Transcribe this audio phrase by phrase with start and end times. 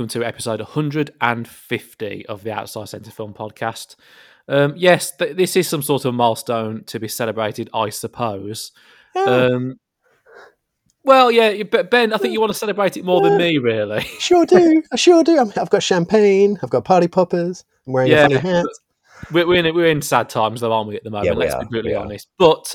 [0.00, 3.96] welcome to episode 150 of the Outside Centre Film Podcast.
[4.48, 8.72] Um, yes, th- this is some sort of milestone to be celebrated, I suppose.
[9.14, 9.24] Yeah.
[9.24, 9.78] Um,
[11.04, 14.00] well, yeah, but Ben, I think you want to celebrate it more than me, really.
[14.18, 14.82] Sure do.
[14.90, 15.38] I sure do.
[15.38, 16.58] I'm, I've got champagne.
[16.62, 17.66] I've got party poppers.
[17.86, 18.66] I'm wearing Yeah, a funny hat.
[19.30, 20.96] We're, we're in we're in sad times, though, aren't we?
[20.96, 22.26] At the moment, Yeah, let's are, be brutally honest.
[22.38, 22.74] But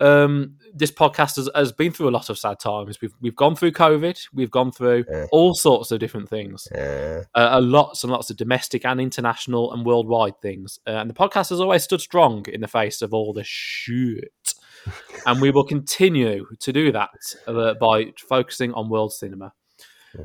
[0.00, 3.00] um, this podcast has, has been through a lot of sad times.
[3.00, 4.28] We've we've gone through COVID.
[4.34, 5.26] We've gone through Yeah.
[5.32, 6.66] all sorts of different things.
[6.68, 10.78] Uh, uh, a lots and lots of domestic and international and worldwide things.
[10.86, 14.54] Uh, and the podcast has always stood strong in the face of all the shit.
[15.26, 17.10] and we will continue to do that
[17.46, 19.52] uh, by focusing on world cinema.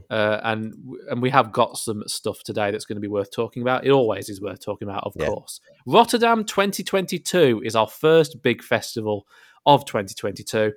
[0.10, 0.74] Uh, and
[1.10, 3.86] and we have got some stuff today that's going to be worth talking about.
[3.86, 5.28] It always is worth talking about, of Yeah.
[5.28, 5.60] course.
[5.86, 9.28] Rotterdam 2022 is our first big festival
[9.66, 10.74] of 2022.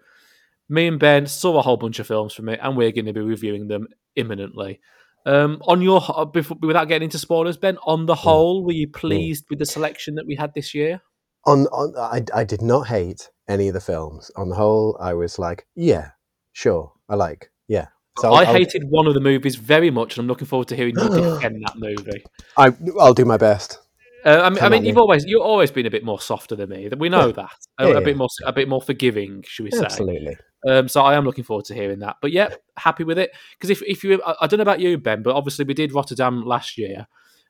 [0.68, 3.12] Me and Ben saw a whole bunch of films from it, and we're going to
[3.12, 4.80] be reviewing them imminently.
[5.27, 8.88] Um, on your uh, before, without getting into spoilers, Ben, on the whole, were you
[8.88, 11.00] pleased with the selection that we had this year?
[11.46, 14.30] on, on, I, I did not hate any of the films.
[14.36, 16.10] On the whole, I was like, yeah,
[16.52, 17.88] sure, I like, yeah.
[18.18, 20.77] So I I'll, hated one of the movies very much, and I'm looking forward to
[20.77, 22.24] hearing you defend that movie.
[22.56, 23.78] I, I'll do my best.
[24.25, 25.03] Uh, I mean, I mean you've then.
[25.03, 26.89] always you've always been a bit more softer than me.
[26.97, 27.33] We know Yeah.
[27.33, 29.84] that a, Yeah, a bit more a bit more forgiving, should we say?
[29.84, 30.36] Absolutely.
[30.67, 32.17] Um, so I am looking forward to hearing that.
[32.22, 34.97] But yeah, happy with it because if if you I, I don't know about you,
[34.98, 37.06] Ben, but obviously we did Rotterdam last year,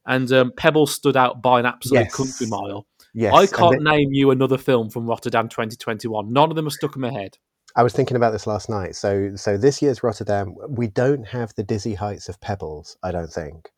[0.07, 2.15] and um, Pebbles stood out by an absolute Yes.
[2.15, 2.87] country mile.
[3.15, 3.33] Yes.
[3.33, 6.33] I can't th- name you another film from Rotterdam 2021.
[6.33, 7.39] None of them are stuck in my head.
[7.77, 8.97] I was thinking about this last night.
[8.97, 13.33] So, so this year's Rotterdam, we don't have the dizzy heights of Pebbles, I don't
[13.33, 13.71] think,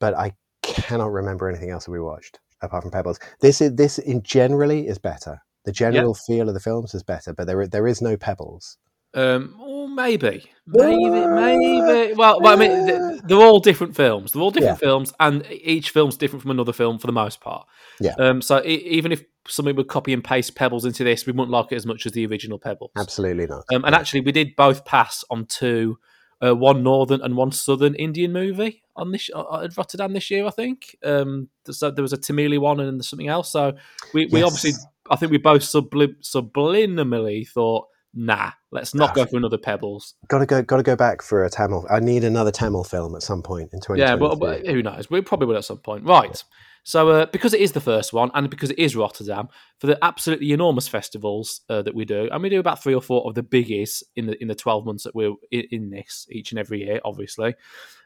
[0.00, 0.32] but I
[0.74, 3.18] cannot remember anything else that we watched apart from Pebbles.
[3.40, 5.42] This is this in generally is better.
[5.64, 8.78] The general feel of the films is better, but there there is no Pebbles.
[9.14, 12.14] Um, or maybe, maybe, maybe.
[12.14, 14.32] Well, well I mean, th- they're all different films.
[14.32, 17.66] They're all different films, and each film's different from another film for the most part.
[18.00, 18.14] Yeah.
[18.18, 18.42] Um.
[18.42, 21.72] So e- even if somebody would copy and paste Pebbles into this, we wouldn't like
[21.72, 22.90] it as much as the original Pebbles.
[22.96, 23.64] Absolutely not.
[23.72, 23.84] Um.
[23.84, 25.98] And actually, we did both pass on two,
[26.44, 30.46] uh, one northern and one southern Indian movie on this uh, at Rotterdam this year.
[30.46, 30.96] I think.
[31.04, 31.48] Um.
[31.70, 33.50] So there was a Tamili one and something else.
[33.52, 33.74] So
[34.14, 34.46] we, we Yes.
[34.46, 34.72] obviously,
[35.10, 39.14] I think we both subli- subliminally thought, nah, let's not Ah.
[39.14, 40.14] go for another Pebbles.
[40.28, 40.62] Got to go.
[40.62, 41.86] Got to go back for a Tamil.
[41.90, 44.00] I need another Tamil film at some point in twenty.
[44.02, 45.10] Yeah, but, well, who knows?
[45.10, 46.04] We probably will at some point.
[46.04, 46.42] Right.
[46.84, 49.98] So, uh, because it is the first one, and because it is Rotterdam, for the
[50.02, 53.34] absolutely enormous festivals uh, that we do, and we do about three or four of
[53.34, 56.58] the biggies in the in the twelve months that we're in, in this each and
[56.58, 57.54] every year, obviously.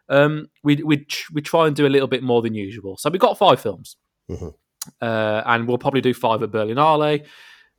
[0.09, 2.97] Um, we we we try and do a little bit more than usual.
[2.97, 3.97] So we've got five films,
[4.29, 4.53] Mhm.
[5.01, 7.25] uh, and we'll probably do five at Berlinale,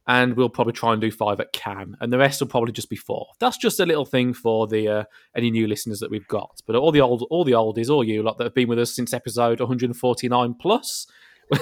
[0.07, 2.89] and we'll probably try and do five at Cannes, and the rest will probably just
[2.89, 3.27] be four.
[3.39, 5.03] That's just a little thing for the uh,
[5.35, 6.61] any new listeners that we've got.
[6.65, 8.93] But all the old, all the oldies, all you lot that have been with us
[8.95, 11.07] since episode 149 plus.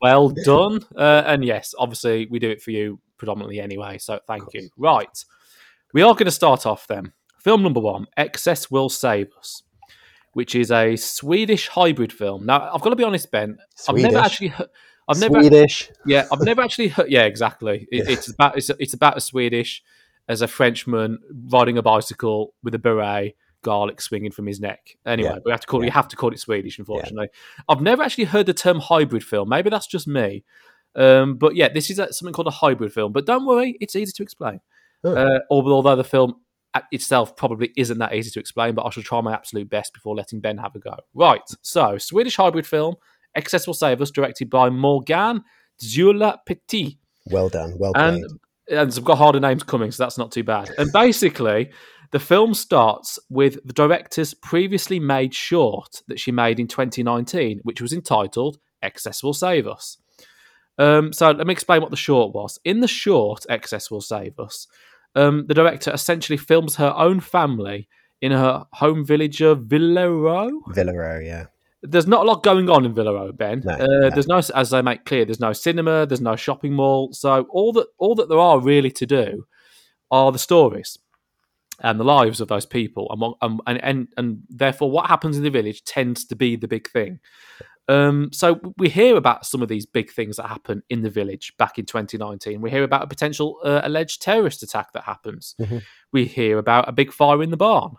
[0.00, 0.80] well done.
[0.96, 3.98] Uh, and yes, obviously we do it for you predominantly anyway.
[3.98, 4.68] So thank you.
[4.76, 5.24] Right,
[5.92, 7.12] we are going to start off then.
[7.38, 9.62] Film number one, Excess Will Save Us,
[10.34, 12.46] which is a Swedish hybrid film.
[12.46, 13.58] Now I've got to be honest, Ben.
[13.88, 14.48] I've never actually.
[14.48, 14.64] he-
[15.10, 15.90] I've never Swedish.
[16.06, 17.10] yeah, I've never actually heard.
[17.10, 17.86] Yeah, exactly.
[17.90, 18.12] It, Yeah.
[18.14, 19.82] It's about it's, it's about a Swedish
[20.28, 21.18] as a Frenchman
[21.50, 24.96] riding a bicycle with a beret, garlic swinging from his neck.
[25.04, 25.38] Anyway, Yeah.
[25.44, 25.88] we have to call it, Yeah.
[25.88, 26.78] you have to call it Swedish.
[26.78, 27.28] Unfortunately,
[27.68, 29.48] I've never actually heard the term hybrid film.
[29.48, 30.44] Maybe that's just me.
[30.94, 33.12] Um, but yeah, this is a, something called a hybrid film.
[33.12, 34.60] But don't worry, it's easy to explain.
[35.04, 35.14] Oh.
[35.14, 36.36] Uh, although although the film
[36.92, 40.14] itself probably isn't that easy to explain, but I shall try my absolute best before
[40.14, 40.94] letting Ben have a go.
[41.14, 42.94] Right, so Swedish hybrid film,
[43.34, 45.42] Excess Will Save Us, directed by Morgan
[45.80, 46.98] Zula Petit.
[47.26, 47.76] Well done.
[47.78, 48.14] Well played.
[48.14, 48.24] And,
[48.68, 50.70] and I've got harder names coming, so that's not too bad.
[50.78, 51.70] And basically,
[52.12, 57.80] the film starts with the director's previously made short that she made in 2019, which
[57.80, 59.96] was entitled Excess Will Save Us.
[60.78, 62.58] Um, so let me explain what the short was.
[62.64, 64.66] In the short, Excess Will Save Us,
[65.14, 67.88] um, the director essentially films her own family
[68.20, 71.46] in her home village of Villero Villaro, yeah.
[71.82, 73.62] There's not a lot going on in Villaro, Ben.
[73.64, 74.10] No, uh, no.
[74.10, 77.12] There's no, as they make clear, there's no cinema, there's no shopping mall.
[77.12, 79.46] So all that all that there are really to do
[80.10, 80.98] are the stories
[81.82, 83.08] and the lives of those people,
[83.40, 86.88] and and and and therefore what happens in the village tends to be the big
[86.90, 87.20] thing.
[87.88, 91.52] Um, so we hear about some of these big things that happen in the village
[91.58, 92.60] back in 2019.
[92.60, 95.56] We hear about a potential uh, alleged terrorist attack that happens.
[95.60, 95.82] Mhm.
[96.12, 97.96] We hear about a big fire in the barn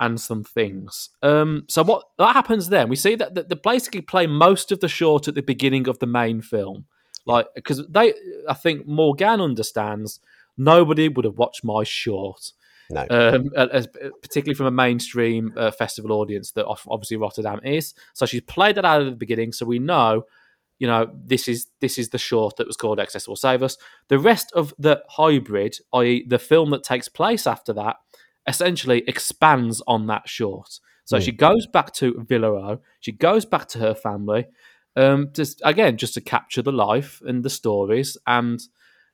[0.00, 1.10] and some things.
[1.22, 2.88] Um, so what that happens then?
[2.88, 5.98] We see that, that they basically play most of the short at the beginning of
[5.98, 6.86] the main film,
[7.26, 8.14] like because they,
[8.48, 10.20] I think Morgan understands
[10.56, 12.52] nobody would have watched my short.
[12.90, 13.06] No.
[13.08, 13.88] um, as,
[14.20, 17.94] particularly from a mainstream uh, festival audience that obviously Rotterdam is.
[18.12, 20.26] So she's played that out at the beginning, so we know,
[20.78, 23.78] you know, this is this is the short that was called Excess Will Save Us.
[24.08, 27.96] The rest of the hybrid, i.e., the film that takes place after that,
[28.46, 30.78] essentially expands on that short.
[31.04, 31.22] So Mm.
[31.22, 34.46] she goes back to Villaro, she goes back to her family,
[34.96, 38.60] um, just again just to capture the life and the stories and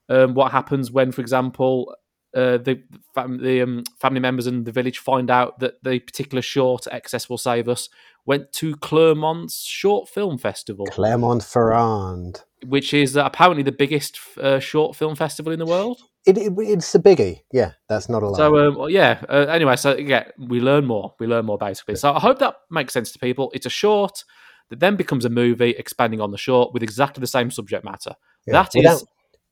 [0.09, 1.95] um, what happens when, for example,
[2.35, 2.83] uh, the
[3.15, 7.29] fam- the um, family members in the village find out that the particular short "Excess
[7.29, 7.89] Will Save Us"
[8.27, 12.43] went to Clermont's short film festival, Clermont-Ferrand.
[12.67, 16.03] which is uh, apparently the biggest uh, short film festival in the world.
[16.27, 17.41] It, it, it's a biggie.
[17.53, 18.37] Yeah, that's not a lie.
[18.37, 19.23] So um, yeah.
[19.29, 21.15] Uh, anyway, so yeah, we learn more.
[21.19, 21.97] We learn more basically.
[21.97, 23.51] So I hope that makes sense to people.
[23.55, 24.25] It's a short
[24.69, 28.15] that then becomes a movie, expanding on the short with exactly the same subject matter.
[28.47, 28.53] Yeah.
[28.53, 29.05] That is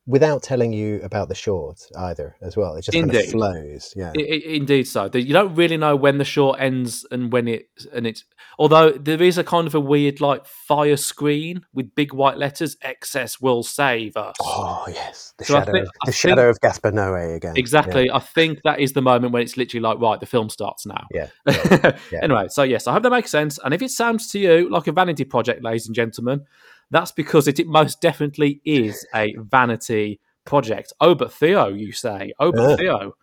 [0.08, 2.74] without, telling you about the short either, as well.
[2.74, 3.92] It just kind of flows.
[3.94, 4.12] Yeah.
[4.16, 5.08] I- I- indeed so.
[5.12, 8.24] You don't really know when the short ends and when it and it's.
[8.58, 12.76] Although there is a kind of a weird like fire screen with big white letters.
[12.82, 14.34] Excess will save us.
[14.40, 17.54] oh yes, the So shadow, think- I the think- shadow of Gaspar Noé again.
[17.56, 18.10] Exactly.
[18.10, 21.06] I think that is the moment when it's literally like, right, the film starts now.
[21.12, 21.28] Yeah.
[21.46, 21.98] yeah.
[22.10, 22.20] yeah.
[22.22, 23.58] Anyway, so yes, I hope that makes sense.
[23.62, 26.46] And if it sounds to you like a vanity project, ladies and gentlemen,
[26.90, 30.92] that's because it, it most definitely is a vanity project.
[31.00, 32.32] Oh, but Theo, you say.
[32.38, 33.14] Oh, but Uh, Theo.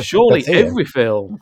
[0.00, 0.48] Surely it.
[0.48, 1.38] every film,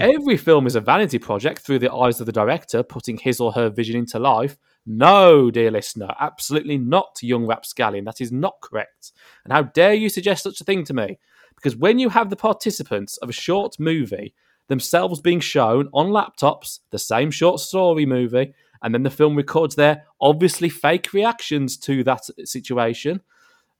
[0.00, 3.52] every film is a vanity project through the eyes of the director, putting his or
[3.52, 4.56] her vision into life.
[4.84, 8.04] No, dear listener, absolutely not, young rapscallion.
[8.04, 9.12] That is not correct.
[9.44, 11.18] And how dare you suggest such a thing to me?
[11.54, 14.34] Because when you have the participants of a short movie
[14.68, 18.52] themselves being shown on laptops, the same short story movie,
[18.84, 23.22] and then the film records their obviously fake reactions to that situation,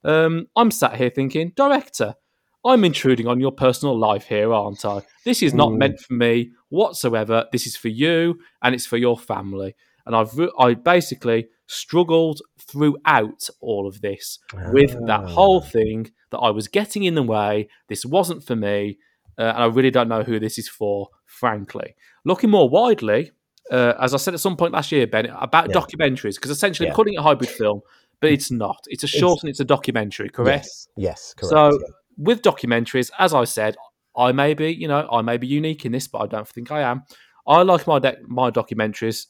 [0.03, 2.15] um, I'm sat here thinking, director,
[2.65, 5.01] I'm intruding on your personal life here, aren't I?
[5.23, 5.77] This is not Mm.
[5.77, 7.45] meant for me whatsoever.
[7.51, 9.75] This is for you and it's for your family.
[10.05, 14.39] And I've I basically struggled throughout all of this
[14.71, 15.27] with that Ah.
[15.27, 17.69] whole thing that I was getting in the way.
[17.87, 18.97] This wasn't for me,
[19.37, 21.09] uh, and I really don't know who this is for.
[21.25, 23.31] Frankly, looking more widely,
[23.71, 25.75] uh, as I said at some point last year, Ben, about Yeah.
[25.75, 26.91] documentaries because essentially Yeah.
[26.91, 27.81] I'm calling it a hybrid film,
[28.21, 28.83] but it's not.
[28.87, 30.65] It's a short and it's a documentary, correct?
[30.65, 31.49] Yes, yes, correct.
[31.51, 31.87] So yeah.
[32.17, 33.75] with documentaries, as I said,
[34.17, 36.71] I may be, you know, I may be unique in this, but I don't think
[36.71, 37.03] I am.
[37.47, 39.27] I like my de- my documentaries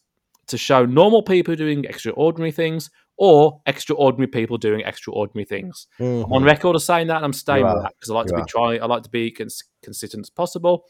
[0.48, 5.88] to show normal people doing extraordinary things or extraordinary people doing extraordinary things.
[6.00, 8.34] I'm on record of saying that, and I'm staying with that because I like to
[8.34, 8.46] You be are.
[8.48, 8.82] trying.
[8.84, 10.86] I like to be cons- consistent as possible.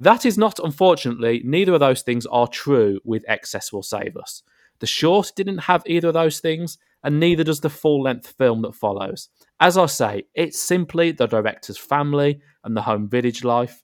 [0.00, 4.42] That is not, unfortunately, neither of those things are true with Excess Will Save Us.
[4.78, 8.62] The short didn't have either of those things, and neither does the full length film
[8.62, 9.28] that follows.
[9.60, 13.82] As I say, it's simply the director's family and the home village life.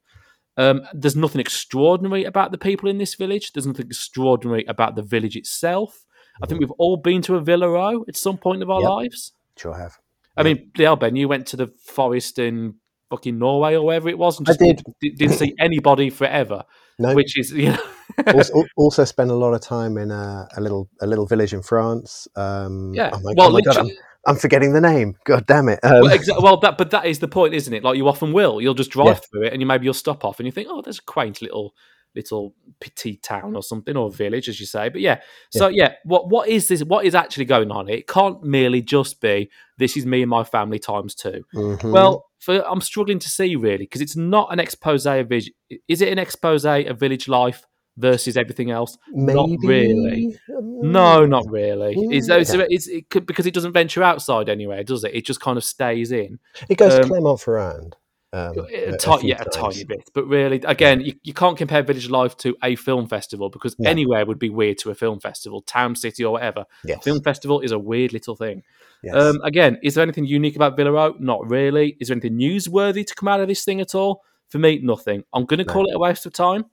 [0.57, 3.53] Um, there's nothing extraordinary about the people in this village.
[3.53, 6.07] There's nothing extraordinary about the village itself.
[6.43, 8.91] I think we've all been to a Villaro at some point of our Yep.
[8.91, 9.33] lives.
[9.57, 9.99] Sure have.
[10.37, 12.75] I mean, yeah, Ben, you went to the forest in
[13.11, 14.83] fucking Norway or wherever it was, and I just did.
[15.01, 16.65] di- didn't see anybody forever.
[16.99, 17.79] No, Which is, you know,
[18.35, 21.61] also, also spent a lot of time in a, a little a little village in
[21.63, 22.27] France.
[22.37, 23.11] Um, yeah.
[23.13, 23.91] Oh my, well, oh my god, I'm,
[24.27, 25.15] I'm forgetting the name.
[25.27, 25.79] God damn it.
[25.83, 27.85] Um, well, exa- well, that but that is the point, isn't it?
[27.85, 28.63] Like you often will.
[28.63, 29.15] You'll just drive Yeah.
[29.31, 31.43] through it, and you maybe you'll stop off, and you think, oh, there's a quaint
[31.43, 31.75] little
[32.17, 34.89] little petite town or something or village, as you say.
[34.89, 35.21] But yeah,
[35.51, 36.83] so yeah, what what is this?
[36.83, 37.87] What is actually going on?
[37.87, 37.99] here?
[37.99, 41.45] It can't merely just be this is me and my family times two.
[41.55, 41.93] mhm.
[41.93, 45.53] Well, for, I'm struggling to see really because it's not an expose of village.
[45.87, 47.65] Is it an expose of village life
[47.97, 48.97] versus everything else?
[49.13, 50.39] not really.
[50.57, 51.97] Um, No, not really.
[51.97, 52.67] Mm, It's, it's, okay.
[52.69, 55.15] it's it could, because it doesn't venture outside anywhere, does it?
[55.15, 56.39] It just kind of stays in.
[56.69, 57.97] It goes to um, Clermont-Ferrand.
[58.37, 60.11] Um, A a- a yeah, a tiny bit.
[60.15, 63.89] But really, again, you, you can't compare Village Life to a film festival because No.
[63.89, 66.65] anywhere would be weird to a film festival, town, city, or whatever.
[66.85, 67.03] Yes.
[67.05, 68.63] Film festival is a weird little thing.
[69.03, 69.15] yes.
[69.15, 71.19] Um, again, is there anything unique about Villaro?
[71.21, 71.97] Not really.
[72.01, 74.23] Is there anything newsworthy to come out of this thing at all?
[74.49, 75.25] For me, nothing.
[75.33, 75.73] I'm going to No.
[75.73, 76.67] call it a waste of time.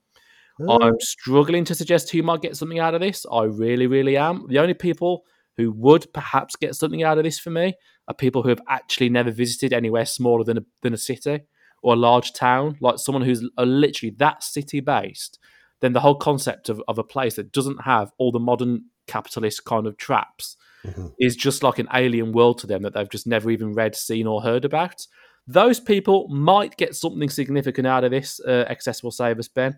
[0.70, 3.26] I'm struggling to suggest who might get something out of this.
[3.32, 4.46] I really, really am.
[4.48, 5.24] The only people
[5.58, 7.74] who would perhaps get something out of this for me
[8.08, 11.42] are people who have actually never visited anywhere smaller than a, than a city
[11.84, 15.38] or a large town, like someone who's literally that city based.
[15.82, 19.66] Then the whole concept of, of a place that doesn't have all the modern capitalist
[19.66, 21.14] kind of traps mhm.
[21.20, 24.26] is just like an alien world to them that they've just never even read, seen,
[24.26, 25.06] or heard about.
[25.46, 29.78] Those people might get something significant out of this uh, Excess Will Save Us, Ben.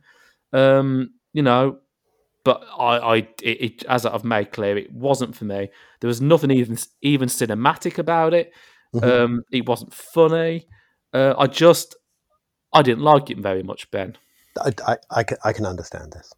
[0.54, 1.80] Um, you know,
[2.44, 5.70] but I, I it, it, as I've made clear, it wasn't for me.
[6.00, 8.54] There was nothing even even cinematic about it.
[8.94, 9.04] Mhm.
[9.04, 10.68] Um, it wasn't funny.
[11.16, 11.96] Uh, I just
[12.74, 14.18] I didn't like it very much, Ben.
[14.62, 16.34] I, I, I, can, I can understand this.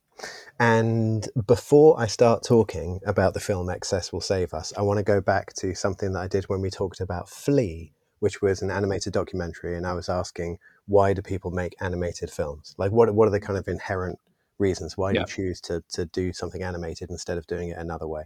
[0.59, 5.03] And before I start talking about the film Excess Will Save Us, I want to
[5.03, 8.69] go back to something that I did when we talked about Flee, which was an
[8.71, 9.75] animated documentary.
[9.75, 12.75] And I was asking, why do people make animated films?
[12.77, 14.19] Like, what, what are the kind of inherent
[14.59, 14.95] reasons?
[14.97, 15.21] Why do Yeah.
[15.21, 18.23] you choose to, to do something animated instead of doing it another way?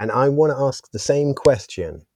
[0.00, 2.06] And I want to ask the same question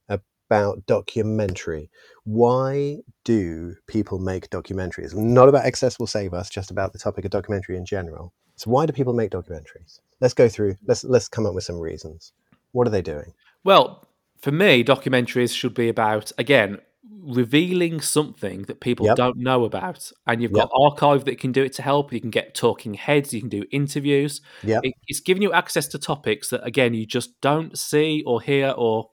[0.50, 1.88] about documentary.
[2.25, 5.14] Why do people make documentaries?
[5.14, 8.33] Not about Excess Will Save Us, just about the topic of documentary in general.
[8.57, 10.00] So why do people make documentaries?
[10.21, 10.75] Let's go through.
[10.87, 12.33] Let's let's come up with some reasons.
[12.73, 13.33] What are they doing?
[13.62, 14.04] Well,
[14.40, 16.78] for me, documentaries should be about again
[17.23, 19.16] revealing something that people Yep.
[19.16, 22.12] don't know about, and you've got archive that can do it to help.
[22.12, 24.40] You can get talking heads, you can do interviews.
[24.64, 24.80] Yep.
[24.85, 28.75] It- it's giving you access to topics that again you just don't see or hear
[28.76, 29.11] or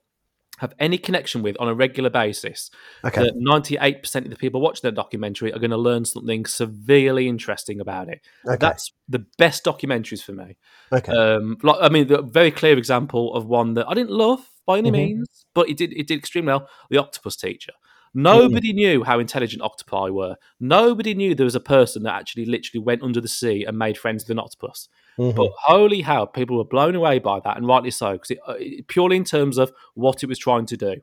[0.58, 2.70] have any connection with on a regular basis.
[3.06, 3.24] Okay.
[3.24, 7.28] That ninety-eight percent of the people watching the documentary are going to learn something severely
[7.28, 8.22] interesting about it.
[8.46, 8.58] Okay.
[8.60, 10.58] That's the best documentaries for me.
[10.92, 11.12] okay.
[11.12, 14.78] Um, like, I mean, the very clear example of one that I didn't love by
[14.80, 14.94] any Mhm.
[14.94, 16.70] means, but it did it did extremely well.
[16.90, 17.74] The Octopus Teacher.
[18.18, 20.38] Nobody knew how intelligent octopi were.
[20.60, 23.98] Nobody knew there was a person that actually literally went under the sea and made
[23.98, 24.90] friends with an octopus.
[25.20, 25.36] Mhm.
[25.36, 28.56] But holy hell, people were blown away by that, and rightly so, because it, uh,
[28.58, 30.96] it, purely in terms of what it was trying to do.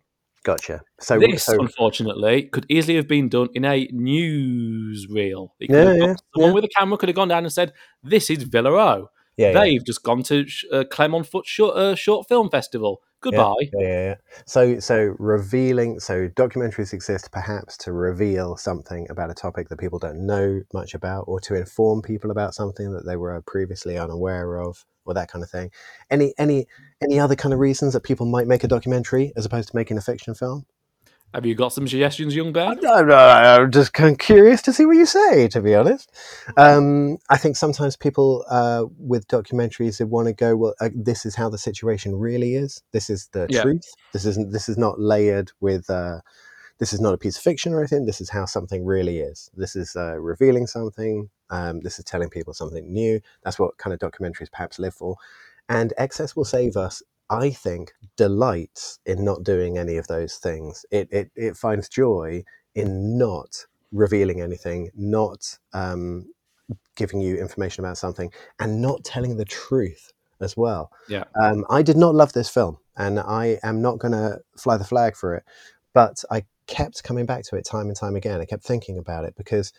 [0.43, 0.83] Gotcha.
[1.01, 5.51] So, this, so unfortunately, could easily have been done in a newsreel.
[5.59, 6.53] It could Yeah, yeah, someone yeah.
[6.53, 9.85] with a camera could have gone down and said, "This is Villareau." yeah, yeah, They've
[9.85, 13.01] just gone to uh, Clermont Foot short, uh, short Film Festival.
[13.25, 13.71] Goodbye.
[13.73, 14.15] yeah, yeah, yeah.
[14.47, 15.99] So, so revealing.
[15.99, 20.93] So, documentaries exist perhaps to reveal something about a topic that people don't know much
[20.93, 25.31] about, or to inform people about something that they were previously unaware of, or that
[25.31, 25.71] kind of thing.
[26.11, 26.67] Any, any,
[27.03, 29.97] any other kind of reasons that people might make a documentary as opposed to making
[29.97, 30.67] a fiction film?
[31.35, 32.79] Have you got some suggestions, young Ben?
[32.87, 36.13] I'm, I'm just kind of curious to see what you say, to be honest.
[36.57, 41.27] Um, I think sometimes people uh, with documentaries they want to go, well, uh, this
[41.27, 42.83] is how the situation really is.
[42.93, 43.63] This is the Yeah.
[43.63, 43.83] truth.
[44.13, 44.53] This isn't.
[44.53, 45.91] This is not layered with.
[45.91, 46.21] Uh,
[46.79, 48.07] this is not a piece of fiction or anything.
[48.07, 49.51] This is how something really is.
[49.55, 51.31] This is uh, revealing something.
[51.51, 53.21] Um, this is telling people something new.
[53.43, 55.17] That's what kind of documentaries perhaps live for.
[55.69, 57.03] And excess will save us.
[57.31, 60.85] I think delights in not doing any of those things.
[60.91, 66.27] It it, it finds joy in not revealing anything, not um,
[66.97, 70.91] giving you information about something, and not telling the truth as well.
[71.09, 71.25] Yeah.
[71.41, 74.85] Um, I did not love this film, and I am not going to fly the
[74.85, 75.45] flag for it,
[75.93, 78.41] but I kept coming back to it time and time again.
[78.41, 79.73] I kept thinking about it because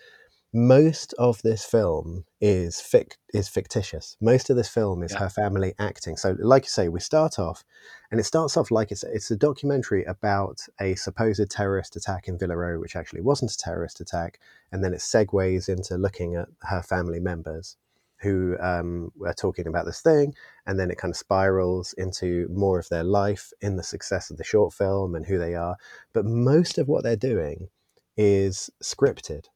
[0.55, 4.15] most of this film is fic- is fictitious.
[4.21, 5.19] Most of this film is Yeah.
[5.19, 6.15] her family acting.
[6.15, 7.65] So, like you say, we start off,
[8.09, 12.37] and it starts off like it's it's a documentary about a supposed terrorist attack in
[12.37, 14.39] Villareau, which actually wasn't a terrorist attack,
[14.71, 17.75] and then it segues into looking at her family members
[18.21, 20.33] who um, were talking about this thing,
[20.65, 24.37] and then it kind of spirals into more of their life in the success of
[24.37, 25.75] the short film and who they are.
[26.13, 27.67] But most of what they're doing
[28.15, 29.47] is scripted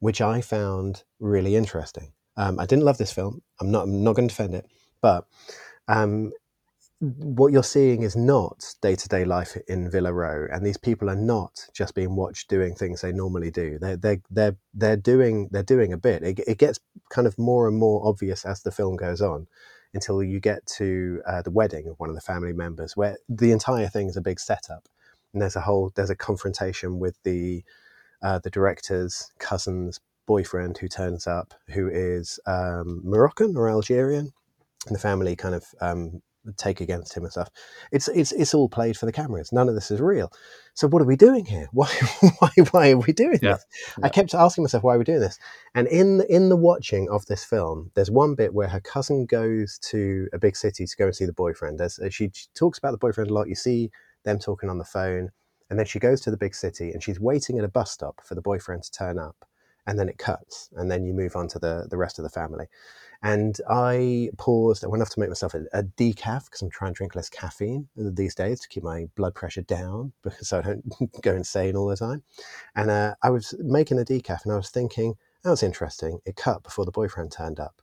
[0.00, 2.12] which I found really interesting.
[2.36, 3.42] Um, I didn't love this film.
[3.60, 3.84] I'm not.
[3.84, 4.66] I'm not going to defend it,
[5.00, 5.26] but
[5.88, 6.32] um,
[7.00, 11.10] what you're seeing is not day to day life in Villa Row, and these people
[11.10, 13.78] are not just being watched doing things they normally do.
[13.78, 16.22] They're they're they're they're doing they're doing a bit.
[16.22, 19.46] It, it gets kind of more and more obvious as the film goes on,
[19.92, 23.52] until you get to uh, the wedding of one of the family members, where the
[23.52, 24.88] entire thing is a big setup,
[25.32, 27.62] and there's a whole there's a confrontation with the
[28.22, 34.32] uh, the director's cousin's boyfriend who turns up, who is um, Moroccan or Algerian,
[34.86, 36.22] and the family kind of um,
[36.56, 37.48] take against him and stuff.
[37.92, 39.52] It's it's it's all played for the cameras.
[39.52, 40.30] None of this is real.
[40.74, 41.68] So what are we doing here?
[41.72, 41.88] Why
[42.38, 43.54] why why are we doing Yeah.
[43.54, 43.66] this?
[44.02, 45.38] I kept asking myself why are we doing this.
[45.74, 49.78] And in in the watching of this film, there's one bit where her cousin goes
[49.90, 51.78] to a big city to go and see the boyfriend.
[51.80, 53.48] There's, she, she talks about the boyfriend a lot.
[53.48, 53.90] You see
[54.24, 55.30] them talking on the phone,
[55.70, 58.20] and then she goes to the big city and she's waiting at a bus stop
[58.24, 59.44] for the boyfriend to turn up.
[59.88, 62.28] And then it cuts, and then you move on to the, the rest of the
[62.28, 62.66] family.
[63.22, 64.84] And I paused.
[64.84, 67.28] I went off to make myself a, a decaf because I'm trying to drink less
[67.28, 70.82] caffeine these days to keep my blood pressure down because I don't
[71.22, 72.24] go insane all the time.
[72.74, 76.18] And uh, I was making a decaf and I was thinking, that was interesting.
[76.24, 77.80] It cut before the boyfriend turned up.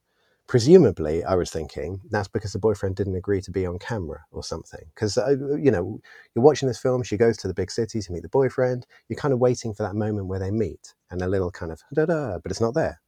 [0.47, 4.43] Presumably, I was thinking that's because the boyfriend didn't agree to be on camera or
[4.43, 4.85] something.
[4.93, 5.99] Because, uh, you know,
[6.35, 8.85] you're watching this film, she goes to the big city to meet the boyfriend.
[9.07, 11.81] You're kind of waiting for that moment where they meet and a little kind of
[11.93, 12.99] da da, but it's not there.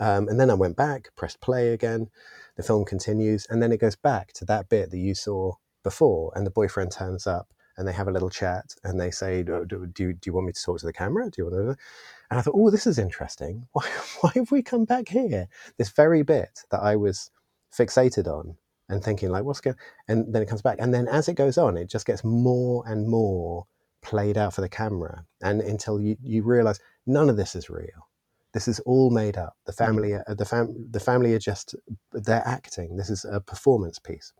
[0.00, 2.08] Um, and then I went back, pressed play again.
[2.56, 6.32] The film continues, and then it goes back to that bit that you saw before,
[6.34, 9.64] and the boyfriend turns up, and they have a little chat and they say, "Do,
[9.64, 11.30] do, do you, want me to talk to the camera?
[11.30, 11.84] Do you want to?"
[12.30, 13.66] And I thought, "Oh, this is interesting.
[13.72, 13.88] Why,
[14.20, 15.48] why have we come back here?
[15.78, 17.30] This very bit that I was
[17.72, 18.56] fixated on
[18.90, 19.76] and thinking, like, what's going?"
[20.08, 22.84] And then it comes back, and then as it goes on, it just gets more
[22.86, 23.66] and more
[24.02, 28.08] played out for the camera, and until you you realize none of this is real.
[28.52, 29.56] This is all made up.
[29.64, 31.74] The family, uh, the fam, the family are just
[32.12, 32.98] they're acting.
[32.98, 34.34] This is a performance piece.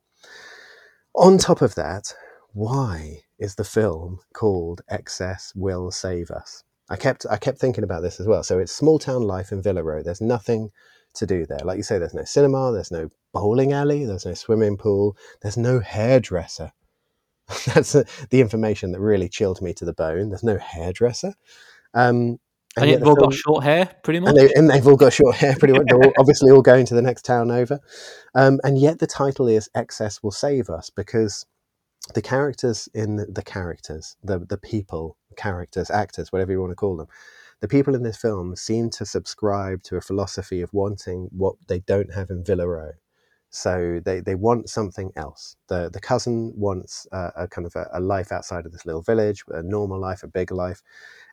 [1.14, 2.14] On top of that,
[2.52, 6.64] why is the film called Excess Will Save Us?
[6.88, 8.42] I kept I kept thinking about this as well.
[8.42, 10.02] So it's small town life in Villa Row.
[10.02, 10.70] There's nothing
[11.14, 11.60] to do there.
[11.64, 15.56] Like you say, there's no cinema, there's no bowling alley, there's no swimming pool, there's
[15.56, 16.72] no hairdresser.
[17.66, 20.30] That's uh, the information that really chilled me to the bone.
[20.30, 21.34] There's no hairdresser.
[21.94, 22.38] Um,
[22.76, 24.30] and, yet they've all film- got short hair, pretty much.
[24.30, 25.86] and, they, and they've all got short hair pretty much.
[25.88, 27.80] They're all, obviously all going to the next town over.
[28.34, 31.44] Um, and yet the title is Excess Will Save Us because
[32.14, 36.96] the characters in the, characters, the, the people, characters, actors, whatever you want to call
[36.96, 37.06] them,
[37.60, 41.80] the people in this film seem to subscribe to a philosophy of wanting what they
[41.80, 42.94] don't have in Villaroe.
[43.50, 45.56] So they, they want something else.
[45.66, 49.02] The the cousin wants a, a kind of a, a life outside of this little
[49.02, 50.82] village, a normal life, a big life,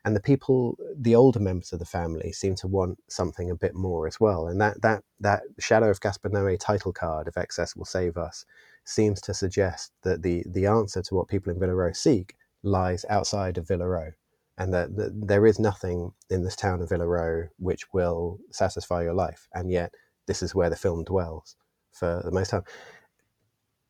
[0.04, 3.72] and the people, the older members of the family, seem to want something a bit
[3.72, 4.48] more as well.
[4.48, 8.44] And that that that Shadow of Gaspar Noé title card of Excess Will Save Us
[8.88, 13.04] seems to suggest that the the answer to what people in Villa Row seek lies
[13.08, 14.10] outside of Villa Row,
[14.56, 19.02] and that, that there is nothing in this town of Villa Row which will satisfy
[19.02, 19.46] your life.
[19.52, 19.92] And yet,
[20.26, 21.56] this is where the film dwells
[21.92, 22.64] for the most time.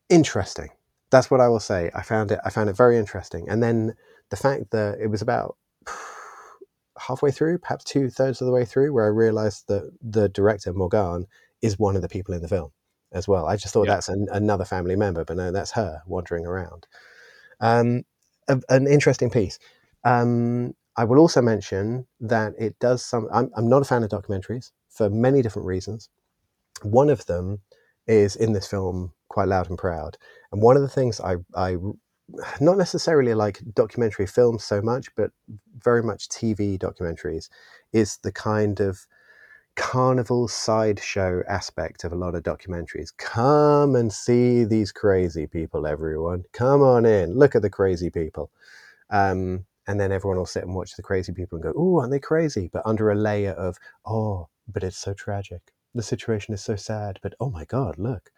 [0.09, 0.69] Interesting.
[1.11, 1.89] That's what I will say.
[1.95, 2.39] I found it.
[2.43, 3.49] I found it very interesting.
[3.49, 3.95] And then
[4.29, 5.57] the fact that it was about
[6.99, 10.73] halfway through, perhaps two thirds of the way through, where I realised that the director
[10.73, 11.25] Morgan
[11.61, 12.71] is one of the people in the film
[13.11, 13.45] as well.
[13.45, 13.95] I just thought Yeah.
[13.95, 16.87] that's an, another family member, but no, that's her wandering around.
[17.59, 18.03] Um,
[18.47, 19.59] a, an interesting piece.
[20.03, 23.27] Um, I will also mention that it does some.
[23.31, 26.09] I'm, I'm not a fan of documentaries for many different reasons.
[26.83, 27.59] One of them
[28.07, 30.17] is in this film, quite loud and proud.
[30.51, 31.77] And one of the things I, I
[32.61, 35.31] not necessarily like documentary films so much, but
[35.77, 37.49] very much TV documentaries,
[37.93, 39.05] is the kind of
[39.79, 43.15] carnival sideshow aspect of a lot of documentaries.
[43.17, 46.43] Come and see these crazy people, everyone.
[46.51, 47.33] Come on in.
[47.39, 48.51] Look at the crazy people.
[49.09, 52.11] Um, and then everyone will sit and watch the crazy people and go, "Oh, aren't
[52.11, 55.61] they crazy?" But under a layer of, "Oh, but it's so tragic.
[55.95, 57.17] The situation is so sad.
[57.23, 58.31] But oh my God, look."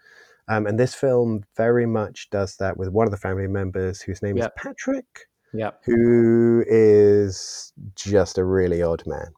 [0.48, 4.22] Um, and this film very much does that with one of the family members whose
[4.22, 4.54] name Yep.
[4.58, 5.72] is Patrick yeah.
[5.84, 9.34] who is just a really odd man.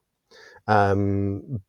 [0.67, 1.61] Um,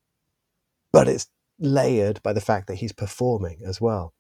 [0.95, 1.27] but it's
[1.59, 4.15] layered by the fact that he's performing as well.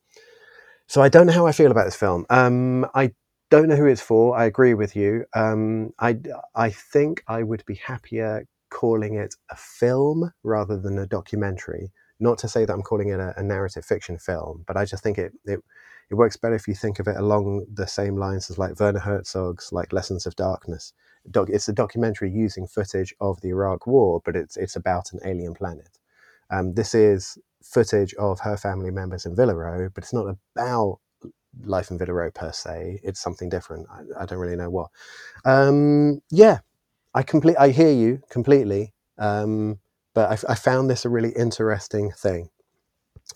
[0.88, 2.26] So I don't know how I feel about this film.
[2.30, 3.12] Um, I
[3.50, 4.36] don't know who it's for.
[4.36, 5.24] I agree with you.
[5.34, 6.18] Um, I
[6.54, 11.92] I think I would be happier calling it a film rather than a documentary.
[12.20, 15.02] Not to say that I'm calling it a, a narrative fiction film, but I just
[15.02, 15.60] think it, it
[16.10, 19.00] it works better if you think of it along the same lines as like Werner
[19.00, 20.92] Herzog's like Lessons of Darkness.
[21.30, 25.20] Doc, it's a documentary using footage of the Iraq War, but it's it's about an
[25.24, 25.98] alien planet.
[26.50, 30.26] Um, this is footage of her family members in Villarow, but it's not
[30.56, 30.98] about
[31.62, 33.00] life in Villarow per se.
[33.02, 33.86] It's something different.
[33.90, 34.90] I, I don't really know what.
[35.44, 36.58] Um, yeah,
[37.14, 37.56] I complete.
[37.58, 38.92] I hear you completely.
[39.18, 39.78] Um,
[40.14, 42.50] but I, I found this a really interesting thing.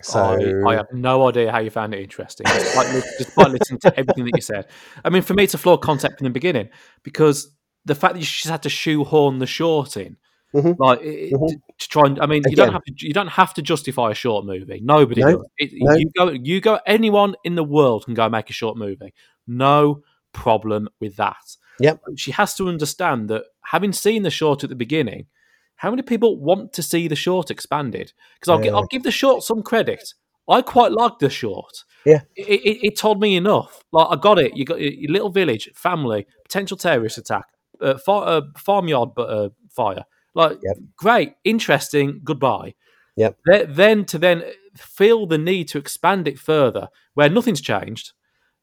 [0.01, 3.99] So I, I have no idea how you found it interesting, li- despite listening to
[3.99, 4.67] everything that you said.
[5.03, 6.69] I mean, for me, it's a flawed concept from the beginning
[7.03, 7.53] because
[7.85, 10.17] the fact that you just had to shoehorn the short in,
[10.53, 10.75] Mhm.
[10.79, 11.61] like it, Mhm.
[11.77, 14.15] to try and, I mean, you don't have to, you don't have to justify a
[14.15, 14.79] short movie.
[14.83, 15.45] Nobody No, does.
[15.57, 15.95] It, no.
[15.95, 16.79] You go, you go.
[16.87, 19.13] Anyone in the world can go make a short movie.
[19.47, 20.01] No
[20.33, 21.55] problem with that.
[21.79, 22.01] Yep.
[22.17, 25.27] She has to understand that having seen the short at the beginning,
[25.75, 28.11] how many people want to see the short expanded?
[28.39, 28.75] Because I'll, Yeah.
[28.75, 30.13] I'll give the short some credit.
[30.49, 31.85] I quite liked the short.
[32.05, 32.21] Yeah.
[32.35, 33.83] It, it, it told me enough.
[33.91, 34.57] Like I got it.
[34.57, 37.45] You got your little village, family, potential terrorist attack,
[37.81, 40.03] uh, far, uh, farmyard but uh, fire.
[40.35, 40.77] Like Yep.
[40.95, 42.21] great, interesting.
[42.23, 42.75] Goodbye.
[43.17, 43.37] Yep.
[43.49, 44.43] Th- Then to then
[44.75, 48.13] feel the need to expand it further, where nothing's changed.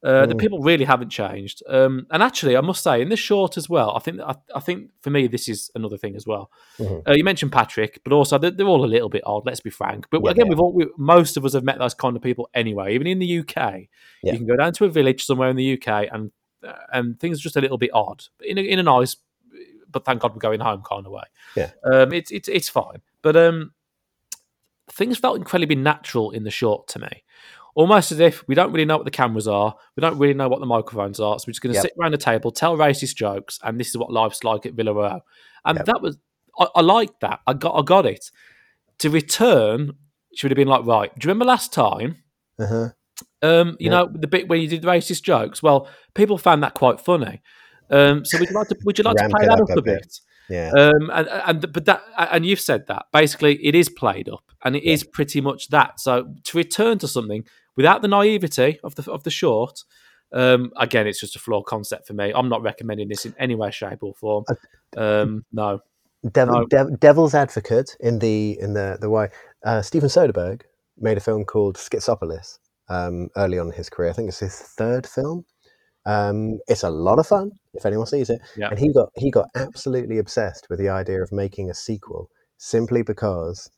[0.04, 0.38] Uh, The Mm.
[0.40, 3.92] people really haven't changed, um, and actually, I must say, in this short as well,
[3.96, 6.50] I think I, I think for me this is another thing as well.
[6.78, 7.08] Mhm.
[7.08, 9.44] Uh, you mentioned Patrick, but also they're, they're all a little bit odd.
[9.46, 10.06] Let's be frank.
[10.10, 12.22] But Yeah, again, they we've all we, most of us have met those kind of
[12.22, 12.94] people anyway.
[12.94, 13.88] Even in the UK,
[14.22, 14.32] Yeah.
[14.32, 16.30] you can go down to a village somewhere in the UK, and
[16.62, 19.16] uh, and things are just a little bit odd, in a, in a nice,
[19.96, 21.22] but thank God we're going home kind of way.
[21.56, 21.70] Yeah.
[21.90, 23.00] um, it's it's it's fine.
[23.22, 23.72] But um,
[24.90, 27.22] things felt incredibly natural in the short to me.
[27.74, 30.48] almost as if we don't really know what the cameras are, we don't really know
[30.48, 31.82] what the microphones are, so we're just going to Yep.
[31.82, 35.20] sit around the table, tell racist jokes, and this is what life's like at Villarreal.
[35.66, 35.86] And Yep.
[35.86, 36.16] that was,
[36.58, 37.40] I, I liked that.
[37.46, 38.30] I got, I got it.
[39.00, 39.92] To return,
[40.34, 42.16] she would have been like, right, do you remember last time?
[42.58, 42.88] Uh-huh.
[43.42, 45.62] Um, you know, the bit where you did racist jokes.
[45.62, 47.42] Well, people found that quite funny.
[47.90, 49.82] Um, so would you like to would you like to play that up up a
[49.82, 50.02] bit.
[50.02, 50.20] bit?
[50.48, 50.70] Yeah.
[50.70, 54.76] Um, and, and but that and you've said that basically it is played up and
[54.76, 56.00] it is pretty much that.
[56.00, 57.44] So to return to something
[57.76, 59.82] without the naivety of the of the short,
[60.32, 62.32] um, again, it's just a flawed concept for me.
[62.34, 64.44] I'm not recommending this in any way, shape, or form.
[64.96, 65.80] Um, no,
[66.32, 66.66] Devil, no.
[66.66, 69.28] dev, Devil's Advocate in the in the the way
[69.64, 70.62] uh, Steven Soderbergh
[70.98, 74.10] made a film called Schizopolis um, early on in his career.
[74.10, 75.44] I think it's his third film.
[76.06, 78.68] Um, it's a lot of fun if anyone sees it, Yeah.
[78.70, 83.02] and he got he got absolutely obsessed with the idea of making a sequel simply
[83.02, 83.68] because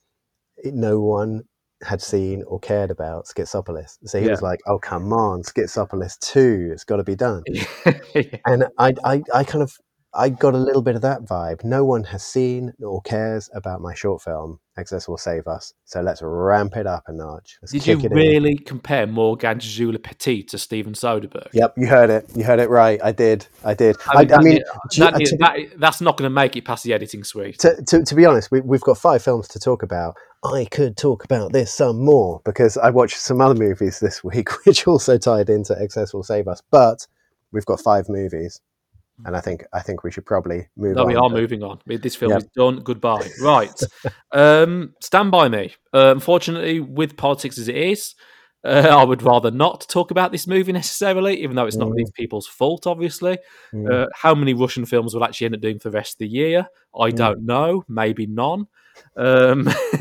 [0.59, 1.43] it, no one
[1.83, 3.99] had seen or cared about Schizopolis.
[4.05, 4.33] So he Yeah.
[4.33, 7.43] was like, "Oh come on, Schizopolis two, it's got to be done."
[8.47, 9.73] and I, I, I kind of,
[10.15, 11.63] I got a little bit of that vibe.
[11.65, 14.59] No one has seen or cares about my short film.
[14.79, 15.75] Excess will save us.
[15.85, 17.59] So let's ramp it up a notch.
[17.61, 18.13] Let's Did you it in.
[18.13, 21.49] really compare Morgane Dziurla-Petit to Steven Soderbergh?
[21.53, 22.27] Yep, you heard it.
[22.35, 22.99] You heard it right.
[23.05, 23.47] I did.
[23.65, 23.97] I did.
[24.07, 26.29] I I, mean, I that mean, need- do you- that to, that- that's not going
[26.31, 27.59] to make it past the editing suite.
[27.59, 30.17] to, to, to be honest, we, we've got five films to talk about.
[30.45, 34.49] I could talk about this some more because I watched some other movies this week,
[34.65, 36.63] which also tied into Excess will save us.
[36.71, 37.07] But
[37.53, 38.61] we've got five movies,
[39.25, 41.09] and I think I think we should probably move No, on.
[41.09, 41.79] we are moving on.
[41.87, 42.39] This film Yep.
[42.39, 42.81] is done.
[42.81, 43.29] Goodbye.
[43.43, 43.73] Right.
[44.33, 45.75] um, Stand by me.
[45.93, 48.15] Uh, unfortunately, with politics as it is,
[48.65, 51.97] uh, I would rather not talk about this movie necessarily, even though it's not Mm.
[51.97, 53.39] these people's fault, obviously.
[53.73, 53.91] Mm.
[53.91, 56.29] Uh, how many Russian films will actually end up doing for the rest of the
[56.29, 56.67] year?
[56.99, 57.17] I Mm.
[57.17, 57.85] don't know.
[57.89, 58.67] Maybe none.
[59.17, 59.69] Um,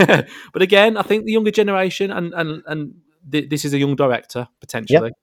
[0.53, 2.93] but again, I think the younger generation, and and and
[3.31, 5.09] th- this is a young director potentially.
[5.09, 5.13] Yep.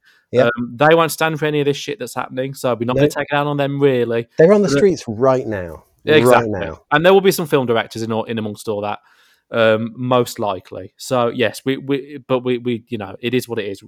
[0.43, 3.09] Um, they won't stand for any of this shit that's happening, so we're not going
[3.09, 4.27] to take it out on them really.
[4.39, 5.85] They're on the But- streets right now.
[6.05, 6.51] Yeah, exactly.
[6.53, 6.83] Right now.
[6.91, 8.99] And there will be some film directors in all, in amongst all that,
[9.51, 10.93] um, most likely.
[10.99, 13.83] So yes, we, we but we, we you know it is what it is.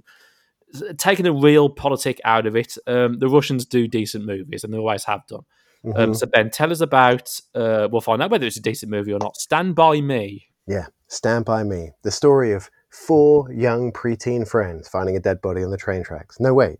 [0.97, 5.03] Taking the realpolitik out of it, um, the Russians do decent movies, and they always
[5.05, 5.41] have done.
[5.85, 6.15] Um, Mhm.
[6.17, 7.39] so Ben, tell us about.
[7.55, 9.37] Uh, we'll find out whether it's a decent movie or not.
[9.37, 10.47] Stand by Me.
[10.67, 11.91] Yeah, Stand By Me.
[12.03, 16.39] The story of four young preteen friends finding a dead body on the train tracks.
[16.39, 16.79] No, wait.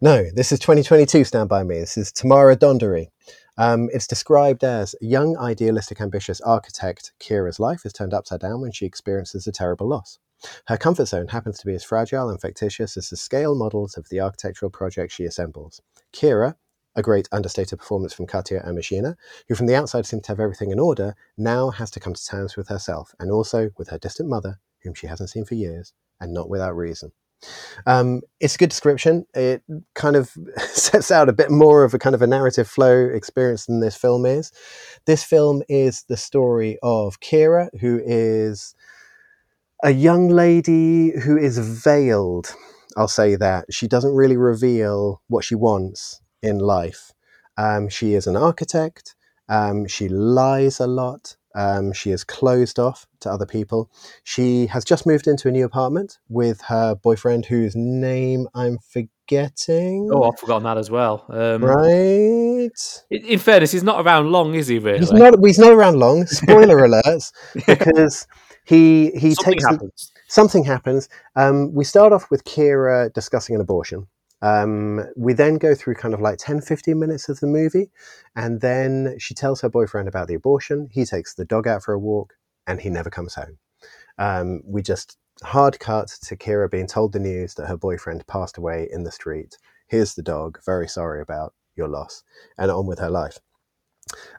[0.00, 1.78] No, this is 2022 Stand By Me.
[1.78, 3.08] This is Tamara Dondurei.
[3.58, 7.12] Um, it's described as young, idealistic, ambitious architect.
[7.20, 10.18] Kira's life is turned upside down when she experiences a terrible loss.
[10.66, 14.08] Her comfort zone happens to be as fragile and fictitious as the scale models of
[14.08, 15.80] the architectural project she assembles.
[16.12, 16.56] Kira,
[16.96, 19.14] a great understated performance from Katya Amashina,
[19.48, 22.24] who from the outside seemed to have everything in order, now has to come to
[22.24, 25.92] terms with herself and also with her distant mother, whom she hasn't seen for years,
[26.20, 27.12] and not without reason.
[27.86, 29.26] Um, it's a good description.
[29.34, 29.62] It
[29.94, 33.66] kind of sets out a bit more of a kind of a narrative flow experience
[33.66, 34.52] than this film is.
[35.06, 38.74] This film is the story of Kira, who is
[39.82, 42.54] a young lady who is veiled.
[42.96, 43.66] I'll say that.
[43.70, 47.12] She doesn't really reveal what she wants in life.
[47.56, 49.14] Um, she is an architect.
[49.48, 51.36] Um, she lies a lot.
[51.54, 53.90] Um, she is closed off to other people.
[54.24, 60.10] She has just moved into a new apartment with her boyfriend, whose name I'm forgetting.
[60.12, 61.24] Oh, I've forgotten that as well.
[61.28, 62.70] Um, right.
[63.10, 64.78] in, fairness, he's not around long, is he?
[64.78, 64.98] Really?
[65.00, 65.34] He's not.
[65.44, 66.26] He's not around long.
[66.26, 67.32] Spoiler alerts,
[67.66, 68.26] because
[68.64, 70.12] he he Something takes happens.
[70.28, 71.08] something happens.
[71.36, 74.06] Um, we start off with Kira discussing an abortion.
[74.42, 77.90] Um, we then go through kind of like 10, 15 minutes of the movie,
[78.36, 80.88] and then she tells her boyfriend about the abortion.
[80.92, 82.34] He takes the dog out for a walk,
[82.66, 83.58] and he never comes home.
[84.18, 88.58] Um, we just hard cut to Kira being told the news that her boyfriend passed
[88.58, 89.56] away in the street.
[89.88, 90.58] Here's the dog.
[90.64, 92.22] Very sorry about your loss,
[92.58, 93.38] and on with her life.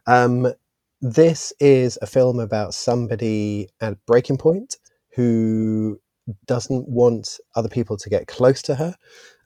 [0.06, 0.54] Um,
[1.02, 4.78] this is a film about somebody at breaking point
[5.16, 6.00] who
[6.46, 8.96] doesn't want other people to get close to her.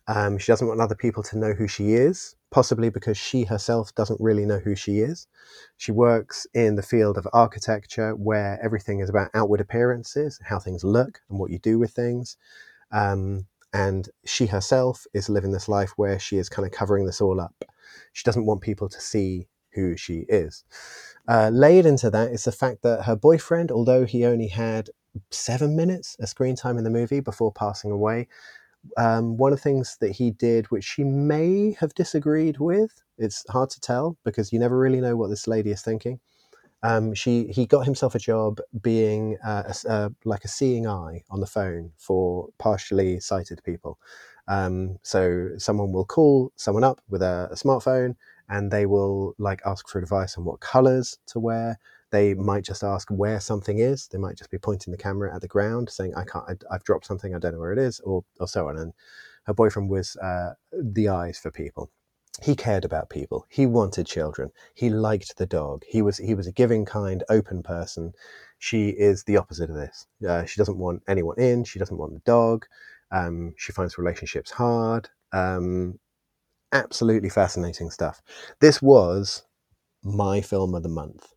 [0.07, 3.93] Um, she doesn't want other people to know who she is, possibly because she herself
[3.95, 5.27] doesn't really know who she is.
[5.75, 10.83] She works in the field of architecture where everything is about outward appearances, how things
[10.83, 12.37] look, and what you do with things.
[12.91, 17.19] Um, and she herself is living this life where she is kind of covering this
[17.19, 17.65] all up.
[18.13, 20.63] She doesn't want people to see who she is.
[21.27, 24.89] Uh, into that is the fact that her boyfriend, although he only had
[25.31, 28.27] seven minutes of screen time in the movie before passing away,
[28.97, 33.45] um, one of the things that he did, which she may have disagreed with, it's
[33.49, 36.19] hard to tell because you never really know what this lady is thinking.
[36.83, 41.39] Um, she he got himself a job being uh, uh, like a seeing eye on
[41.39, 43.97] the phone for partially sighted people.
[44.47, 48.15] Um, so someone will call someone up with a, a smartphone,
[48.47, 51.79] and they will like ask for advice on what colors to wear.
[52.11, 54.07] They might just ask where something is.
[54.07, 56.45] They might just be pointing the camera at the ground, saying, "I can't.
[56.47, 57.35] I, I've dropped something.
[57.35, 58.77] I don't know where it is," or or so on.
[58.77, 58.93] And
[59.45, 61.91] her boyfriend was uh, the eyes for people.
[62.41, 63.45] He cared about people.
[63.49, 64.51] He wanted children.
[64.75, 65.83] He liked the dog.
[65.87, 68.13] He was he was a giving, kind, open person.
[68.59, 70.07] She is the opposite of this.
[70.27, 71.63] Uh, she doesn't want anyone in.
[71.63, 72.65] She doesn't want the dog.
[73.11, 75.09] Um, she finds relationships hard.
[75.33, 75.99] Um,
[76.73, 78.21] absolutely fascinating stuff.
[78.61, 79.43] This was
[80.03, 81.27] my film of the month.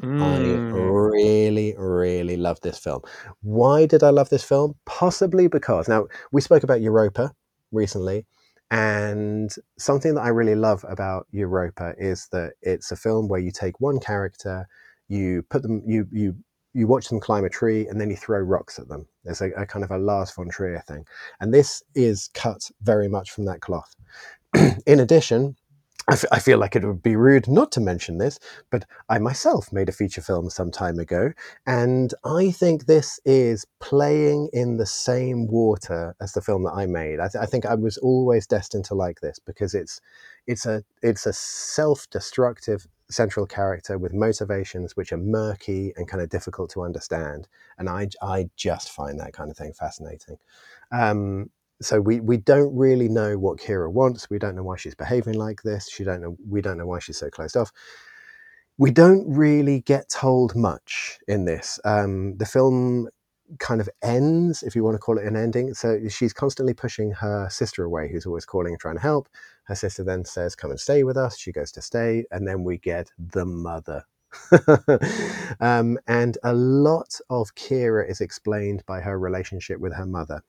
[0.00, 0.22] Mm.
[0.22, 3.02] I really, really love this film.
[3.42, 4.74] Why did I love this film?
[4.84, 7.32] Possibly because now we spoke about Europa
[7.72, 8.26] recently,
[8.70, 13.52] and something that I really love about Europa is that it's a film where you
[13.52, 14.66] take one character,
[15.08, 16.36] you put them, you you
[16.74, 19.06] you watch them climb a tree, and then you throw rocks at them.
[19.24, 21.06] There's a, a kind of a Lars von Trier thing,
[21.40, 23.94] and this is cut very much from that cloth.
[24.86, 25.56] In addition,
[26.08, 28.38] I, f- I feel like it would be rude not to mention this,
[28.70, 31.32] but I myself made a feature film some time ago,
[31.66, 36.86] and I think this is playing in the same water as the film that I
[36.86, 37.18] made.
[37.18, 40.00] I, th- I think I was always destined to like this because it's
[40.46, 46.28] it's a it's a self-destructive central character with motivations which are murky and kind of
[46.28, 50.38] difficult to understand, and I I just find that kind of thing fascinating.
[50.92, 51.50] Um,
[51.82, 54.30] so we we don't really know what Kira wants.
[54.30, 55.88] We don't know why she's behaving like this.
[55.90, 56.36] She don't know.
[56.48, 57.72] We don't know why she's so closed off.
[58.78, 61.80] We don't really get told much in this.
[61.84, 63.08] Um, the film
[63.58, 65.72] kind of ends, if you want to call it an ending.
[65.74, 69.28] So she's constantly pushing her sister away, who's always calling and trying to help.
[69.64, 72.64] Her sister then says, "Come and stay with us." She goes to stay, and then
[72.64, 74.04] we get the mother.
[75.60, 80.42] um, and a lot of Kira is explained by her relationship with her mother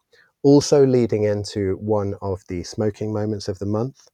[0.47, 4.07] also leading into one of the smoking moments of the month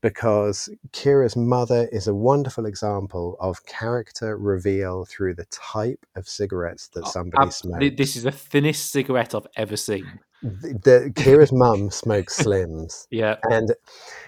[0.00, 6.88] because Kira's mother is a wonderful example of character reveal through the type of cigarettes
[6.94, 7.96] that Oh, somebody smokes.
[7.98, 10.20] This is the thinnest cigarette I've ever seen.
[10.44, 13.72] The, the- Kira's mum smokes Slims, Yeah, and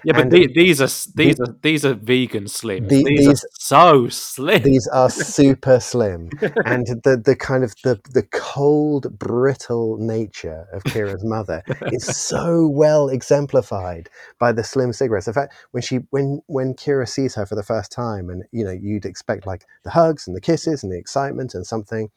[0.02, 2.88] yeah, but And the, these are the- these are these are vegan slims.
[2.88, 4.62] the- these, these- are so slim.
[4.62, 6.30] these are super slim.
[6.64, 12.66] And the the kind of the the cold, brittle nature of Kira's mother is so
[12.66, 15.28] well exemplified by the slim cigarettes.
[15.28, 18.64] In fact, when she when when Kira sees her for the first time, and you
[18.64, 22.08] know you'd expect like the hugs and the kisses and the excitement and something,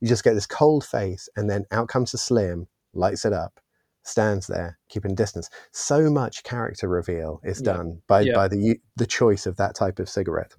[0.00, 3.60] you just get this cold face, and then out comes the slim, lights it up,
[4.02, 5.50] stands there keeping distance.
[5.72, 7.74] So much character reveal is Yeah.
[7.74, 8.34] done by Yeah.
[8.34, 10.54] by the the choice of that type of cigarette.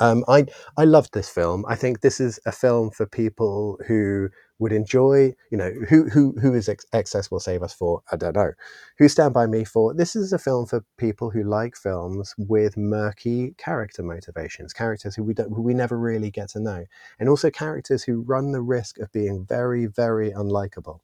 [0.00, 1.64] Um, I I loved this film.
[1.68, 5.32] I think this is a film for people who would enjoy.
[5.52, 8.02] You know, who who who is Ex- Excess will save us for?
[8.10, 8.52] I don't know.
[8.98, 9.94] Who Stand by Me for?
[9.94, 15.22] This is a film for people who like films with murky character motivations, characters who
[15.22, 16.84] we don't who we never really get to know,
[17.20, 20.98] and also characters who run the risk of being very very unlikable.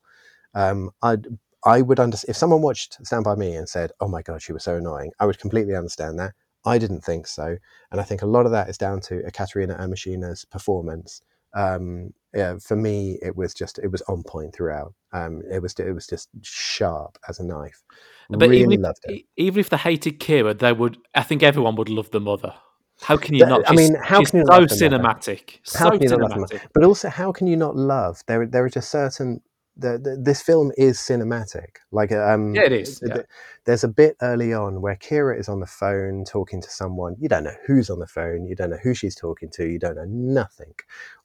[0.55, 1.27] Um, I'd
[1.65, 4.53] I would understand if someone watched Stand by Me and said, "Oh my god, she
[4.53, 6.33] was so annoying." I would completely understand that.
[6.65, 7.57] I didn't think so,
[7.91, 11.23] and I think a lot of that is down to Ekaterina Amashina's performance.
[11.55, 14.95] Um, yeah, for me, it was just it was on point throughout.
[15.13, 17.83] Um, it was it was just sharp as a knife.
[18.31, 19.25] But really even if, loved it.
[19.37, 20.99] even if they hated Kira, they would.
[21.15, 22.55] I think everyone would love the mother.
[23.01, 23.69] How can you not?
[23.69, 25.59] I mean, how she's can you so cinematic?
[25.65, 26.61] So can you not love the cinematic.
[26.73, 28.23] But also, how can you not love?
[28.27, 29.43] There, there is a certain.
[29.77, 31.77] The, the, this film is cinematic.
[31.91, 33.23] Like, um, Yeah, it is, th- yeah.
[33.65, 37.17] There's a bit early on where Kira is on the phone talking to someone.
[37.19, 38.47] You don't know who's on the phone.
[38.47, 39.67] You don't know who she's talking to.
[39.67, 40.75] You don't know nothing.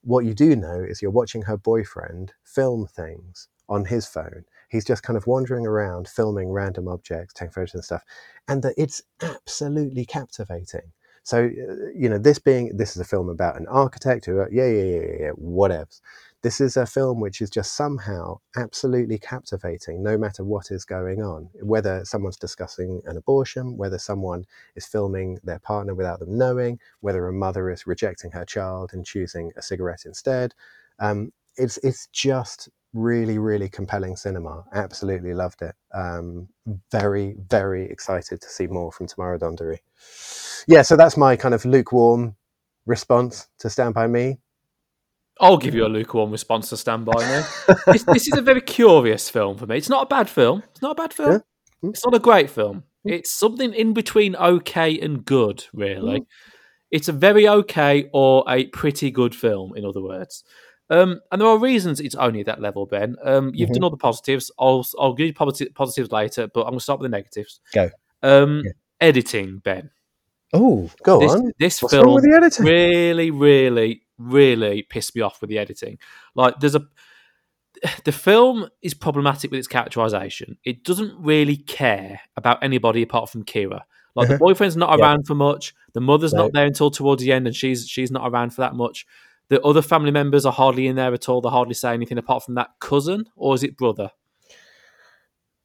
[0.01, 4.45] What you do know is you're watching her boyfriend film things on his phone.
[4.69, 8.03] He's just kind of wandering around, filming random objects, taking photos and stuff,
[8.47, 10.91] and that it's absolutely captivating.
[11.23, 14.45] So, uh, you know, this being this is a film about an architect who, uh,
[14.51, 15.99] yeah, yeah, yeah, yeah, yeah, whatevs.
[16.43, 21.21] This is a film which is just somehow absolutely captivating, no matter what is going
[21.21, 21.50] on.
[21.62, 24.45] Whether someone's discussing an abortion, whether someone
[24.76, 29.06] is filming their partner without them knowing, whether a mother is rejecting her child and
[29.06, 30.54] choosing a cigarette instead.
[31.00, 34.63] Um, it's it's just really really compelling cinema.
[34.73, 35.76] Absolutely loved it.
[35.93, 36.50] Um,
[36.91, 39.80] very very excited to see more from Tamara Dondurei.
[40.67, 42.36] Yeah, so that's my kind of lukewarm
[42.86, 44.39] response to Stand by Me.
[45.39, 47.76] I'll give you a lukewarm response to Stand By Me.
[47.88, 49.78] this, this is a very curious film for me.
[49.78, 50.63] It's not a bad film.
[50.71, 51.32] It's not a bad film.
[51.32, 51.38] Yeah.
[51.84, 51.89] Mm.
[51.91, 52.84] It's not a great film.
[53.06, 56.21] It's something in between okay and good, really.
[56.21, 56.26] Mm.
[56.91, 60.43] It's a very okay or a pretty good film, in other words.
[60.89, 63.15] Um, and there are reasons it's only at that level, Ben.
[63.23, 63.73] Um, you've Mhm.
[63.73, 64.50] done all the positives.
[64.58, 67.60] I'll I'll give you posit- positives later, but I'm going to start with the negatives.
[67.73, 67.89] Go.
[68.23, 68.71] Um, Yeah.
[69.02, 69.89] Editing, Ben.
[70.54, 71.52] Oh, go This, on.
[71.60, 72.65] this What's wrong film with the editing?
[72.65, 75.97] really, really, really pissed me off with the editing.
[76.36, 76.86] Like, there's a
[78.06, 80.58] the film is problematic with its characterization.
[80.63, 83.82] It doesn't really care about anybody apart from Kira.
[84.15, 84.45] Like the Uh-huh.
[84.45, 85.06] boyfriend's not Yeah.
[85.06, 85.75] around for much.
[85.93, 86.43] The mother's No.
[86.43, 89.06] not there until towards the end, and she's she's not around for that much.
[89.49, 91.39] The other family members are hardly in there at all.
[91.39, 94.10] They hardly say anything apart from that cousin, or is it brother?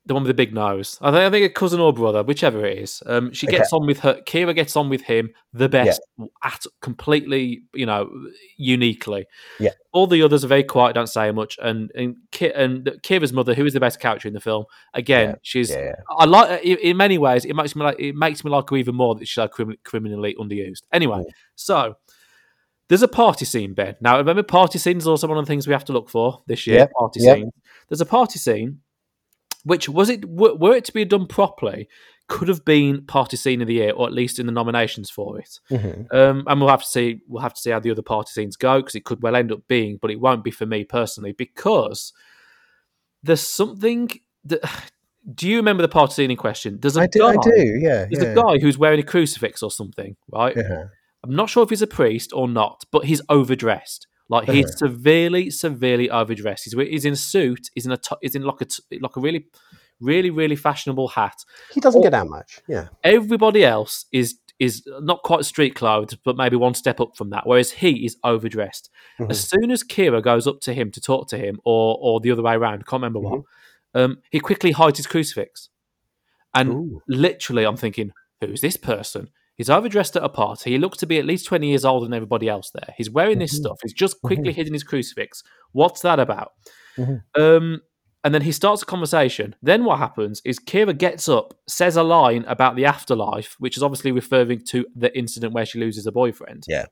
[0.04, 0.98] The one with the big nose.
[1.00, 3.04] I think I think a cousin or brother, whichever it is.
[3.06, 3.58] Um, she Okay.
[3.58, 4.20] gets on with her.
[4.26, 6.00] Kira gets on with him the best,
[6.42, 8.10] at completely, you know,
[8.56, 9.26] uniquely.
[9.60, 9.70] Yeah.
[9.92, 11.56] All the others are very quiet, don't say much.
[11.62, 15.28] And and, Ki- and Kira's mother, who is the best character in the film, again,
[15.30, 15.34] Yeah.
[15.42, 15.70] she's.
[15.70, 15.94] Yeah.
[16.10, 17.44] I like in, many ways.
[17.44, 19.76] It makes me like it makes me like her even more that she's like crim-
[19.84, 20.82] criminally underused.
[20.92, 21.22] Anyway,
[21.54, 21.94] so
[22.88, 23.94] there's a party scene, Ben.
[24.00, 26.42] Now remember, party scenes are also one of the things we have to look for
[26.48, 26.88] this year.
[26.98, 27.50] Party scene.
[27.88, 28.80] There's a party scene,
[29.64, 31.88] which was it were, it to be done properly,
[32.28, 35.38] could have been party scene of the year, or at least in the nominations for
[35.38, 35.58] it.
[35.70, 36.12] Mhm.
[36.12, 37.20] Um, and we'll have to see.
[37.28, 39.52] We'll have to see how the other party scenes go because it could well end
[39.52, 42.12] up being, but it won't be for me personally because
[43.22, 44.10] there's something
[44.44, 44.60] that.
[45.36, 46.80] Do you remember the party scene in question?
[46.82, 47.20] There's a I do.
[47.20, 47.28] guy.
[47.28, 47.78] I do.
[47.80, 48.06] Yeah.
[48.10, 48.32] There's yeah.
[48.32, 50.58] a guy who's wearing a crucifix or something, right?
[50.58, 50.86] Uh-huh.
[51.22, 54.08] I'm not sure if he's a priest or not, but he's overdressed.
[54.32, 54.78] Like he's Uh-huh.
[54.86, 56.64] severely, severely overdressed.
[56.64, 57.70] He's, he's in a suit.
[57.74, 59.46] He's in a t- he's in like a t- like a really,
[60.00, 61.44] really, really fashionable hat.
[61.74, 62.60] He doesn't get out much.
[62.66, 62.88] Yeah.
[63.04, 67.46] Everybody else is is not quite street clothed, but maybe one step up from that.
[67.46, 68.90] Whereas he is overdressed.
[69.18, 69.30] Mhm.
[69.30, 72.30] As soon as Kira goes up to him to talk to him, or or the
[72.30, 73.42] other way around, can't remember what,
[73.94, 75.68] um, he quickly hides his crucifix.
[76.54, 77.02] And Ooh.
[77.08, 79.28] literally, I'm thinking, who's this person?
[79.56, 80.70] He's overdressed at a party.
[80.72, 82.94] He looks to be at least 20 years older than everybody else there.
[82.96, 83.60] He's wearing this Mhm.
[83.60, 83.78] stuff.
[83.82, 85.42] He's just quickly hidden his crucifix.
[85.72, 86.52] What's that about?
[86.96, 87.22] Mhm.
[87.38, 87.80] Um,
[88.24, 89.54] and then he starts a conversation.
[89.62, 93.82] Then what happens is Kira gets up, says a line about the afterlife, which is
[93.82, 96.64] obviously referring to the incident where she loses her boyfriend.
[96.68, 96.86] Yeah.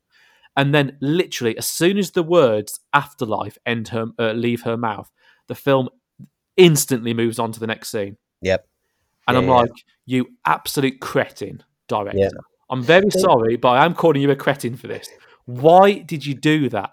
[0.57, 5.09] And then, literally, as soon as the words "afterlife" end her, uh, leave her mouth,
[5.46, 5.88] the film
[6.57, 8.16] instantly moves on to the next scene.
[8.42, 8.66] Yep.
[9.29, 9.57] And I'm Yeah, yeah.
[9.57, 9.73] like,
[10.07, 12.18] you absolute cretin, director.
[12.18, 12.29] Yeah.
[12.71, 15.09] I'm very sorry, but I am calling you a cretin for this.
[15.47, 16.91] Why did you do that?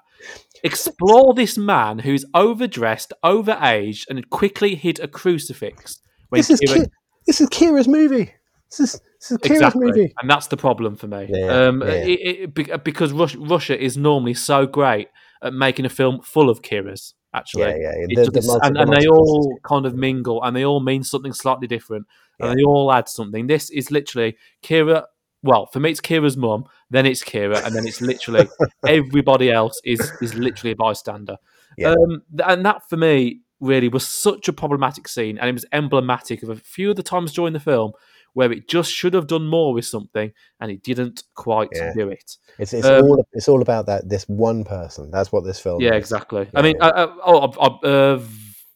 [0.63, 5.99] Explore this man who's overdressed, overaged, and quickly hid a crucifix.
[6.29, 6.91] When This is Kira- Ki-
[7.27, 8.33] this is Kira's movie.
[8.71, 10.13] This is this is Kira's exactly, movie.
[10.21, 11.27] and that's the problem for me.
[11.29, 11.87] Yeah, um, yeah.
[11.93, 15.09] it- it- because Rus- Russia is normally so great
[15.43, 17.13] at making a film full of Kiras.
[17.33, 17.91] Actually, Yeah, yeah.
[18.09, 20.79] It The- the multi- and, the and they all kind of mingle and they all
[20.79, 22.07] mean something slightly different
[22.39, 22.55] and Yeah.
[22.55, 23.45] they all add something.
[23.47, 25.03] This is literally Kira.
[25.47, 28.47] Well, for me, it's Kira's mum, then it's Kira, and then it's literally
[28.87, 31.37] everybody else is is literally a bystander.
[31.77, 31.91] Yeah.
[31.91, 36.43] Um, and that for me really was such a problematic scene, and it was emblematic
[36.43, 37.91] of a few of the times during the film
[38.33, 41.91] where it just should have done more with something, and it didn't quite Yeah.
[41.95, 42.37] do it.
[42.59, 45.09] It's it's Um, all it's all about that this one person.
[45.11, 45.81] That's what this film.
[45.81, 46.03] Yeah, is.
[46.03, 46.41] exactly.
[46.53, 46.87] Yeah, I mean, yeah.
[46.87, 48.19] uh, uh, oh, uh, uh,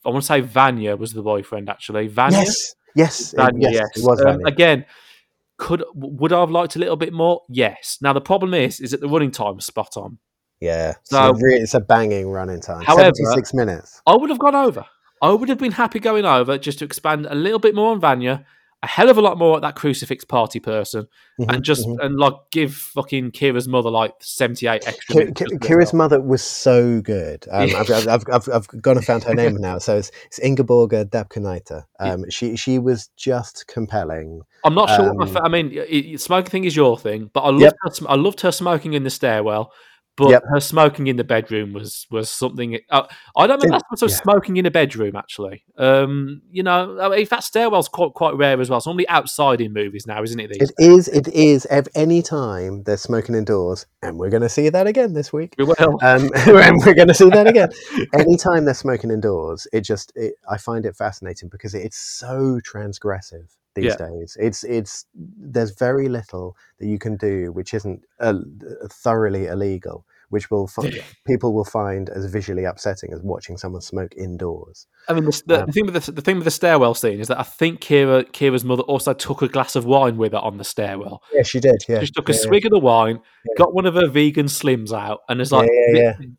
[0.05, 1.69] I want to say Vanya was the boyfriend.
[1.69, 2.39] Actually, Vanya.
[2.39, 4.03] Yes, yes, it- Vanya, yes, yes.
[4.03, 4.85] It was Um, again,
[5.61, 7.41] could would I have liked a little bit more?
[7.47, 7.97] Yes.
[8.01, 10.17] Now the problem is, is that the running time was spot on.
[10.59, 12.81] yeah, so- so it's a banging running time.
[12.81, 14.01] However- Seventy-six minutes.
[14.05, 14.85] I would have gone over.
[15.21, 17.99] I would have been happy going over just to expand a little bit more on
[17.99, 18.43] Vanya,
[18.83, 21.07] a hell of a lot more at that crucifix party person,
[21.39, 22.03] Mhm, and just mhm.
[22.03, 25.13] and like give fucking Kira's mother like seventy eight extra.
[25.13, 27.45] Ki- minutes Ki- just to Kira's mother was so good.
[27.51, 29.77] Um, I've, I've, I've, I've, I've gone and found her name now.
[29.77, 31.83] So it's, it's Ingeborga Dapkunaite.
[31.99, 34.41] Um, she she was just compelling.
[34.63, 35.13] I'm not sure.
[35.13, 37.49] what my Um, fa- I mean, y- y- smoking thing is your thing, but I
[37.51, 37.73] loved Yep.
[37.99, 39.71] her, I loved her smoking in the stairwell.
[40.21, 40.43] But Yep.
[40.49, 42.77] her smoking in the bedroom was was something.
[42.89, 43.03] Uh,
[43.35, 43.63] I don't know.
[43.63, 44.15] Did- That's also yeah.
[44.15, 45.15] smoking in a bedroom.
[45.15, 48.77] Actually, um, you know, I mean, if that stairwell's quite quite rare as well.
[48.77, 50.51] It's normally outside in movies now, isn't it?
[50.51, 51.07] These It is.
[51.07, 51.65] It is.
[51.67, 55.55] At any time they're smoking indoors, and we're going to see that again this week.
[55.57, 57.69] We will, Um, and we're going to see that again.
[58.13, 63.47] Anytime they're smoking indoors, it just it, I find it fascinating because it's so transgressive
[63.75, 63.97] these Yeah.
[63.97, 64.37] days.
[64.39, 68.39] It's it's there's very little that you can do which isn't uh,
[68.89, 70.69] thoroughly illegal which will
[71.25, 74.87] people will find as visually upsetting as watching someone smoke indoors.
[75.07, 77.19] I mean, the, the, Um, the thing with the, the thing with the stairwell scene
[77.19, 80.39] is that I think Kira Kira's mother also took a glass of wine with her
[80.39, 81.21] on the stairwell.
[81.33, 81.83] Yeah, she did.
[81.87, 83.19] Yeah, She took a yeah, swig of the wine,
[83.57, 85.69] got one of her vegan slims out, and is like,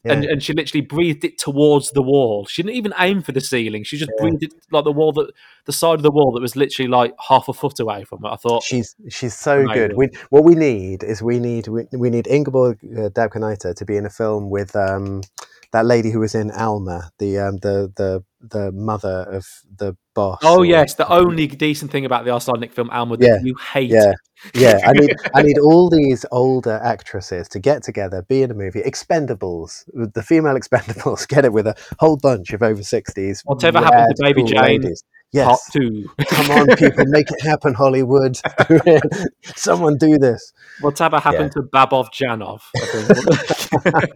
[0.04, 2.46] and, and she literally breathed it towards the wall.
[2.46, 3.84] She didn't even aim for the ceiling.
[3.84, 5.32] She just breathed it like the wall that
[5.64, 8.28] the side of the wall that was literally like half a foot away from it.
[8.28, 9.96] I thought, She's she's so good.
[9.96, 13.96] We, what we need is we need we, we need Ingeborg uh, Dapkunaite to be
[13.96, 15.22] in a film with um,
[15.72, 20.40] that lady who was in Alma, the um, the the the mother of the boss.
[20.42, 23.54] oh or- yes, the only decent thing about the Arsenic film Alma that Yeah, you
[23.72, 23.90] hate.
[23.90, 24.12] yeah,
[24.54, 24.78] yeah.
[24.84, 28.82] I need I need all these older actresses to get together, be in a movie.
[28.82, 33.42] Expendables, the female Expendables, get it with a whole bunch of over sixties.
[33.44, 34.94] Whatever happened to Baby Jane, Part
[35.32, 35.70] Yes.
[35.70, 36.10] two.
[36.28, 38.38] Come on, people, make it happen, Hollywood.
[39.56, 40.52] Someone do this.
[40.80, 42.60] Whatever happened to Babov Janov?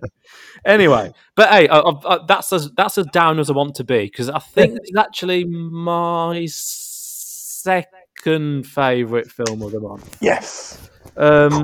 [0.64, 3.84] Anyway, but hey, I, I, I, that's as that's as down as I want to
[3.84, 7.96] be because I think it's actually my second
[8.66, 10.16] favourite film of the month.
[10.20, 10.90] Yes.
[11.16, 11.62] Um,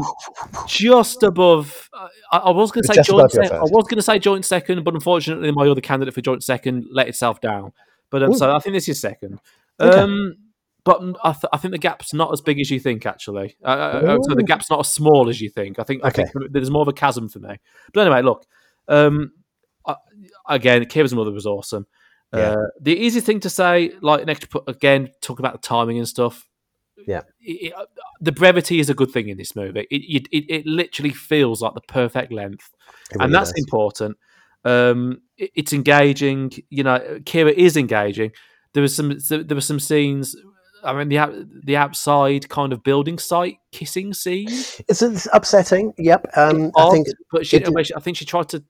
[0.66, 1.90] just above.
[2.30, 3.32] I, I was going to say joint.
[3.32, 6.44] Sec- I was going to say joint second, but unfortunately, my other candidate for joint
[6.44, 7.72] second let itself down.
[8.12, 9.40] But um, so I think this is second.
[9.80, 9.98] Okay.
[9.98, 10.36] Um,
[10.84, 13.06] but I, th- I think the gap's not as big as you think.
[13.06, 15.78] Actually, uh, uh, so the gap's not as small as you think.
[15.80, 16.04] I think.
[16.04, 17.56] I think there's more of a chasm for me.
[17.92, 18.44] But anyway, look.
[18.86, 19.32] Um,
[19.86, 19.96] I,
[20.48, 21.86] again, Kira's mother was awesome.
[22.34, 22.50] Yeah.
[22.52, 26.48] Uh, the easy thing to say, like next, again, talk about the timing and stuff.
[27.06, 27.22] Yeah.
[27.40, 27.88] It- it-
[28.20, 29.86] the brevity is a good thing in this movie.
[29.90, 32.70] It it, it literally feels like the perfect length
[33.12, 33.64] and really that's does.
[33.64, 34.16] important.
[34.64, 36.52] Um, it's engaging.
[36.70, 38.32] You know, Kira is engaging.
[38.74, 39.18] There was some.
[39.28, 40.36] There were some scenes.
[40.84, 44.48] I mean, the the outside kind of building site kissing scene.
[44.88, 45.92] It's, it's upsetting.
[45.98, 46.26] Yep.
[46.36, 48.64] Um, I Odd, think but she, it I think she tried to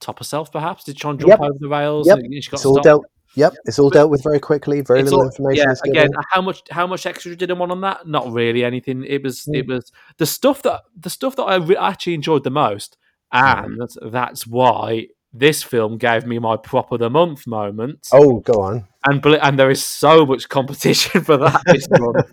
[0.00, 0.50] top herself.
[0.50, 1.40] Perhaps did she try and jump Yep.
[1.40, 2.06] over the rails?
[2.06, 2.18] Yep.
[2.18, 3.04] and she got it's all dealt.
[3.34, 3.54] Yep.
[3.64, 4.80] It's all But dealt with very quickly.
[4.82, 7.80] Very little all- information yeah, again, how much how much extra did I want on
[7.82, 8.06] that?
[8.06, 9.04] Not really anything.
[9.04, 9.56] It was Mm.
[9.56, 12.96] it was the stuff that the stuff that I re- actually enjoyed the most,
[13.30, 18.06] and that's, that's why this film gave me my prop of the month moment.
[18.12, 18.86] Oh, go on.
[19.08, 22.26] and and there is so much competition for that this month.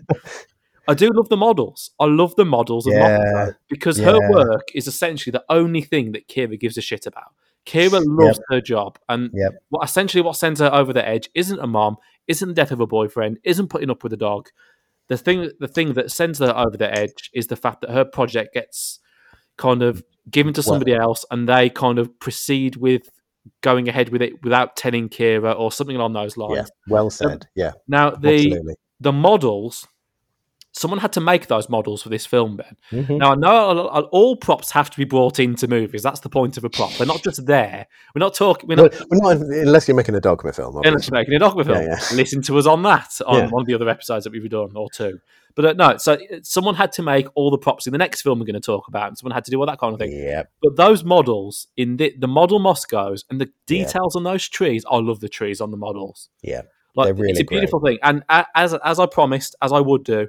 [0.88, 1.90] I do love the models.
[2.00, 6.26] I love the models of Yeah, because her work is essentially the only thing that
[6.28, 7.32] Kira gives a shit about.
[7.66, 9.62] Kira loves her job, and Yep.
[9.68, 11.96] what essentially what sends her over the edge isn't a mom,
[12.26, 14.48] isn't the death of a boyfriend, isn't putting up with a dog.
[15.08, 18.04] The thing, the thing that sends her over the edge is the fact that her
[18.04, 18.98] project gets
[19.60, 23.02] kind of given to Well- somebody else, and they kind of proceed with
[23.62, 26.56] going ahead with it without telling Kira or something along those lines.
[26.56, 26.92] Yeah.
[26.94, 27.46] Well um, said.
[27.54, 27.72] Yeah.
[27.86, 28.74] Now the Absolutely.
[29.00, 29.86] the models,
[30.72, 32.56] someone had to make those models for this film.
[32.56, 32.76] Ben.
[32.92, 33.18] Mhm.
[33.18, 36.02] Now I know all- props have to be brought into movies.
[36.02, 36.92] That's the point of a prop.
[36.94, 37.86] They're not just there.
[38.14, 38.68] We're not talking.
[38.68, 38.94] We're not.
[39.10, 40.80] we're not, unless you're making a dogma film.
[40.84, 42.16] Unless you're making a dogma film, Yeah, yeah.
[42.16, 43.48] listen to us on that on Yeah.
[43.48, 45.18] one of the other episodes that we've done or two.
[45.56, 48.22] But uh, no, so uh, someone had to make all the props in the next
[48.22, 49.98] film we're going to talk about, and someone had to do all that kind of
[49.98, 50.12] thing.
[50.12, 50.44] Yeah.
[50.62, 54.98] But those models in the the model Moscows and the details on those trees, I
[54.98, 56.28] love the trees on the models.
[56.42, 56.62] Yeah.
[56.94, 57.98] Like really it's a beautiful thing.
[58.02, 60.28] And as as I promised, as I would do,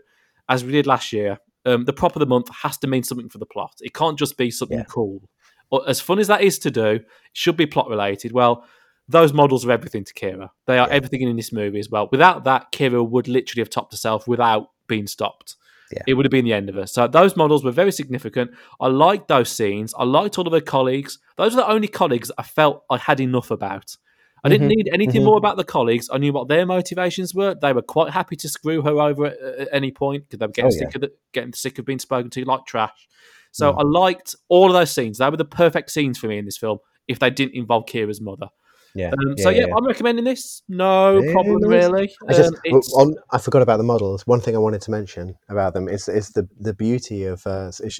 [0.49, 3.29] as we did last year, um, the prop of the month has to mean something
[3.29, 3.73] for the plot.
[3.81, 4.83] It can't just be something Yeah.
[4.85, 5.21] cool.
[5.69, 8.31] Or as fun as that is to do, it should be plot related.
[8.33, 8.65] Well,
[9.07, 10.49] those models are everything to Kira.
[10.67, 10.93] They are Yeah.
[10.95, 12.07] everything in this movie as well.
[12.11, 15.55] Without that, Kira would literally have topped herself without being stopped.
[15.91, 16.03] Yeah.
[16.07, 16.87] It would have been the end of her.
[16.87, 18.51] So those models were very significant.
[18.79, 19.93] I liked those scenes.
[19.97, 21.19] I liked all of her colleagues.
[21.35, 23.97] Those are the only colleagues I felt I had enough about.
[24.43, 25.25] I didn't Mhm, need anything mhm.
[25.25, 26.09] more about the colleagues.
[26.11, 27.53] I knew what their motivations were.
[27.53, 30.51] They were quite happy to screw her over at, at any point because they were
[30.51, 30.87] getting Oh, yeah.
[30.87, 33.07] sick of the, getting sick of being spoken to like trash.
[33.51, 33.79] So Mm.
[33.79, 35.19] I liked all of those scenes.
[35.19, 36.79] They were the perfect scenes for me in this film.
[37.07, 38.47] If they didn't involve Kira's mother,
[38.95, 39.11] Yeah.
[39.11, 40.61] um, so yeah, I'm recommending this.
[40.69, 42.11] No Yeah, problem really.
[42.29, 44.25] I just Um, on, I forgot about the models.
[44.25, 47.67] One thing I wanted to mention about them is is the the beauty of uh,
[47.67, 47.99] s-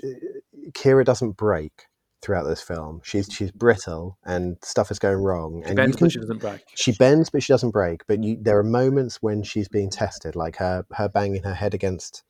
[0.72, 1.86] Kira doesn't break
[2.22, 3.01] throughout this film.
[3.03, 6.39] She's she's brittle and stuff is going wrong, she and bends, can but she doesn't
[6.39, 6.61] break.
[6.76, 8.05] she bends but she doesn't break.
[8.07, 11.74] But you, there are moments when she's being tested, like her her banging her head
[11.74, 12.24] against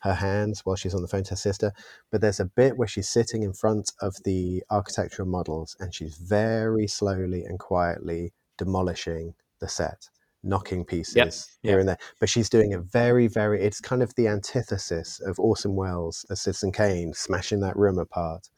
[0.00, 1.72] her hands while she's on the phone to her sister.
[2.10, 6.16] But there's a bit where she's sitting in front of the architectural models and she's
[6.16, 10.08] very slowly and quietly demolishing the set,
[10.42, 11.14] knocking pieces
[11.62, 11.80] here yep.
[11.80, 11.98] and there.
[12.20, 13.62] But she's doing it very, very.
[13.62, 18.48] It's kind of the antithesis of Orson Welles as Citizen Kane smashing that room apart,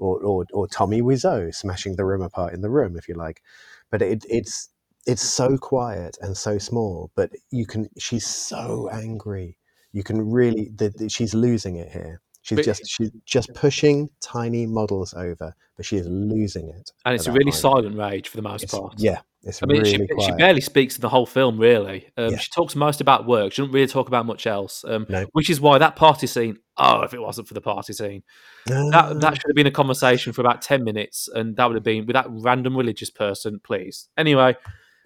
[0.00, 3.42] or or, or Tommy Wiseau smashing the room apart in the room, if you like.
[3.90, 4.68] But it, it's
[5.06, 7.88] it's so quiet and so small, but you can.
[7.98, 9.56] She's so angry.
[9.92, 10.70] You can really.
[10.74, 12.20] The, the, she's losing it here.
[12.42, 16.90] She's But- just she's just pushing tiny models over, but she is losing it.
[17.04, 18.94] and it's a really silent rage for the most It's- part.
[18.98, 22.08] yeah, it's I mean, really she, she barely speaks in the whole film, really.
[22.16, 22.38] Um, Yeah.
[22.38, 23.52] She talks most about work.
[23.52, 24.84] She doesn't really talk about much else.
[24.86, 25.26] Um, No.
[25.32, 26.58] Which is why that party scene.
[26.76, 28.22] Oh, if it wasn't for the party scene,
[28.66, 31.74] that Ah, that should have been a conversation for about ten minutes, and that would
[31.74, 33.60] have been with that random religious person.
[33.62, 34.08] Please.
[34.16, 34.56] Anyway,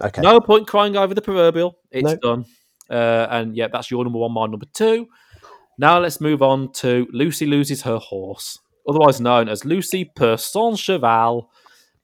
[0.01, 0.21] okay.
[0.23, 1.79] no point crying over the proverbial.
[1.91, 2.17] It's No.
[2.17, 2.45] done.
[2.91, 4.33] Uh, and yeah, that's your number one.
[4.33, 5.07] My number two.
[5.79, 8.59] Now let's move on to Lucy loses her horse,
[8.89, 11.51] otherwise known as Lucie perd son cheval.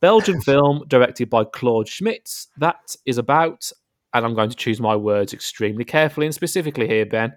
[0.01, 2.49] Belgian film directed by Claude Schmitz.
[2.59, 3.71] That is about,
[4.15, 7.33] and I'm going to choose my words extremely carefully and specifically here, Ben,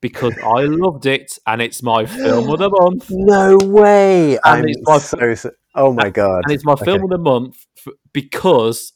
[0.00, 3.06] because I loved it and it's my film of the month.
[3.10, 4.38] No way!
[4.44, 5.50] I'm it's my- so, so.
[5.74, 6.42] Oh my god!
[6.44, 7.56] And it's my film of the month
[7.86, 8.92] f- because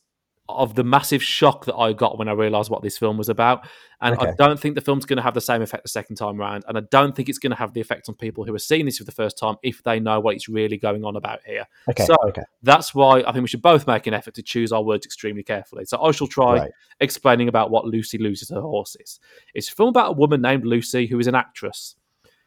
[0.57, 3.67] of the massive shock that I got when I realised what this film was about.
[4.01, 6.41] And I don't think the film's going to have the same effect the second time
[6.41, 6.65] around.
[6.67, 8.85] And I don't think it's going to have the effect on people who are seeing
[8.85, 11.67] this for the first time if they know what it's really going on about here.
[11.89, 12.05] Okay.
[12.05, 12.43] So- okay.
[12.63, 15.43] That's why I think we should both make an effort to choose our words extremely
[15.45, 15.85] carefully.
[15.85, 16.71] So I shall try Right.
[17.01, 19.21] explaining about what Lucy loses her horses.
[19.55, 21.95] It's a film about a woman named Lucy who is an actress.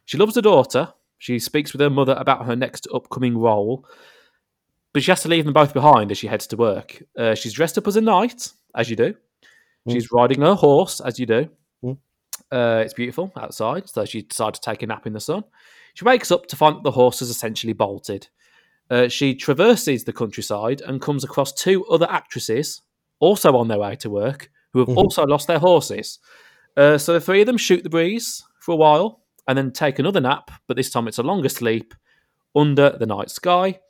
[0.03, 0.93] She loves her daughter.
[1.17, 3.85] She speaks with her mother about her next upcoming role,
[4.95, 7.03] but she has to leave them both behind as she heads to work.
[7.17, 9.13] Uh, she's dressed up as a knight, as you do.
[9.85, 9.91] Mm.
[9.91, 11.49] She's riding her horse, as you do.
[11.83, 11.97] Mm.
[12.49, 15.43] Uh, it's beautiful outside, so she decides to take a nap in the sun.
[15.95, 18.29] She wakes up to find that the horse is essentially bolted.
[18.89, 22.81] Uh, she traverses the countryside and comes across two other actresses,
[23.19, 24.95] also on their way to work, who have Mhm.
[24.95, 26.19] also lost their horses.
[26.77, 29.99] Uh, so the three of them shoot the breeze for a while and then take
[29.99, 31.93] another nap, but this time it's a longer sleep
[32.55, 33.81] under the night sky.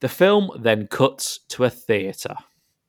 [0.00, 2.36] The film then cuts to a theatre.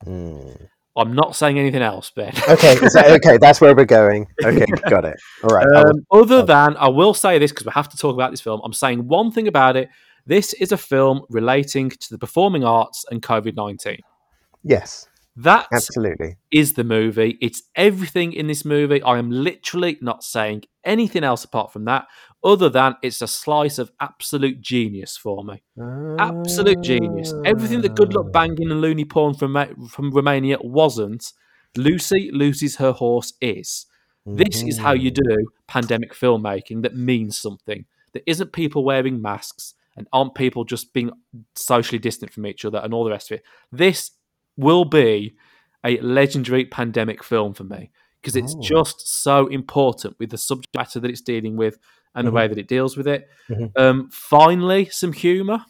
[0.06, 0.68] Mm.
[0.96, 2.34] I'm not saying anything else, Ben.
[2.50, 2.76] Okay.
[2.76, 3.38] that- okay.
[3.38, 4.28] That's where we're going.
[4.44, 4.66] Okay.
[4.90, 5.18] Got it.
[5.44, 5.66] All right.
[5.68, 8.42] Um, other I'll- than, I will say this because we have to talk about this
[8.42, 8.62] film.
[8.64, 9.90] I'm saying one thing about it.
[10.26, 13.98] This is a film relating to the performing arts and COVID 19.
[14.64, 15.08] yes.
[15.44, 16.38] That Absolutely.
[16.52, 17.38] is the movie.
[17.42, 19.02] It's everything in this movie.
[19.04, 22.08] I am literally not saying anything else apart from that,
[22.44, 25.62] other than it's a slice of absolute genius for me.
[26.20, 27.34] Absolute genius.
[27.46, 29.56] Everything that good luck banging and loony porn from
[29.90, 31.32] from Romania wasn't.
[31.78, 33.86] Lucy loses her horse is.
[34.26, 35.38] This is how you Mm-hmm.
[35.38, 37.86] do pandemic filmmaking that means something.
[38.14, 41.12] That isn't people wearing masks and aren't people just being
[41.56, 43.44] socially distant from each other and all the rest of it.
[43.72, 44.12] This
[44.60, 45.36] will be
[45.86, 47.92] a legendary pandemic film for me
[48.22, 48.62] because it's Oh.
[48.62, 51.78] just so important with the subject matter that it's dealing with
[52.14, 52.30] and Mhm.
[52.30, 53.28] the way that it deals with it.
[53.50, 53.72] Mhm.
[53.78, 55.64] Um, finally, some humour.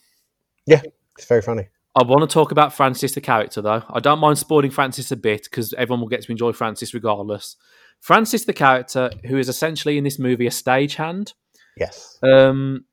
[0.66, 0.82] Yeah,
[1.18, 1.68] it's very funny.
[1.96, 3.84] I want to talk about Francis the character, though.
[3.90, 7.56] I don't mind spoiling Francis a bit because everyone will get to enjoy Francis regardless.
[8.00, 11.34] Francis the character, who is essentially in this movie a stagehand.
[11.78, 12.18] Yes.
[12.24, 12.86] Um,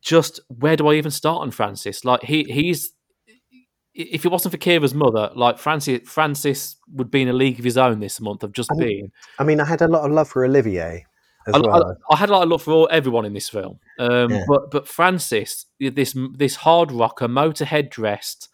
[0.00, 2.04] just where do I even start on Francis?
[2.04, 2.92] Like he he's
[3.94, 7.64] if it wasn't for Kira's mother, like Francis Francis would be in a league of
[7.64, 9.12] his own this month of just I mean, being.
[9.38, 11.06] I mean, I had a lot of love for Olivier
[11.46, 11.98] as I, well.
[12.10, 14.44] I, I had a lot of love for all, everyone in this film, um, Yeah.
[14.48, 18.48] but but Francis, this this hard rocker, motorhead dressed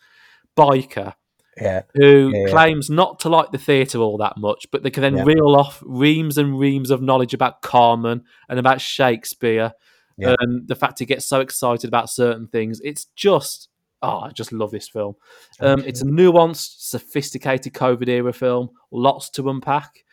[0.57, 1.15] biker
[1.61, 1.83] yeah.
[1.95, 5.25] who Yeah, claims not to like the theatre all that much, but they can then
[5.25, 9.73] reel off reams and reams of knowledge about Carmen and about Shakespeare
[10.21, 12.81] and the fact he gets so excited about certain things.
[12.83, 13.69] It's just,
[14.03, 15.15] oh, I just love this film.
[15.61, 20.05] Um, It's a nuanced, sophisticated COVID era film, lots to unpack.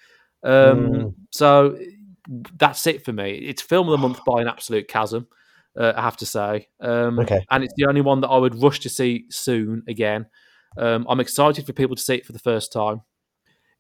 [0.44, 1.14] Um, Mm.
[1.32, 1.78] So
[2.58, 3.34] that's it for me.
[3.34, 5.28] It's film of the month by an absolute chasm.
[5.80, 7.44] Uh, I have to say, um, Okay.
[7.52, 10.26] and it's the only one that I would rush to see soon again.
[10.78, 13.02] Um, I'm excited for people to see it for the first time.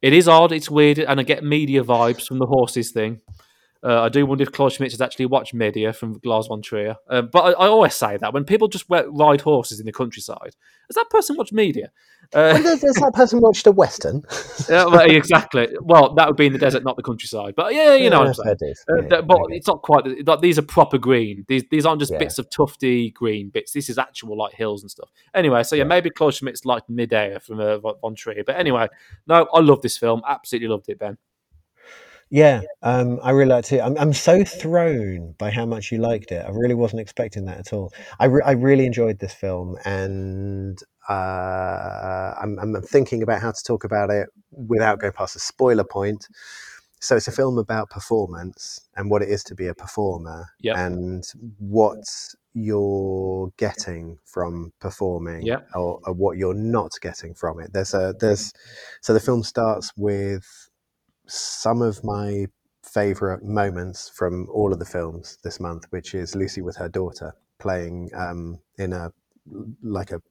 [0.01, 3.21] It is odd, it's weird, and I get Medea vibes from the horses thing.
[3.85, 6.95] Uh, I do wonder if Claude Schmitz has actually watched Medea from Lars von Trier.
[7.07, 10.55] Uh, but I, I always say that when people just ride horses in the countryside,
[10.89, 11.91] has that person watched Medea?
[12.33, 14.23] Uh, does that person watched a western?
[14.69, 15.67] yeah, well, exactly.
[15.81, 17.53] Well, that would be in the desert, not the countryside.
[17.55, 18.73] But yeah, you know what I'm saying.
[18.89, 19.55] Uh, Yeah, but okay.
[19.57, 20.03] it's not quite.
[20.25, 21.45] Like, these are proper green.
[21.47, 22.17] These these aren't just Yeah.
[22.17, 23.73] bits of tufty green bits.
[23.73, 25.09] This is actual like hills and stuff.
[25.35, 25.87] Anyway, so yeah, Yeah.
[25.89, 28.43] maybe Claude Schmitz liked Medea from uh, Von Trier.
[28.43, 28.87] But anyway,
[29.27, 30.23] no, I love this film.
[30.27, 31.19] Absolutely loved it, Ben.
[32.31, 33.79] Yeah, um, I really liked it.
[33.81, 36.43] I'm, I'm so thrown by how much you liked it.
[36.45, 37.93] I really wasn't expecting that at all.
[38.19, 43.63] I, re- I really enjoyed this film, and uh, I'm, I'm thinking about how to
[43.63, 46.27] talk about it without going past a spoiler point.
[46.99, 50.77] So it's a film about performance and what it is to be a performer, Yep.
[50.77, 51.23] and
[51.59, 51.99] what
[52.55, 55.67] you're getting from performing, Yep.
[55.75, 57.71] or, or what you're not getting from it.
[57.73, 58.51] There's a there's
[59.01, 60.64] so the film starts with
[61.27, 62.47] some of my
[62.83, 67.33] favorite moments from all of the films this month, which is Lucy with her daughter
[67.59, 69.11] playing um, in a
[69.83, 70.21] like a,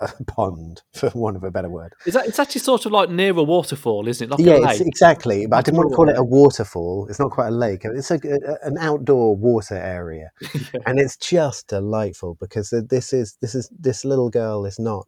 [0.00, 1.92] a pond, for want of a better word.
[2.06, 4.30] Is that it's actually sort of like near a waterfall, isn't it?
[4.30, 5.46] Like yeah, exactly.
[5.46, 7.06] But I didn't want to call it a waterfall.
[7.08, 7.82] It's not quite a lake.
[7.84, 10.80] It's a, a- an outdoor water area, Yeah.
[10.86, 15.06] and it's just delightful because this is this is this little girl is not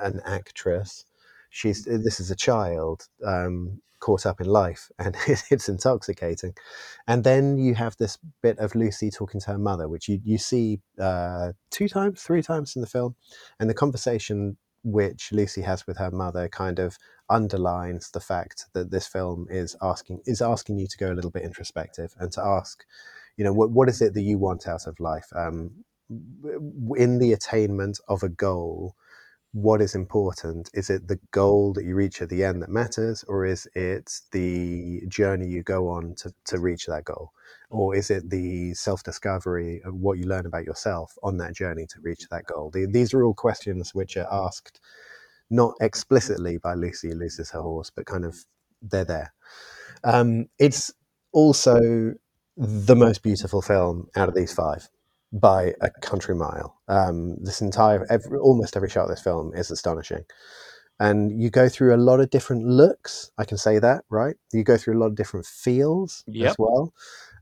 [0.00, 1.04] an actress.
[1.50, 6.54] She's this is a child um, caught up in life, and it's intoxicating.
[7.06, 10.38] And then you have this bit of Lucy talking to her mother, which you you
[10.38, 13.14] see uh, two times, three times in the film,
[13.60, 18.90] and the conversation which Lucy has with her mother kind of underlines the fact that
[18.90, 22.42] this film is asking is asking you to go a little bit introspective and to
[22.42, 22.84] ask,
[23.36, 25.26] you know, what what is it that you want out of life?
[25.34, 25.84] Um,
[26.96, 28.94] in the attainment of a goal,
[29.52, 30.70] what is important?
[30.74, 34.20] Is it the goal that you reach at the end that matters, or is it
[34.32, 37.32] the journey you go on to, to reach that goal?
[37.70, 41.86] Or is it the self discovery of what you learn about yourself on that journey
[41.86, 42.70] to reach that goal?
[42.70, 44.80] The, these are all questions which are asked
[45.50, 48.36] not explicitly by Lucy loses her horse, but kind of
[48.82, 49.32] they're there.
[50.04, 50.92] Um, it's
[51.32, 52.14] also
[52.56, 54.88] the most beautiful film out of these five
[55.32, 56.80] by a country mile.
[56.88, 60.24] Um, this entire, every, almost every shot of this film is astonishing.
[61.00, 63.30] And you go through a lot of different looks.
[63.38, 64.36] I can say that, right?
[64.52, 66.50] You go through a lot of different feels Yep.
[66.50, 66.92] as well.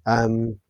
[0.04, 0.60] Um,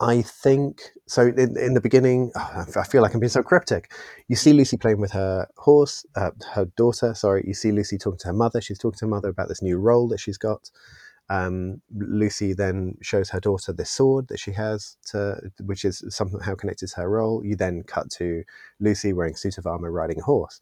[0.00, 1.22] I think so.
[1.22, 3.92] In, in the beginning, oh, I feel like I'm being so cryptic.
[4.28, 7.14] You see Lucy playing with her horse, uh, her daughter.
[7.14, 8.60] Sorry, you see Lucy talking to her mother.
[8.60, 10.70] She's talking to her mother about this new role that she's got.
[11.30, 16.56] Um, Lucy then shows her daughter this sword that she has, to, which is somehow
[16.56, 17.44] connected to her role.
[17.44, 18.42] You then cut to
[18.80, 20.60] Lucy wearing a suit of armor, riding a horse.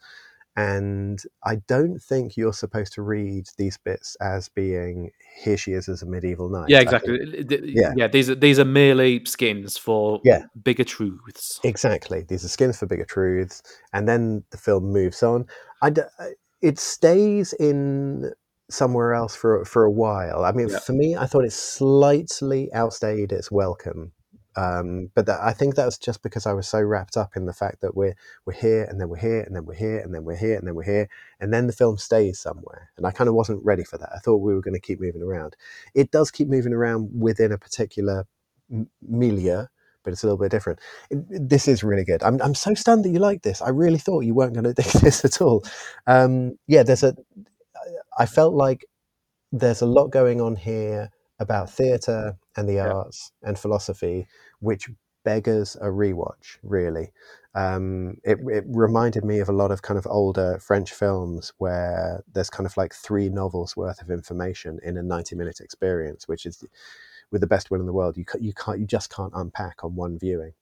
[0.57, 5.13] And I don't think you're supposed to read these bits as being
[5.43, 6.69] here she is as a medieval knight.
[6.69, 7.47] Yeah, exactly.
[7.65, 7.93] yeah.
[7.97, 8.09] yeah.
[8.09, 10.47] These are these are merely skins for Yeah.
[10.61, 11.61] bigger truths.
[11.63, 12.25] Exactly.
[12.29, 13.63] These are skins for bigger truths.
[13.93, 15.47] And then the film moves on.
[15.81, 18.33] I d- I- it stays in
[18.71, 20.45] somewhere else for for a while.
[20.45, 20.79] I mean, Yeah.
[20.81, 24.13] for me, I thought it slightly outstayed its welcome.
[24.57, 27.47] Um, but that, I think that was just because I was so wrapped up in
[27.47, 28.15] the fact that we're
[28.47, 30.67] we're here and then we're here and then we're here and then we're here and
[30.67, 31.09] then we're here
[31.41, 32.91] and then the film stays somewhere.
[32.97, 34.11] And I kind of wasn't ready for that.
[34.15, 35.57] I thought we were going to keep moving around.
[35.95, 38.27] It does keep moving around within a particular
[38.73, 39.67] m- milieu,
[40.05, 40.81] but it's a little bit different.
[41.11, 42.23] It- this is really good.
[42.25, 43.63] I'm I'm so stunned that you like this.
[43.63, 45.65] I really thought you weren't going to dig this at all.
[46.09, 47.15] Um, yeah, there's a.
[48.19, 48.87] I felt like
[49.53, 51.11] there's a lot going on here
[51.41, 52.95] about theatre and the Yeah.
[52.95, 54.27] arts and philosophy,
[54.61, 54.91] which
[55.25, 56.59] beggars a rewatch.
[56.63, 57.13] Really,
[57.55, 62.25] um, it it reminded me of a lot of kind of older French films where
[62.33, 66.47] there's kind of like three novels worth of information in a 90 minute experience, which
[66.47, 66.65] is
[67.31, 68.17] with the best will in the world.
[68.19, 70.53] You you can't you just can't unpack on one viewing.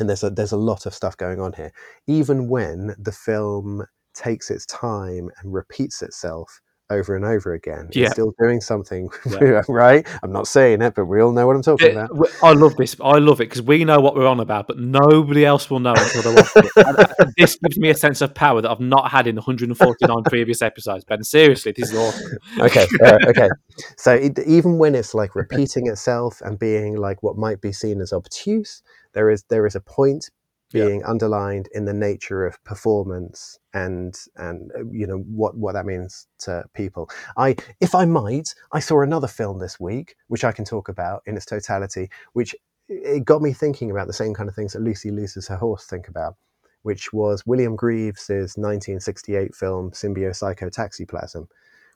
[0.00, 1.72] And there's a there's a lot of stuff going on here,
[2.06, 6.60] even when the film takes its time and repeats itself
[6.90, 7.88] over and over again.
[7.92, 8.04] Yeah.
[8.04, 9.08] It's still doing something
[9.40, 9.62] Yeah.
[9.68, 10.06] right.
[10.22, 12.28] I'm not saying it, but we all know what I'm talking Yeah, about.
[12.42, 12.94] I love this.
[13.02, 15.94] I love it because we know what we're on about, but nobody else will know
[15.96, 17.32] until they watch it.
[17.38, 21.04] This gives me a sense of power that I've not had in 149 previous episodes.
[21.04, 22.38] Ben, seriously, this is awesome.
[22.60, 23.48] okay uh, okay
[23.96, 28.00] so it, even when it's like repeating itself and being like what might be seen
[28.00, 28.82] as obtuse
[29.12, 30.30] there is there is a point
[30.72, 30.86] Yeah.
[30.86, 35.86] being underlined in the nature of performance and and uh, you know what what that
[35.86, 40.50] means to people i if i might i saw another film this week which i
[40.52, 42.54] can talk about in its totality which
[42.88, 45.84] it got me thinking about the same kind of things that lucy loses her horse
[45.86, 46.34] think about
[46.82, 51.46] which was william greaves' 1968 film symbio-psychotaxiplasm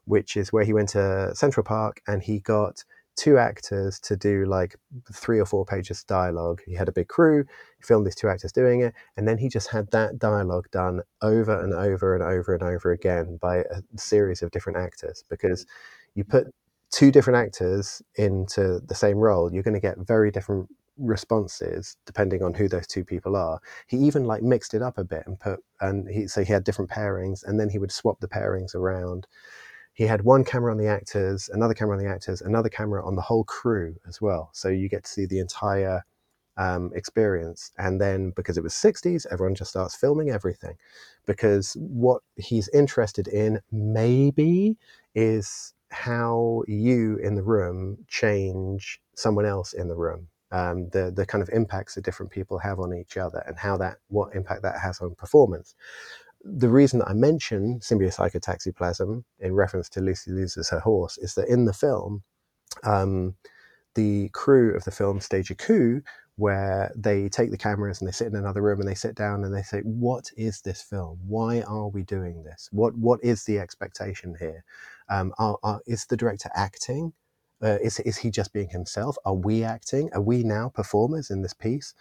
[0.09, 2.83] which is where he went to Central Park and he got
[3.19, 4.77] two actors to do like
[5.13, 6.63] three or four pages dialogue.
[6.65, 7.45] He had a big crew,
[7.77, 11.03] he filmed these two actors doing it, and then he just had that dialogue done
[11.21, 15.67] over and over and over and over again by a series of different actors because
[16.15, 16.47] you put
[16.91, 22.43] two different actors into the same role, you're going to get very different responses depending
[22.43, 23.61] on who those two people are.
[23.89, 26.65] He even like mixed it up a bit and put and he so he had
[26.65, 29.27] different pairings and then he would swap the pairings around
[29.99, 33.17] he had one camera on the actors, another camera on the actors, another camera on
[33.17, 34.49] the whole crew as well.
[34.53, 36.05] So you get to see the entire
[36.57, 37.73] um, experience.
[37.79, 40.77] And then because it was 60s, everyone just starts filming everything.
[41.27, 44.77] Because what he's interested in, maybe,
[45.17, 50.29] is how you in the room change someone else in the room.
[50.53, 53.77] Um, the the kind of impacts that different people have on each other and how
[53.79, 55.75] that what impact that has on performance
[56.45, 61.49] the reason that I mention symbiopsychotaxiplasm in reference to Lucy loses her horse is that
[61.49, 62.23] in the film,
[62.85, 63.35] um,
[63.97, 66.03] the crew of the film stage a coup
[66.37, 69.45] where they take the cameras and they sit in another room and they sit down
[69.45, 71.21] and they say, "What is this film?
[71.29, 72.71] Why are we doing this?
[72.73, 74.65] What what is the expectation here?
[75.11, 77.15] Um, are, are, is the director acting?
[77.63, 79.19] Uh, is is he just being himself?
[79.27, 80.11] Are we acting?
[80.15, 81.95] Are we now performers in this piece?"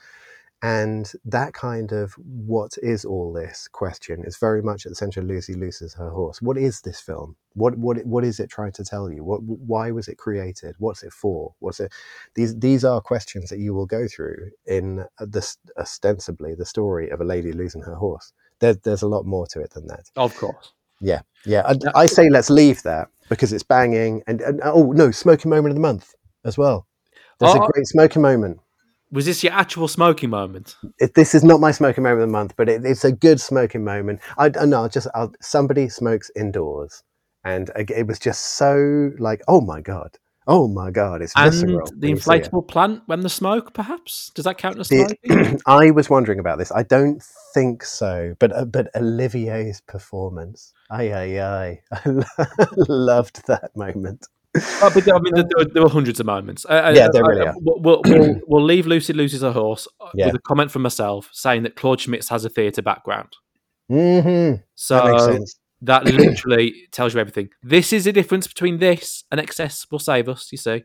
[0.64, 5.20] And that kind of what is all this question is very much at the center
[5.20, 6.42] of Lucy Loses Her Horse.
[6.42, 7.36] What is this film?
[7.54, 9.24] What what what is it trying to tell you?
[9.24, 10.76] What why was it created?
[10.80, 11.54] What's it for?
[11.60, 11.94] What's it?
[12.34, 17.22] These these are questions that you will go through in this ostensibly the story of
[17.22, 18.34] a lady losing her horse.
[18.60, 20.10] There, there's a lot more to it than that.
[20.16, 20.74] Of course.
[21.00, 21.62] Yeah, yeah.
[21.96, 25.70] I, I say let's leave that because it's banging and, and oh no, smoking moment
[25.70, 26.88] of the month as well.
[27.40, 28.60] There's Oh, a great smoking moment.
[29.12, 30.76] Was this your actual smoking moment?
[31.00, 33.40] it, this is not my smoking moment of the month, but it, it's a good
[33.40, 34.20] smoking moment.
[34.38, 34.88] I don't know.
[34.88, 37.04] Just I'll, somebody smokes indoors,
[37.44, 42.00] and it was just so like, oh my god, oh my god, it's And the
[42.02, 42.52] when you see it.
[42.52, 44.32] inflatable plant when the smoke, perhaps?
[44.34, 45.60] Does that count as smoking?
[45.66, 46.72] I was wondering about this.
[46.72, 47.22] I don't
[47.54, 54.28] think so, but uh, but Olivier's performance, ay ay ay, I loved that moment.
[54.54, 56.66] But I mean, there, there were- there were hundreds of moments.
[56.66, 57.54] Uh, Yeah, there really are.
[57.60, 60.28] We'll, we'll, we'll, leave Lucy loses her horse uh, Yeah.
[60.28, 63.30] with a comment from myself saying that Claude Schmitz has a theatre background.
[63.90, 65.60] hmm So that makes sense.
[65.82, 67.50] that literally tells you everything.
[67.62, 70.84] This is the difference between this and Excess Will Save Us, you see.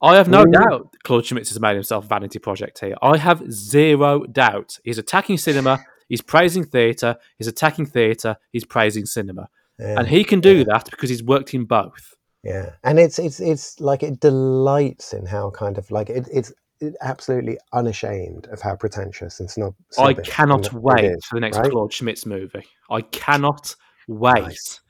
[0.00, 0.50] I have no Ooh.
[0.52, 2.94] doubt Claude Schmitz has made himself a vanity project here.
[3.02, 4.78] I have zero doubt.
[4.84, 9.48] He's attacking cinema, he's praising theatre, he's attacking theatre, he's praising cinema.
[9.80, 9.96] Yeah.
[9.98, 12.14] And he can do that because he's worked in both.
[12.48, 16.52] Yeah, and it's it's it's like it delights in how kind of like it, it's
[17.00, 19.74] absolutely unashamed of how pretentious and snob.
[19.98, 21.70] I cannot it wait is, for the next right?
[21.70, 22.64] Claude Schmitz movie.
[22.90, 23.74] I cannot
[24.06, 24.42] wait.
[24.44, 24.80] Nice.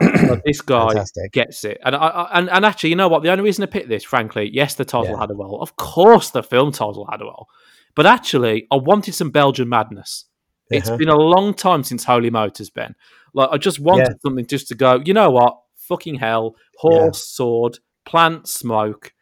[0.00, 1.32] But this guy Fantastic.
[1.32, 3.22] gets it, and I, I, and and actually, you know what?
[3.22, 5.20] The only reason I picked this, frankly, yes, the title Yeah.
[5.20, 5.60] had a role.
[5.60, 7.48] Of course, the film title had a role,
[7.94, 10.26] but actually, I wanted some Belgian madness.
[10.70, 10.98] It's Uh-huh.
[10.98, 12.94] been a long time since Holy Motors, Ben.
[13.32, 14.14] Like, I just wanted Yeah.
[14.22, 15.00] something just to go.
[15.04, 15.56] You know what?
[15.88, 16.54] Fucking hell!
[16.78, 19.12] Horse, sword, plant, smoke,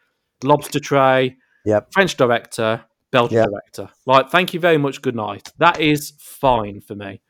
[0.42, 1.88] lobster tray, Yep.
[1.92, 3.46] French director, Belgian Yeah.
[3.46, 3.92] director.
[4.06, 5.02] Like, thank you very much.
[5.02, 5.52] Good night.
[5.58, 7.20] That is fine for me.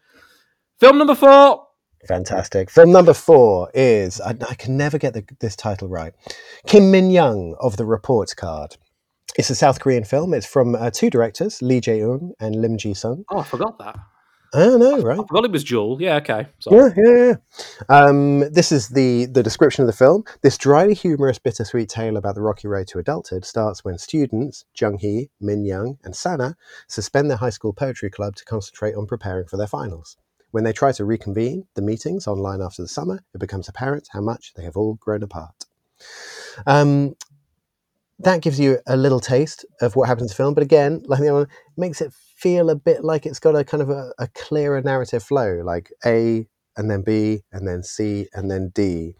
[0.80, 1.62] Film number four.
[2.06, 2.70] Fantastic.
[2.70, 6.12] Film number four is I, I can never get the, this title right.
[6.66, 8.76] Kim Min Young of the Report Card.
[9.38, 10.32] It's a South Korean film.
[10.34, 13.24] It's from uh, two directors, Lee Jae Eun and Lim Ji Sung.
[13.30, 13.96] Oh, I forgot that.
[14.54, 15.18] I know, right?
[15.18, 16.00] I forgot it was Jewel.
[16.00, 16.46] Yeah, okay.
[16.58, 17.34] So, Yeah, yeah, yeah.
[17.88, 20.24] Um, this is the the description of the film.
[20.42, 24.98] This dryly humorous, bittersweet tale about the rocky road to adulthood starts when students Jung
[24.98, 26.56] Hee, Min Young, and Sana
[26.88, 30.16] suspend their high school poetry club to concentrate on preparing for their finals.
[30.50, 34.20] When they try to reconvene the meetings online after the summer, it becomes apparent how
[34.20, 35.64] much they have all grown apart.
[36.66, 37.16] Um,
[38.18, 41.20] that gives you a little taste of what happens in the film, but again, like
[41.20, 44.12] the other one, makes it feel a bit like it's got a kind of a,
[44.18, 49.14] a clearer narrative flow, like A and then B and then C and then D.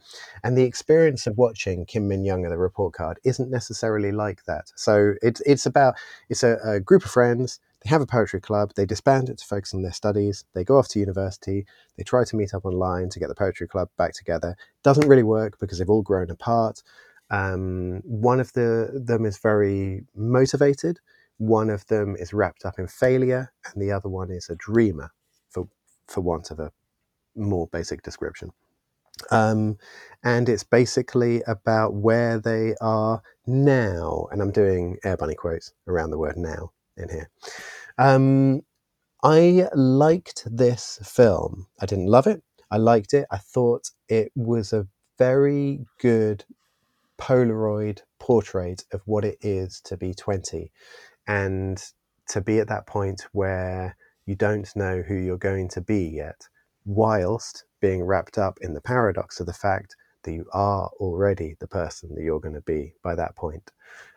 [0.45, 4.45] And the experience of watching Kim Min Young at the report card isn't necessarily like
[4.45, 4.71] that.
[4.77, 5.95] So it's it's about
[6.29, 7.59] it's a, a group of friends.
[7.83, 8.73] They have a poetry club.
[8.77, 10.45] They disband it to focus on their studies.
[10.55, 11.67] They go off to university.
[11.97, 14.57] They try to meet up online to get the poetry club back together.
[14.83, 16.83] Doesn't really work because they've all grown apart.
[17.31, 21.01] Um, one of the them is very motivated.
[21.39, 25.11] One of them is wrapped up in failure, and the other one is a dreamer,
[25.51, 25.68] for
[26.09, 26.72] for want of a
[27.37, 28.51] more basic description.
[29.30, 29.78] Um,
[30.24, 34.28] and it's basically about where they are now.
[34.30, 37.30] And I'm doing air bunny quotes around the word now in here.
[37.99, 38.62] Um,
[39.22, 41.66] I liked this film.
[41.80, 42.43] I didn't love it.
[42.70, 43.26] I liked it.
[43.30, 44.87] I thought it was a
[45.18, 46.45] very good
[47.18, 50.70] Polaroid portrait of what it is to be 20
[51.27, 51.83] and
[52.29, 53.97] to be at that point where
[54.27, 56.49] you don't know who you're going to be yet,
[56.85, 61.68] whilst being wrapped up in the paradox of the fact that you are already the
[61.68, 63.70] person that you're going to be by that point.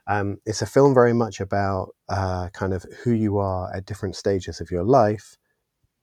[0.07, 4.15] Um, it's a film very much about uh, kind of who you are at different
[4.15, 5.37] stages of your life,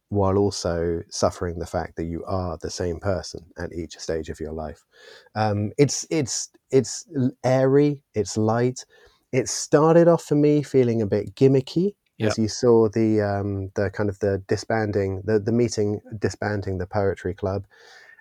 [0.09, 4.39] while also suffering the fact that you are the same person at each stage of
[4.39, 4.85] your life.
[5.35, 7.05] Um, it's it's it's
[7.43, 8.85] airy, it's light.
[9.33, 11.95] It started off for me feeling a bit gimmicky,
[12.29, 16.87] as you saw the um, the kind of the disbanding, the the meeting disbanding the
[16.87, 17.67] poetry club,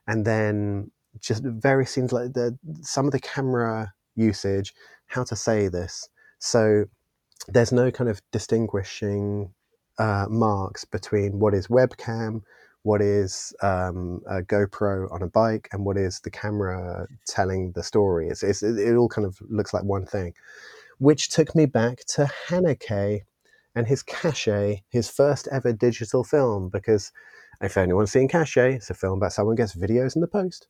[0.08, 0.92] and then
[1.22, 4.74] just very seems like the some of the camera usage,
[5.08, 6.10] how to say this.
[6.40, 6.86] So
[7.48, 9.54] there's no kind of distinguishing
[10.00, 12.42] uh, marks between what is webcam,
[12.84, 17.84] what is um, a GoPro on a bike, and what is the camera telling the
[17.84, 18.28] story.
[18.30, 20.34] It's, it's, it all kind of looks like one thing.
[21.00, 23.22] Which took me back to Haneke
[23.76, 26.70] and his Cache, his first ever digital film.
[26.70, 27.12] Because
[27.62, 30.68] if anyone's seen Cache, it's a film about someone gets videos in the post.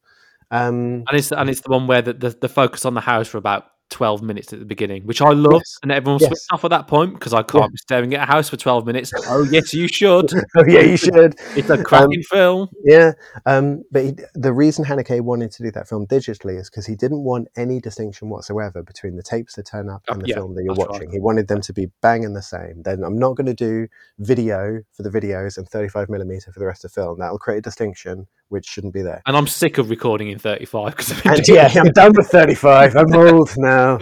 [0.52, 3.28] Um, And it's and it's the one where the, the, the focus on the house
[3.28, 5.78] for about twelve minutes at the beginning, which I love, Yes.
[5.84, 6.30] and everyone Yes.
[6.30, 7.68] switched off at that point because I can't Yeah.
[7.70, 9.12] be staring at a house for twelve minutes.
[9.28, 10.32] Oh yes, you should.
[10.58, 11.36] oh yeah, you should.
[11.56, 12.70] It's a cracking film.
[12.84, 13.14] Yeah,
[13.46, 16.96] um, but he, the reason Haneke wanted to do that film digitally is because he
[16.96, 20.36] didn't want any distinction whatsoever between the tapes that turn up Oh, and the yeah,
[20.36, 20.94] film that you're that's right.
[20.94, 21.12] watching.
[21.12, 22.82] He wanted them to be banging the same.
[22.84, 23.88] Then I'm not going to do
[24.20, 27.20] video for the videos and 35 millimeter for the rest of the film.
[27.20, 29.22] That'll create a distinction which shouldn't be there.
[29.26, 32.96] And I'm sick of recording in 35 because yeah, I'm done with 35.
[32.96, 33.98] I'm old now.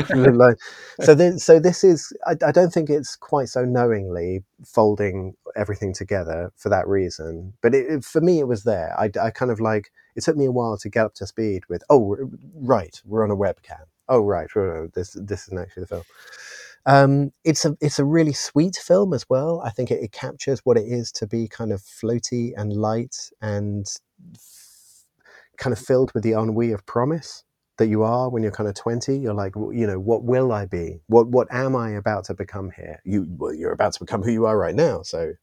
[1.02, 2.12] So, this, so this is.
[2.26, 7.54] I, I don't think it's quite so knowingly folding everything together for that reason.
[7.62, 8.94] But it, it- for me, it was there.
[9.00, 9.92] I, I kind of like.
[10.16, 11.84] It took me a while to get up to speed with.
[11.90, 12.16] Oh,
[12.56, 13.86] right, we're on a webcam.
[14.08, 14.48] Oh, right,
[14.94, 16.04] this this isn't actually the film.
[16.86, 19.62] Um, it's a it's a really sweet film as well.
[19.66, 23.16] I think it, it captures what it is to be kind of floaty and light
[23.42, 23.88] and
[25.58, 27.44] kind of filled with the ennui of promise
[27.78, 30.66] that you are when you're kind of 20 you're like you know what will i
[30.66, 31.02] be?
[31.08, 33.02] What what am i about to become here?
[33.06, 35.34] You well you're about to become who you are right now so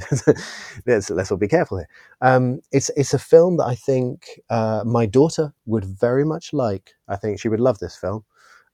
[0.86, 1.88] let's let's all be careful here.
[2.22, 6.92] Um it's it's a film that i think uh my daughter would very much like.
[7.08, 8.24] I think she would love this film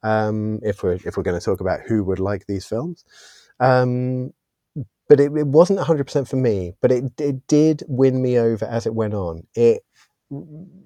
[0.02, 3.04] um if we're if we're going to talk about who would like these films.
[3.60, 4.32] Um
[5.08, 8.86] but it, it wasn't 100% for me but it, it did win me over as
[8.86, 9.82] it went on it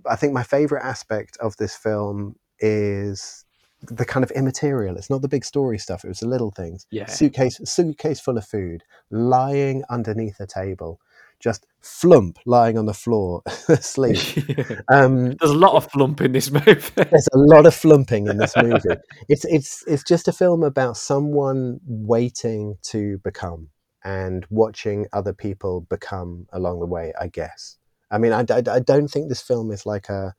[0.09, 3.45] i think my favorite aspect of this film is
[3.83, 6.87] the kind of immaterial it's not the big story stuff it was the little things
[6.91, 7.07] Yeah.
[7.07, 11.01] suitcase suitcase full of food lying underneath a table
[11.39, 14.19] just flump lying on the floor asleep
[14.93, 16.83] um There's a lot of flump in this movie.
[16.97, 19.01] there's a lot of flumping in this movie.
[19.31, 23.69] it's it's it's just a film about someone waiting to become
[24.05, 27.13] and watching other people become along the way.
[27.21, 27.79] I guess.
[28.11, 30.35] I mean, I, I, I don't think this film is like a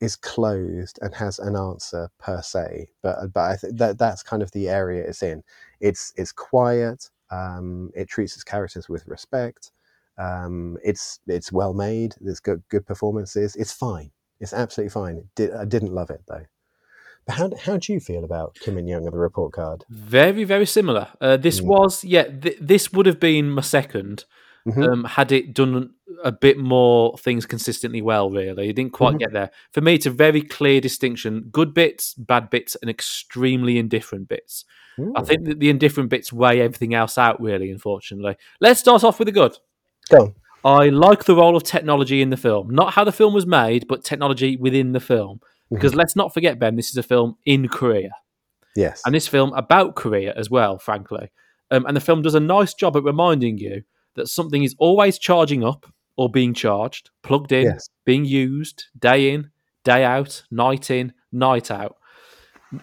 [0.00, 4.42] is closed and has an answer per se, but but I think that that's kind
[4.42, 5.42] of the area it's in.
[5.80, 7.10] It's it's quiet.
[7.30, 9.70] Um, it treats its characters with respect.
[10.18, 12.14] Um, it's it's well made.
[12.20, 13.54] There's good good performances.
[13.56, 14.10] It's fine.
[14.40, 15.28] It's absolutely fine.
[15.36, 16.44] Did, I didn't love it though.
[17.26, 19.84] But how how do you feel about Kim and Young of the report card?
[19.88, 21.08] Very, very similar.
[21.20, 21.64] Uh, this Mm.
[21.66, 24.24] was, yeah, th- this would have been my second
[24.66, 24.92] Mhm.
[24.92, 25.90] um, had it done
[26.24, 28.68] a bit more things consistently well, really.
[28.68, 29.18] It didn't quite Mhm.
[29.18, 29.50] get there.
[29.72, 34.64] For me, it's a very clear distinction good bits, bad bits, and extremely indifferent bits.
[35.16, 38.36] I think that the indifferent bits weigh everything else out, really, unfortunately.
[38.60, 39.56] Let's start off with the good.
[40.10, 40.34] Go.
[40.64, 42.68] I like the role of technology in the film.
[42.70, 45.40] Not how the film was made, but technology within the film.
[45.72, 48.10] Because let's not forget, Ben, this is a film in Korea.
[48.76, 49.02] Yes.
[49.04, 51.30] And this film about Korea as well, frankly.
[51.70, 53.82] Um, and the film does a nice job at reminding you
[54.14, 57.88] that something is always charging up or being charged, plugged in, Yes.
[58.04, 59.50] being used day in,
[59.84, 61.96] day out, night in, night out.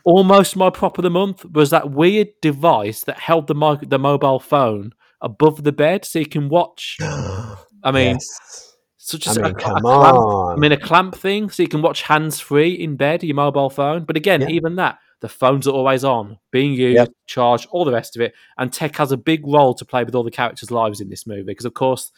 [0.04, 3.98] Almost my prop of the month was that weird device that held the mo- the
[4.00, 6.98] mobile phone above the bed so you can watch.
[7.02, 8.69] I mean, yes.
[9.10, 10.58] Such I mean, a, a come clamp on.
[10.58, 13.72] I mean, a clamp thing, so you can watch hands free in bed, your mobile
[13.72, 14.04] phone.
[14.06, 14.50] But again, Yeah.
[14.50, 17.10] even that, the phones are always on, being used, Yep.
[17.26, 18.34] charged, all the rest of it.
[18.60, 21.26] And tech has a big role to play with all the characters' lives in this
[21.26, 22.12] movie because, of course,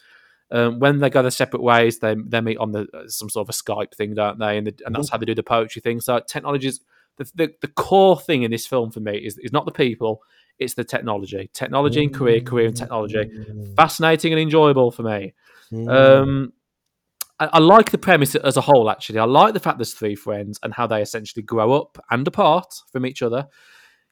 [0.50, 3.48] um, when they go their separate ways, they they meet on the uh, some sort
[3.48, 4.58] of a Skype thing, don't they?
[4.58, 6.00] And, the, and that's how they do the poetry thing.
[6.02, 6.80] So technology is
[7.16, 10.22] the, the the core thing in this film for me is is not the people,
[10.58, 11.48] it's the technology.
[11.54, 13.24] Technology and Korea, Korea and technology.
[13.24, 15.32] Mm, Fascinating and enjoyable for me.
[15.72, 15.88] mm.
[15.88, 16.52] Um,
[17.40, 18.90] I, I like the premise as a whole.
[18.90, 22.26] Actually, I like the fact there's three friends and how they essentially grow up and
[22.26, 23.48] apart from each other.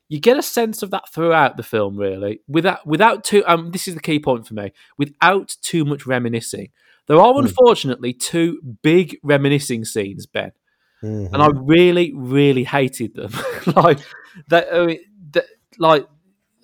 [0.09, 3.45] You get a sense of that throughout the film, really, without without too.
[3.47, 4.73] Um, this is the key point for me.
[4.99, 6.71] Without too much reminiscing,
[7.07, 7.47] there are Hmm.
[7.47, 10.51] unfortunately two big reminiscing scenes, Ben,
[11.05, 11.33] Mhm.
[11.33, 13.31] and I really, really hated them.
[13.77, 14.01] like
[14.49, 14.99] that, I mean,
[15.31, 15.45] that,
[15.79, 16.09] like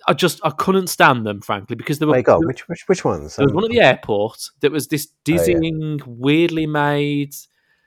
[0.07, 3.03] I just I couldn't stand them, frankly, because they were Wait, God, which which which
[3.05, 3.35] ones?
[3.35, 5.37] there was Um, one at the airport that was this Oh, yeah.
[5.37, 7.35] dizzying, weirdly made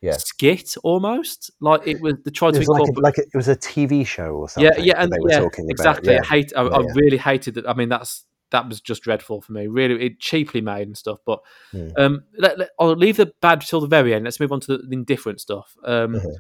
[0.03, 0.17] Yeah.
[0.19, 1.51] skit almost.
[1.61, 3.57] Like it was they tried it to was like, a, like a, it was a
[3.57, 4.73] TV show or something.
[4.77, 6.15] yeah, yeah, and they were yeah, talking exactly.
[6.15, 6.27] about.
[6.27, 6.53] I hate.
[6.57, 6.93] I, Yeah, I yeah.
[6.95, 7.69] really hated that.
[7.69, 9.67] I mean, that's that was just dreadful for me.
[9.69, 11.21] Really, it cheaply made and stuff.
[11.25, 11.41] But
[11.71, 11.89] Hmm.
[11.97, 14.25] um, let, let- I'll leave the bad till the very end.
[14.25, 15.77] Let's move on to the, indifferent stuff.
[15.85, 16.35] Um, Mhm.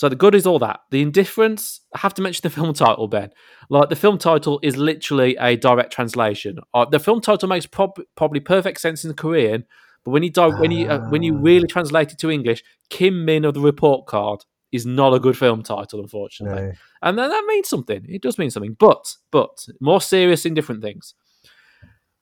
[0.00, 0.80] So the good is all that.
[0.90, 1.82] The indifference.
[1.94, 3.28] I have to mention the film title, Ben.
[3.68, 6.56] Like the film title is literally a direct translation.
[6.72, 9.66] Uh, the film title makes prob- probably perfect sense in Korean,
[10.02, 11.40] but when you di- when you uh, when you Ah.
[11.42, 14.40] really translate it to English, Kim Min of the report card
[14.72, 16.62] is not a good film title, unfortunately.
[16.62, 16.72] No.
[17.02, 18.06] And then that means something.
[18.08, 18.76] It does mean something.
[18.78, 21.12] But, but, more serious in different things.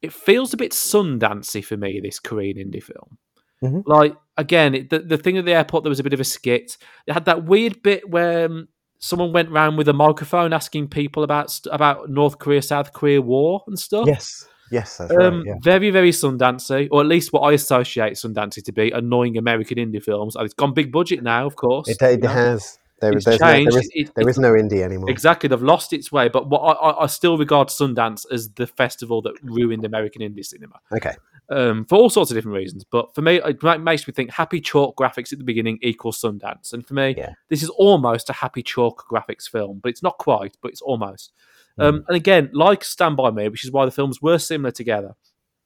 [0.03, 3.19] It feels a bit Sundancey for me, this Korean indie film.
[3.63, 3.83] Mhm.
[3.87, 6.25] Like, again, it, the, the thing at the airport, there was a bit of a
[6.25, 6.77] skit.
[7.07, 11.23] It had that weird bit where um, someone went round with a microphone asking people
[11.23, 14.07] about st- about North Korea, South Korea war and stuff.
[14.07, 14.47] Yes.
[14.71, 15.47] Yes, that's Um, right.
[15.47, 15.55] Yeah.
[15.63, 20.03] Very, very Sundancey, or at least what I associate Sundancey to be annoying American indie
[20.03, 20.37] films.
[20.37, 21.89] And it's gone big budget now, of course.
[21.89, 22.78] It, it has.
[23.01, 23.73] There, It's there's no, changed.
[23.73, 25.09] there, is, It- there is no indie anymore.
[25.11, 26.29] Exactly, they've lost its way.
[26.29, 30.81] But what I, I, still regard Sundance as the festival that ruined American indie cinema
[30.93, 31.15] Okay.
[31.51, 32.85] um, for all sorts of different reasons.
[32.85, 36.73] But for me, it makes me think happy chalk graphics at the beginning equals Sundance.
[36.73, 37.35] And for me, Yeah.
[37.49, 41.33] this is almost a happy chalk graphics film, but it's not quite, but it's almost.
[41.77, 41.83] Hmm.
[41.83, 45.15] Um, and again, like Stand By Me, which is why the films were similar together,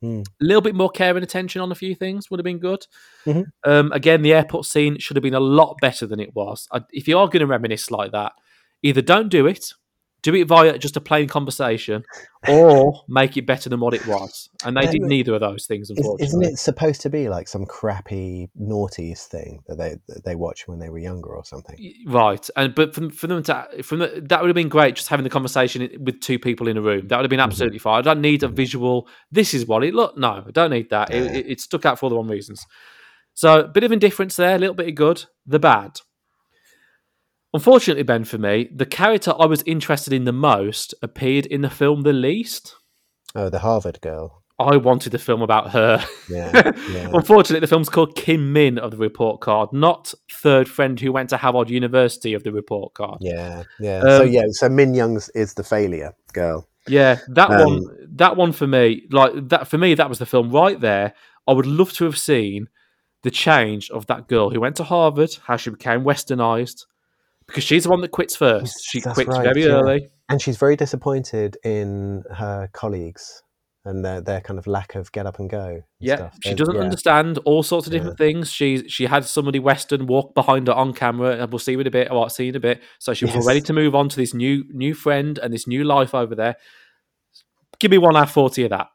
[0.03, 0.23] Mm.
[0.27, 2.85] a little bit more care and attention on a few things would have been good.
[3.25, 3.45] Mhm.
[3.65, 6.67] Um, again, the airport scene should have been a lot better than it was.
[6.73, 8.33] I, if you are going to reminisce like that,
[8.83, 9.73] either don't do it,
[10.23, 12.05] do it via just a plain conversation,
[12.49, 14.49] or make it better than what it was.
[14.65, 16.27] And they did neither of those things, unfortunately.
[16.27, 20.69] isn't it supposed to be like some crappy naughties thing that they that they watched
[20.69, 21.77] when they were younger or something?
[22.07, 24.95] Right, and but for, for them to from the, that would have been great.
[24.95, 27.51] Just having the conversation with two people in a room that would have been mm-hmm.
[27.51, 27.99] absolutely fine.
[27.99, 29.09] I don't need a visual.
[29.31, 30.17] This is what it look.
[30.17, 31.13] No, I don't need that.
[31.13, 32.65] It, it, it stuck out for all the wrong reasons.
[33.35, 35.25] So a bit of indifference there, a little bit of good.
[35.47, 36.01] The bad.
[37.55, 41.71] Unfortunately, Ben, for me, the character I was interested in the most appeared in the
[41.71, 42.77] film the least.
[43.35, 44.43] Oh, the Harvard girl.
[44.59, 46.05] I wanted a film about her.
[46.29, 47.11] Yeah, yeah.
[47.13, 51.29] Unfortunately, the film's called Kim Min of the report card, not third friend who went
[51.31, 53.19] to Harvard University of the report card.
[53.21, 54.01] Yeah, yeah.
[54.01, 56.69] so Um, yeah, so Min Young's is the failure girl.
[56.89, 60.27] Yeah, that Um, one, that one for me, like that for me, that was the
[60.27, 61.13] film right there.
[61.47, 62.69] I would love to have seen
[63.23, 66.87] the change of that girl who went to Harvard, how she became westernized,
[67.53, 68.75] because she's the one that quits first.
[68.91, 69.71] She That's quits right, very yeah.
[69.73, 70.09] early.
[70.29, 73.43] And she's very disappointed in her colleagues
[73.85, 75.67] and their their kind of lack of get up and go.
[75.67, 76.39] and Yeah, stuff.
[76.43, 76.81] she doesn't yeah.
[76.81, 78.51] understand all sorts of different things.
[78.51, 81.91] She she had somebody Western walk behind her on camera, and we'll see in a
[81.91, 82.11] bit.
[82.11, 82.81] Or I'll see in a bit.
[82.99, 83.47] So she was Yes.
[83.47, 86.57] ready to move on to this new new friend and this new life over there.
[87.79, 88.87] Give me one hour forty of that.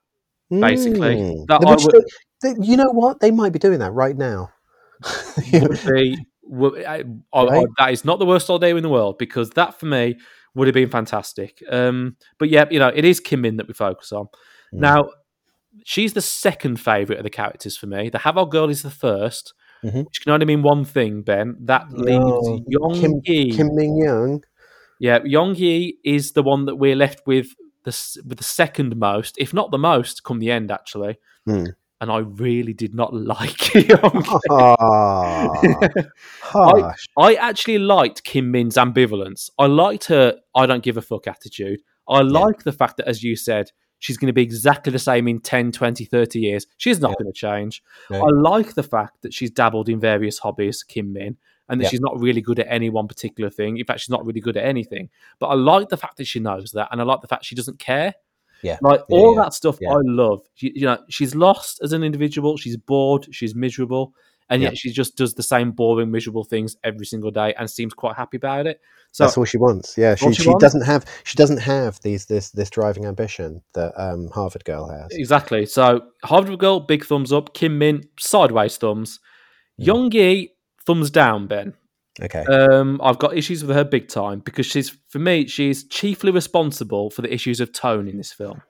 [0.50, 1.16] basically.
[1.18, 1.46] Mm.
[1.48, 2.06] That would-
[2.42, 3.20] they- you know what?
[3.20, 4.50] They might be doing that right now.
[5.54, 6.18] would be
[6.54, 7.68] I, Right?
[7.78, 10.18] that is not the worst idea in the world because that for me
[10.56, 11.62] would have been fantastic.
[11.70, 14.26] Um, but yeah, you know, it is Kim Min that we focus on.
[14.74, 14.80] Mm.
[14.80, 15.10] Now,
[15.84, 18.10] she's the second favourite of the characters for me.
[18.10, 20.06] The Harvard Girl is the 1st Mhm.
[20.06, 21.56] which can only mean one thing, Ben.
[21.62, 23.52] That leaves No, Yong Kim- Yi.
[23.52, 24.44] Kim Min Young.
[25.00, 27.50] Yeah, Yong Yi is the one that we're left with
[27.84, 27.96] the
[28.26, 31.18] with the second most, if not the most, come the end actually.
[31.46, 31.66] Hmm.
[32.00, 35.54] And I really did not like Yong Ah,
[36.42, 37.06] harsh.
[37.18, 39.50] I actually liked Kim Min's ambivalence.
[39.58, 41.82] I liked her I don't give a fuck attitude.
[42.08, 45.28] I like the fact that, as you said, she's going to be exactly the same
[45.28, 46.68] in 10, 20, 30 years.
[46.78, 47.16] She's not Yeah.
[47.24, 47.84] going to change.
[48.10, 48.22] No.
[48.22, 51.36] I like the fact that she's dabbled in various hobbies, Kim Min,
[51.68, 51.90] and that Yeah.
[51.90, 53.78] she's not really good at any one particular thing.
[53.78, 55.10] In fact, she's not really good at anything.
[55.40, 57.56] But I like the fact that she knows that, and I like the fact she
[57.56, 58.14] doesn't care.
[58.64, 58.78] Yeah.
[58.82, 59.44] Like Yeah, all yeah.
[59.44, 59.92] that stuff, Yeah.
[59.94, 60.42] I love.
[60.56, 62.58] She, you know, she's lost as an individual.
[62.58, 63.28] She's bored.
[63.32, 64.14] She's miserable,
[64.50, 67.94] and yet she just does the same boring, miserable things every single day, and seems
[67.94, 68.80] quite happy about it.
[69.12, 69.98] So That's all she wants.
[69.98, 70.62] Yeah, she, she she wants.
[70.62, 75.08] doesn't have she doesn't have these this this driving ambition that um, Harvard girl has.
[75.12, 75.66] exactly.
[75.66, 77.54] So Harvard girl, big thumbs up.
[77.54, 79.20] Kim Min, sideways thumbs.
[79.80, 79.86] Mm.
[79.86, 80.52] Young Yi,
[80.86, 81.48] thumbs down.
[81.48, 81.74] Ben.
[82.22, 82.44] Okay.
[82.46, 87.10] Um, I've got issues with her big time because she's, for me, she's chiefly responsible
[87.10, 88.62] for the issues of tone in this film.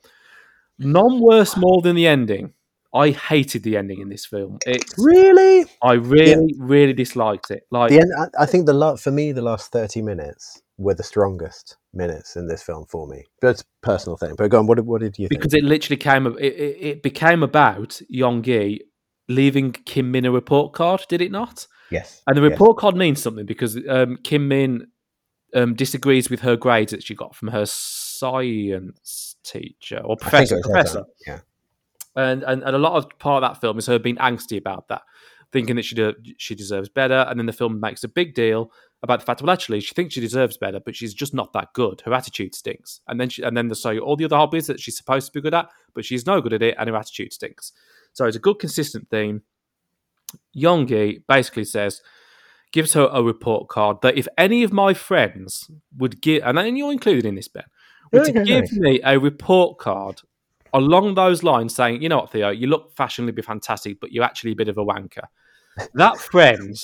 [0.80, 2.54] None worse more than the ending.
[2.94, 4.60] I hated the ending in this film.
[4.66, 5.66] It's, really?
[5.84, 7.64] I really, really disliked it.
[7.72, 10.94] Like, The end, I, I think the la- for me the last thirty minutes were
[10.94, 13.24] the strongest minutes in this film for me.
[13.44, 14.36] A personal thing.
[14.38, 14.68] But go on.
[14.68, 15.40] What, did- what did you think?
[15.42, 18.82] because it literally came, it, it, it became about Young Yi
[19.28, 21.68] leaving Kim Min a report card, did it not?
[21.90, 22.22] Yes.
[22.28, 22.52] And the yes.
[22.52, 24.88] report card means something because um, Kim Min
[25.54, 30.60] um, disagrees with her grades that she got from her science teacher or professor.
[30.62, 31.06] professor.
[31.26, 31.40] Yeah.
[32.16, 34.88] And, and and a lot of part of that film is her being angsty about
[34.88, 35.04] that,
[35.52, 37.26] thinking that she de- she deserves better.
[37.30, 38.72] And then the film makes a big deal
[39.04, 41.74] about the fact, well, actually, she thinks she deserves better, but she's just not that
[41.74, 42.02] good.
[42.02, 43.02] Her attitude stinks.
[43.08, 45.32] And then she, and then they say all the other hobbies that she's supposed to
[45.32, 47.72] be good at, but she's no good at it, and her attitude stinks.
[48.14, 49.44] So it's a good, consistent theme.
[50.56, 52.02] Yongi basically says,
[52.72, 56.76] gives her a report card that if any of my friends would give, and then
[56.76, 57.64] you're included in this, Ben,
[58.12, 58.74] were to give nice.
[58.74, 60.22] me a report card
[60.74, 64.52] along those lines saying, you know what, Theo, you look fashionably fantastic, but you're actually
[64.52, 65.26] a bit of a wanker.
[65.94, 66.76] That friend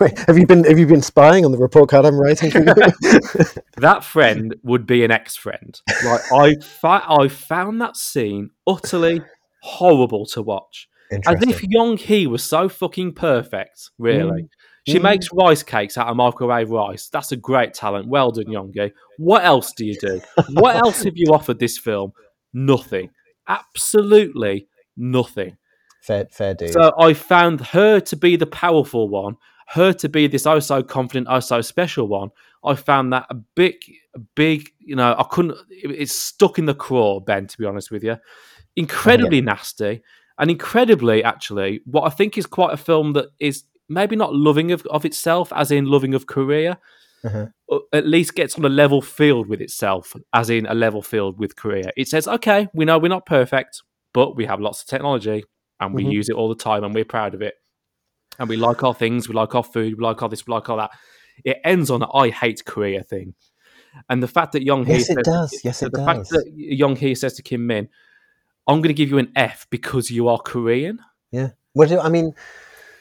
[0.00, 2.60] Wait, have you been have you been spying on the report card I'm writing for
[2.60, 2.64] you?
[3.76, 5.80] that friend would be an ex-friend.
[6.04, 9.22] Like I, fa- I found that scene utterly
[9.62, 10.88] horrible to watch.
[11.26, 14.42] As if Young Hee was so fucking perfect, really.
[14.42, 14.48] Mm.
[14.88, 15.02] She Mm.
[15.02, 17.08] makes rice cakes out of microwave rice.
[17.08, 18.06] That's a great talent.
[18.08, 18.92] Well done, Young Hee.
[19.18, 20.20] What else do you do?
[20.54, 22.12] what else have you offered this film?
[22.52, 23.10] Nothing.
[23.48, 25.56] Absolutely nothing.
[26.02, 26.72] fair, fair dude.
[26.72, 29.36] So I found her to be the powerful one,
[29.68, 32.30] her to be this oh so confident, oh so special one.
[32.64, 33.74] I found that a big,
[34.14, 37.64] a big, you know, I couldn't, it- it's stuck in the craw, Ben, to be
[37.64, 38.16] honest with you.
[38.76, 40.02] Incredibly nasty
[40.38, 44.72] and incredibly, actually, what I think is quite a film that is maybe not loving
[44.72, 46.78] of, of itself, as in loving of Korea,
[47.24, 47.46] Uh-huh.
[47.92, 51.56] at least gets on a level field with itself, as in a level field with
[51.56, 51.90] Korea.
[51.96, 53.82] It says, okay, we know we're not perfect,
[54.12, 55.44] but we have lots of technology
[55.80, 56.12] and we Mhm.
[56.12, 57.54] use it all the time and we're proud of it.
[58.38, 60.68] And we like our things, we like our food, we like our this, we like
[60.68, 60.90] all that.
[61.44, 63.34] It ends on a I hate Korea thing.
[64.08, 65.60] And the fact that Young Hee Yes, it does.
[65.64, 67.88] Yes, the it fact that Young Hee says to Kim Min,
[68.66, 70.98] I'm going to give you an F because you are Korean.
[71.30, 71.50] Yeah.
[71.72, 72.32] What do I mean?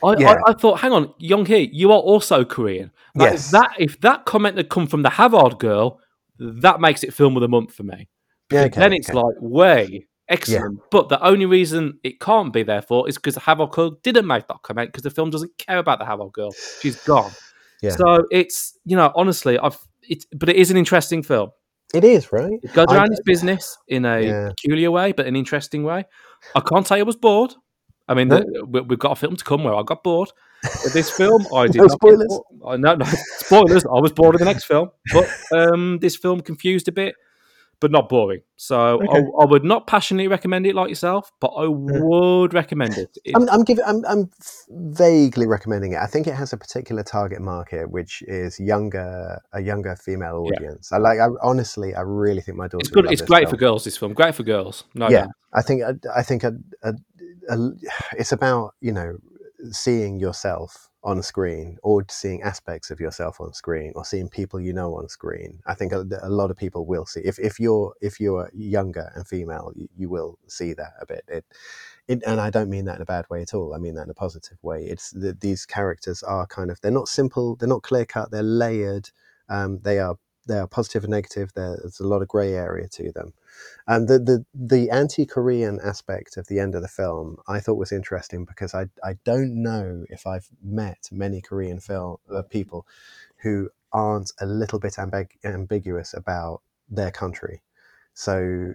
[0.03, 0.36] I, Yeah.
[0.45, 2.91] I, I thought, hang on, Young Hee, you are also Korean.
[3.16, 3.51] Like, Yes.
[3.51, 5.99] That if that comment had come from the Harvard girl,
[6.38, 8.09] that makes it film of the month for me.
[8.51, 9.18] Yeah, okay, then it's okay.
[9.18, 10.80] like way excellent.
[10.91, 14.47] But the only reason it can't be therefore is because the Harvard girl didn't make
[14.47, 16.53] that comment because the film doesn't care about the Harvard girl.
[16.82, 17.32] She's gone.
[17.82, 17.91] Yeah.
[17.91, 21.51] So it's you know honestly, I've it's but it is an interesting film.
[21.96, 22.60] It is right.
[22.64, 24.50] It goes I- around its business in a Yeah.
[24.50, 26.06] peculiar way, but an interesting way.
[26.56, 27.54] I can't say I was bored.
[28.08, 28.38] I mean, No?
[28.39, 30.30] the, we, we've got a film to come where I got bored.
[30.84, 32.39] With this film, I did No spoilers.
[32.68, 33.06] I no, no
[33.39, 33.86] spoilers.
[33.86, 37.16] I was bored of the next film, but um, this film confused a bit,
[37.80, 38.42] but not boring.
[38.56, 39.08] So Okay.
[39.18, 42.04] I, I would not passionately recommend it like yourself, but I mm-hmm.
[42.04, 43.18] would recommend it.
[43.36, 43.84] I'm, I'm giving.
[43.86, 44.30] I'm, I'm
[44.70, 46.00] vaguely recommending it.
[46.00, 50.58] I think it has a particular target market, which is younger, a younger female Yeah.
[50.58, 50.92] audience.
[50.92, 51.20] I like.
[51.20, 52.82] I honestly, I really think my daughter.
[52.82, 53.14] it's would good.
[53.14, 53.52] It's great film.
[53.52, 53.84] for girls.
[53.84, 54.86] This film, great for girls.
[54.94, 55.32] No, yeah, doubt.
[55.54, 55.84] I think.
[55.84, 56.44] I, I think.
[56.44, 56.54] A,
[56.84, 56.94] a,
[57.50, 57.70] a,
[58.18, 59.18] it's about you know
[59.72, 64.74] seeing yourself on screen, or seeing aspects of yourself on screen, or seeing people you
[64.74, 65.60] know on screen.
[65.68, 67.22] I think a, a lot of people will see.
[67.22, 71.24] If if you're if you're younger and female, you, you will see that a bit.
[71.28, 71.45] It,
[72.08, 73.74] it, and I don't mean that in a bad way at all.
[73.74, 74.84] I mean that in a positive way.
[74.84, 78.43] It's the, these characters are kind of they're not simple, they're not clear cut, they're
[78.43, 79.12] layered.
[79.47, 80.18] Um, they are
[80.48, 81.52] they are positive and negative.
[81.54, 83.34] There- There's a lot of grey area to them.
[83.88, 87.91] And the the the anti-Korean aspect of the end of the film I thought was
[87.91, 92.86] interesting because I I don't know if I've met many Korean film uh, people
[93.43, 97.62] who aren't a little bit ambig- ambiguous about their country.
[98.14, 98.74] So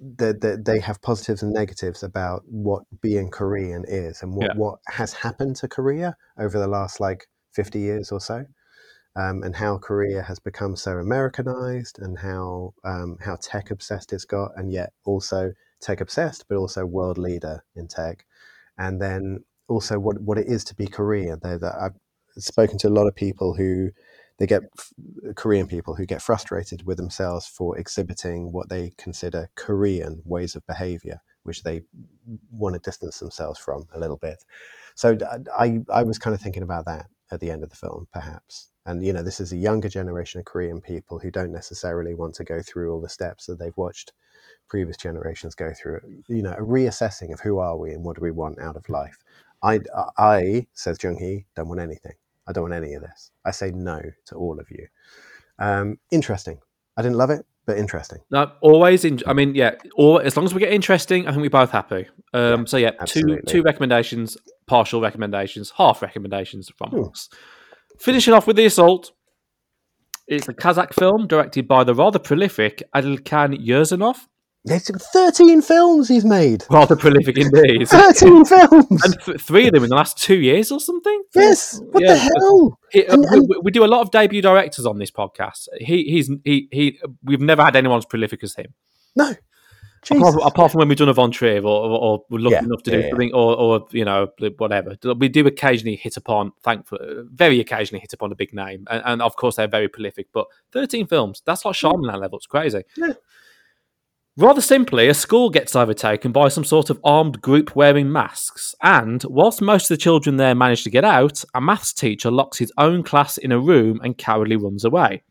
[0.00, 4.54] they, they, they have positives and negatives about what being Korean is and what, Yeah.
[4.56, 8.46] what has happened to Korea over the last like 50 years or so.
[9.16, 14.24] Um, and how Korea has become so Americanized and how um, how tech obsessed it's
[14.24, 18.26] got, and yet also tech obsessed, but also world leader in tech.
[18.76, 21.38] And then also what, what it is to be Korean.
[21.42, 21.94] Though that I've
[22.42, 23.90] spoken to a lot of people who
[24.38, 24.62] they get
[25.36, 30.66] Korean people who get frustrated with themselves for exhibiting what they consider Korean ways of
[30.66, 31.82] behavior, which they
[32.50, 34.44] want to distance themselves from a little bit.
[34.96, 35.16] So
[35.56, 38.70] I, I was kind of thinking about that at the end of the film, perhaps.
[38.86, 42.34] And you know, this is a younger generation of Korean people who don't necessarily want
[42.36, 44.12] to go through all the steps that they've watched
[44.68, 46.00] previous generations go through.
[46.28, 48.88] You know, a reassessing of who are we and what do we want out of
[48.88, 49.18] life.
[49.62, 49.80] I,
[50.18, 52.14] I says Jung Hee, don't want anything.
[52.46, 53.30] I don't want any of this.
[53.44, 54.86] I say no to all of you.
[55.58, 56.58] Um, interesting.
[56.96, 58.18] I didn't love it, but interesting.
[58.30, 59.04] No, always.
[59.04, 59.72] In, I mean, yeah.
[59.96, 62.06] Or as long as we get interesting, I think we're both happy.
[62.32, 63.42] Um, Yeah, so yeah, two absolutely.
[63.52, 64.36] two recommendations,
[64.66, 67.04] partial recommendations, half recommendations from Hmm.
[67.10, 67.28] us.
[68.00, 69.12] Finishing off with the assault.
[70.26, 74.26] It's a Kazakh film directed by the rather prolific Adilkhan Yerzhanov.
[74.66, 76.64] There's 13 films he's made.
[76.70, 77.86] Rather prolific indeed.
[77.88, 79.04] 13 films.
[79.04, 81.22] and th- three of them in the last two years or something.
[81.34, 81.78] yes.
[81.90, 82.14] What Yeah.
[82.14, 82.78] the hell?
[82.90, 85.10] He- uh, And- we, and- we- we do a lot of debut directors on this
[85.10, 85.68] podcast.
[85.80, 86.98] He, he's he, he.
[87.22, 88.72] We've never had anyone as prolific as him.
[89.14, 89.34] No.
[90.10, 92.64] Apart, apart from when we've done a Von Trier or, or, or we're lucky Yeah,
[92.64, 93.08] enough to do yeah.
[93.08, 94.28] something, or, or you know,
[94.58, 94.96] whatever.
[95.16, 99.22] We do occasionally hit upon, thankfully, very occasionally hit upon a big name, and, and
[99.22, 100.26] of course they're very prolific.
[100.34, 102.36] But thirteen films, that's like Shyamalan level.
[102.36, 102.82] It's crazy.
[104.36, 109.22] Rather simply, a school gets overtaken by some sort of armed group wearing masks, and
[109.28, 112.72] whilst most of the children there manage to get out, a maths teacher locks his
[112.76, 115.22] own class in a room and cowardly runs away.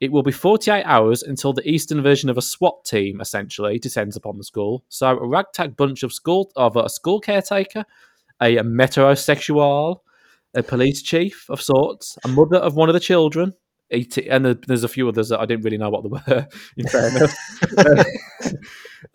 [0.00, 4.16] It will be 48 hours until the eastern version of a SWAT team essentially descends
[4.16, 4.84] upon the school.
[4.90, 7.86] So a ragtag bunch of school of a school caretaker,
[8.42, 10.00] a metrosexual,
[10.52, 13.54] a police chief of sorts, a mother of one of the children,
[13.92, 16.48] and there's a few others that I didn't really know what they were.
[16.76, 17.34] In fairness,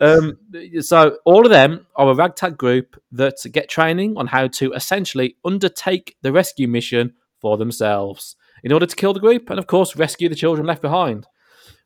[0.00, 0.38] um,
[0.80, 5.36] so all of them are a ragtag group that get training on how to essentially
[5.44, 9.96] undertake the rescue mission for themselves in order to kill the group and, of course,
[9.96, 11.26] rescue the children left behind.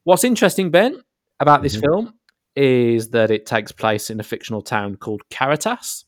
[0.05, 1.03] What's interesting, Ben,
[1.41, 1.87] about this mm-hmm.
[1.87, 2.15] film
[2.55, 6.05] is that it takes place in a fictional town called Karatas.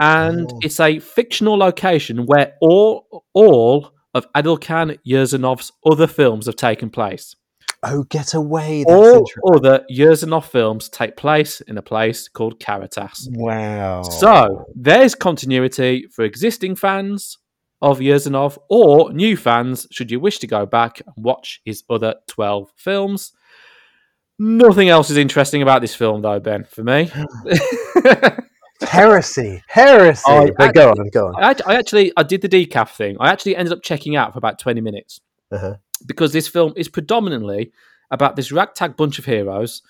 [0.00, 0.58] And oh.
[0.62, 6.88] it's a fictional location where all all of Adil Khan Yurzanov's other films have taken
[6.90, 7.36] place.
[7.86, 8.84] Oh, get away!
[8.84, 13.28] All other Yerzhanov films take place in a place called Karatas.
[13.30, 14.02] Wow.
[14.02, 17.36] So there's continuity for existing fans
[17.82, 22.14] of Yurzanov or new fans should you wish to go back and watch his other
[22.28, 23.32] 12 films.
[24.38, 27.10] Nothing else is interesting about this film, though, Ben, for me.
[28.82, 30.22] heresy, heresy.
[30.26, 31.42] Oh, but go on, go on.
[31.42, 33.16] I, I, actually, I did the decaf thing.
[33.20, 35.20] I actually ended up checking out for about twenty minutes
[35.50, 35.76] uh-huh.
[36.06, 37.72] because this film is predominantly
[38.10, 39.82] about this ragtag bunch of heroes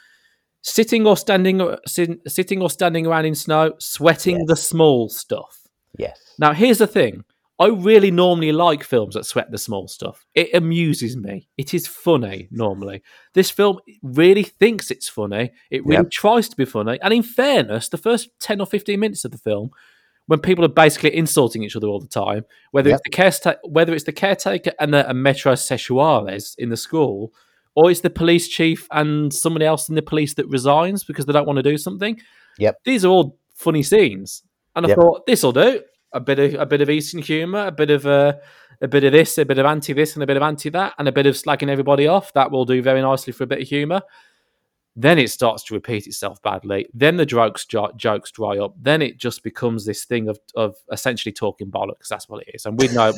[0.62, 4.46] sitting or standing, sitting or standing around in snow, sweating yes.
[4.46, 5.60] the small stuff.
[5.98, 6.18] Yes.
[6.38, 7.24] Now, here's the thing:
[7.58, 10.26] I really normally like films that sweat the small stuff.
[10.34, 11.48] It amuses me.
[11.56, 13.02] It is funny normally.
[13.32, 15.52] This film really thinks it's funny.
[15.70, 16.10] It really yep.
[16.10, 16.98] tries to be funny.
[17.00, 19.70] And in fairness, the first 10 or 15 minutes of the film,
[20.26, 22.98] when people are basically insulting each other all the time, whether yep.
[22.98, 27.32] it's the caretaker, whether it's the caretaker and the and Metro Sexuales in the school,
[27.76, 31.32] or it's the police chief and somebody else in the police that resigns because they
[31.32, 32.18] don't want to do something.
[32.58, 32.78] Yep.
[32.84, 34.42] These are all funny scenes.
[34.74, 34.98] And I yep.
[34.98, 35.82] thought, this'll do
[36.14, 38.34] a bit of a bit of Eastern humour, a bit of uh,
[38.80, 40.94] a bit of this, a bit of anti this, and a bit of anti that,
[40.98, 42.32] and a bit of slagging everybody off.
[42.32, 44.02] That will do very nicely for a bit of humour.
[44.96, 46.86] Then it starts to repeat itself badly.
[46.94, 48.74] Then the jokes jokes dry up.
[48.80, 52.08] Then it just becomes this thing of of essentially talking bollocks.
[52.08, 53.12] That's what it is, and we know.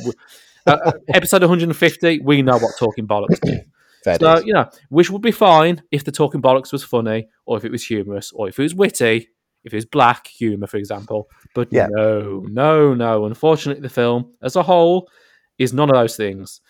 [0.65, 4.17] uh, uh episode 150, we know what talking bollocks is.
[4.19, 7.63] so you know, which would be fine if the talking bollocks was funny, or if
[7.63, 9.29] it was humorous, or if it was witty,
[9.67, 11.29] if it's black humor, for example.
[11.53, 11.87] But yeah.
[11.89, 13.25] no, no, no.
[13.25, 15.09] Unfortunately, the film as a whole
[15.57, 16.61] is none of those things.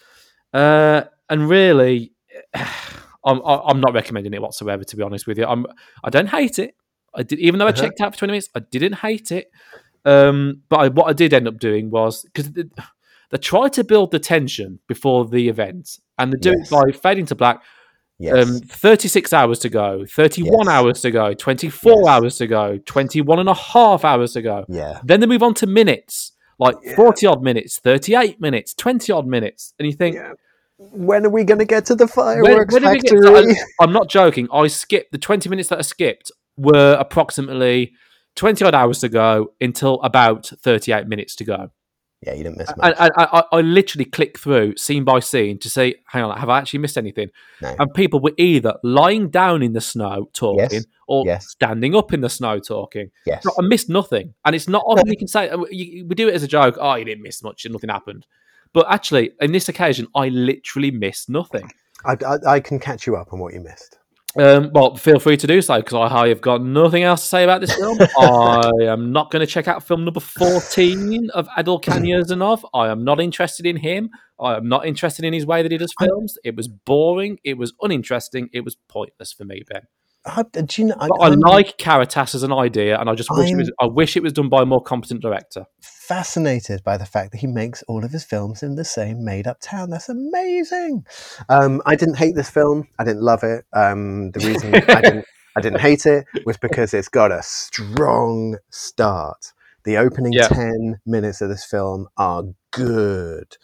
[0.54, 2.12] Uh, and really,
[3.26, 4.84] I'm I'm not recommending it whatsoever.
[4.84, 5.66] To be honest with you, I'm
[6.04, 6.76] I don't hate it.
[7.14, 7.82] I did, even though I uh-huh.
[7.82, 9.52] checked out for twenty minutes, I didn't hate it.
[10.06, 12.64] Um, but I, what I did end up doing was because they,
[13.30, 16.72] they try to build the tension before the event, and they do yes.
[16.72, 17.62] it by fading to black.
[18.20, 18.50] Yes.
[18.50, 20.68] Um, 36 hours to go, 31 yes.
[20.68, 22.08] hours to go, 24 yes.
[22.08, 24.66] hours to go, 21 and a half hours to go.
[24.68, 25.00] Yeah.
[25.04, 26.96] Then they move on to minutes, like yeah.
[26.96, 29.74] 40 odd minutes, 38 minutes, 20 odd minutes.
[29.78, 30.34] And you think, yeah.
[30.78, 33.20] when are we going to get to the fireworks when, when factory?
[33.22, 34.48] To, I, I'm not joking.
[34.52, 37.94] I skipped the 20 minutes that I skipped were approximately
[38.36, 41.72] 20 odd hours to go until about 38 minutes to go.
[42.26, 42.96] Yeah, you didn't miss much.
[42.98, 46.58] I, I, I, literally click through scene by scene to say, hang on, have I
[46.58, 47.30] actually missed anything?
[47.62, 47.76] No.
[47.78, 50.86] And people were either lying down in the snow talking yes.
[51.08, 51.48] or yes.
[51.48, 53.12] standing up in the snow talking.
[53.28, 53.44] Yes.
[53.44, 54.34] So I missed nothing.
[54.46, 56.96] And it's not often you can say, uh, we do it as a joke, oh,
[56.96, 58.26] you didn't miss much and nothing happened.
[58.74, 61.70] But actually, in this occasion, I literally missed nothing.
[62.04, 63.98] I, I, I can catch you up on what you missed.
[64.40, 67.44] Um, well, feel free to do so because I have got nothing else to say
[67.44, 67.98] about this film.
[68.20, 72.64] I am not going to check out film number 14 of Adilkhan Yerzhanov.
[72.74, 74.10] I am not interested in him.
[74.40, 76.38] I am not interested in his way that he does films.
[76.44, 77.40] It was boring.
[77.44, 78.50] It was uninteresting.
[78.54, 79.84] It was pointless for me, Ben.
[80.26, 83.50] I, do you know, I, I like Karatas as an idea, and I just wish
[83.50, 85.66] it was, I wish it was done by a more competent director.
[86.08, 89.58] Fascinated by the fact that he makes all of his films in the same made-up
[89.60, 89.90] town.
[89.90, 91.06] That's amazing.
[91.50, 92.88] Um, I didn't hate this film.
[92.98, 93.66] I didn't love it.
[93.74, 95.26] Um, the reason I didn't
[95.58, 99.52] I didn't hate it was because it's got a strong start.
[99.84, 100.48] The opening yeah.
[100.48, 103.58] ten minutes of this film are good.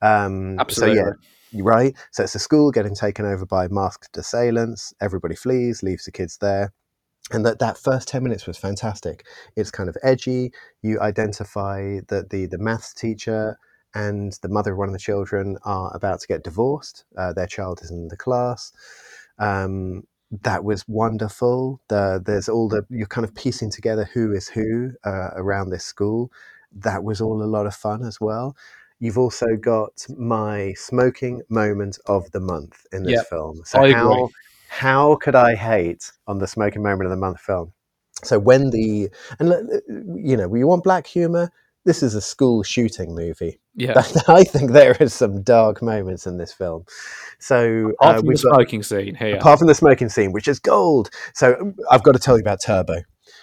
[0.00, 0.98] Um, Absolutely.
[0.98, 1.12] So yeah
[1.54, 1.96] right?
[2.10, 4.92] So it's a school getting taken over by masked assailants.
[5.00, 6.72] Everybody flees, leaves the kids there.
[7.30, 9.26] And that, that first 10 minutes was fantastic.
[9.54, 10.52] It's kind of edgy.
[10.82, 13.58] You identify that the, the maths teacher
[13.94, 17.04] and the mother of one of the children are about to get divorced.
[17.16, 18.72] Uh, their child is in the class.
[19.38, 20.04] Um,
[20.42, 21.80] that was wonderful.
[21.88, 25.84] The, there's all the, you're kind of piecing together who is who uh, around this
[25.84, 26.30] school.
[26.72, 28.56] That was all a lot of fun as well.
[29.00, 33.28] You've also got my smoking moment of the month in this yep.
[33.28, 33.62] film.
[33.64, 34.34] So I how agree.
[34.68, 37.72] How could I hate on the smoking moment of the month film?
[38.22, 39.54] So when the and
[40.16, 41.50] you know, we want black humor.
[41.84, 43.60] This is a school shooting movie.
[43.74, 43.94] Yeah,
[44.28, 46.84] I think there is some dark moments in this film.
[47.38, 50.58] So apart uh, from the smoking scene here, apart from the smoking scene, which is
[50.58, 51.08] gold.
[51.32, 52.96] So I've got to tell you about Turbo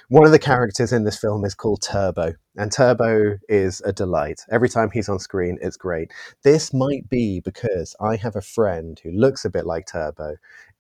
[0.10, 4.42] One of the characters in this film is called Turbo, and Turbo is a delight.
[4.52, 6.12] Every time he's on screen, it's great.
[6.44, 10.36] This might be because I have a friend who looks a bit like Turbo,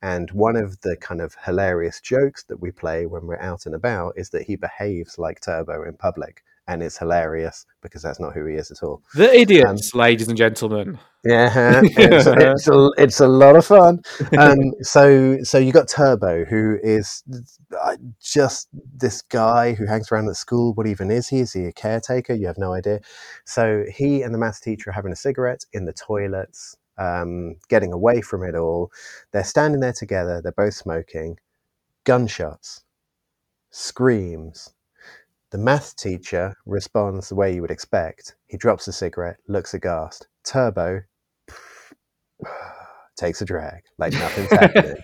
[0.05, 3.73] and one of the kind of hilarious jokes that we play when we're out and
[3.73, 8.33] about is that he behaves like Turbo in public and it's hilarious because that's not
[8.33, 9.01] who he is at all.
[9.15, 10.99] The idiots, um, ladies and gentlemen.
[11.23, 14.01] Yeah, it's, it's, a, it's a lot of fun.
[14.37, 17.23] Um, so so you got Turbo, who is
[17.81, 20.75] uh, just this guy who hangs around at school.
[20.75, 21.39] What even is he?
[21.39, 22.35] Is he a caretaker?
[22.35, 22.99] You have no idea.
[23.45, 27.93] So he and the maths teacher are having a cigarette in the toilets, um, getting
[27.93, 28.91] away from it all.
[29.31, 30.41] They're standing there together.
[30.41, 31.39] They're both smoking.
[32.03, 32.83] Gunshots,
[33.71, 34.75] screams
[35.55, 38.35] the math teacher responds the way you would expect.
[38.47, 40.27] He drops the cigarette, looks aghast.
[40.43, 41.01] Turbo
[43.15, 44.97] takes a drag like nothing's happening.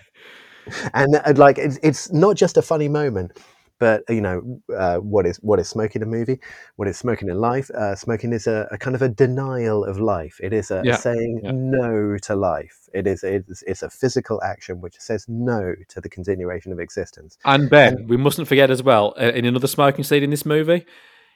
[0.92, 3.38] and uh, like it's, it's not just a funny moment
[3.78, 6.38] but you know uh, what is what is smoking a movie
[6.76, 9.98] what is smoking in life uh, smoking is a, a, kind of a denial of
[9.98, 10.96] life it is a yeah.
[10.96, 11.50] saying yeah.
[11.54, 16.08] no to life it is it's, it's, a physical action which says no to the
[16.08, 20.04] continuation of existence and ben and, we mustn't forget as well uh, in another smoking
[20.04, 20.86] scene in this movie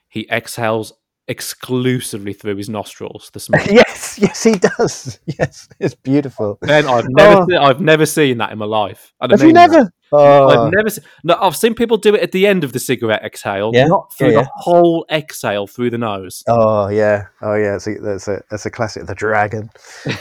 [0.09, 0.93] he exhales
[1.28, 3.31] exclusively through his nostrils.
[3.32, 3.66] The smoke.
[3.66, 5.20] yes, yes, he does.
[5.39, 6.59] Yes, it's beautiful.
[6.62, 7.47] Ben, I've never, oh.
[7.47, 9.12] seen, I've never seen that in my life.
[9.20, 9.93] I Have you never?
[10.12, 10.48] Oh.
[10.48, 11.05] I've never seen.
[11.24, 13.86] No, I've seen people do it at the end of the cigarette exhale, yeah?
[13.86, 16.43] not through yeah, the whole exhale through the nose.
[16.48, 17.77] Oh yeah, oh yeah.
[17.78, 19.07] See, that's a that's a classic.
[19.07, 19.69] The dragon.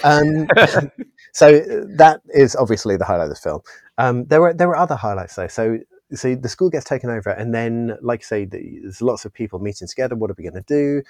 [0.04, 0.48] Um,
[1.34, 1.60] so
[1.98, 3.62] that is obviously the highlight of the film.
[3.98, 5.48] Um, there were there were other highlights though.
[5.48, 5.78] So
[6.16, 9.60] so the school gets taken over, and then, like I say, there's lots of people
[9.60, 10.16] meeting together.
[10.16, 11.04] What are we going to do?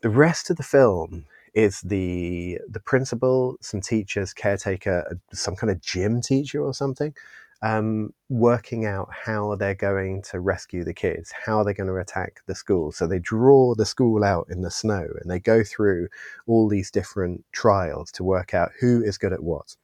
[0.00, 5.80] The rest of the film is the the principal, some teachers, caretaker, some kind of
[5.80, 7.14] gym teacher or something,
[7.62, 12.40] um, working out how they're going to rescue the kids, how they're going to attack
[12.46, 12.92] the school.
[12.92, 16.08] So they draw the school out in the snow, and they go through
[16.46, 19.76] all these different trials to work out who is good at what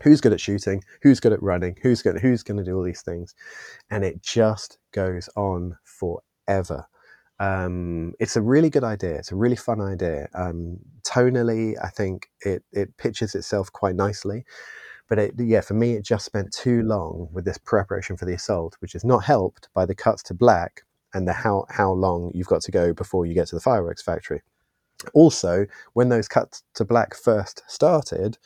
[0.00, 2.82] who's good at shooting, who's good at running, who's good, who's going to do all
[2.82, 3.34] these things,
[3.90, 6.86] and it just goes on forever.
[7.38, 9.16] Um, it's a really good idea.
[9.16, 10.28] It's a really fun idea.
[10.34, 14.44] Um, tonally, I think it it pitches itself quite nicely,
[15.08, 18.34] but it, yeah, for me, it just spent too long with this preparation for the
[18.34, 20.82] assault, which is not helped by the cuts to black
[21.14, 24.02] and the how how long you've got to go before you get to the fireworks
[24.02, 24.40] factory.
[25.14, 28.38] Also, when those cuts to black first started,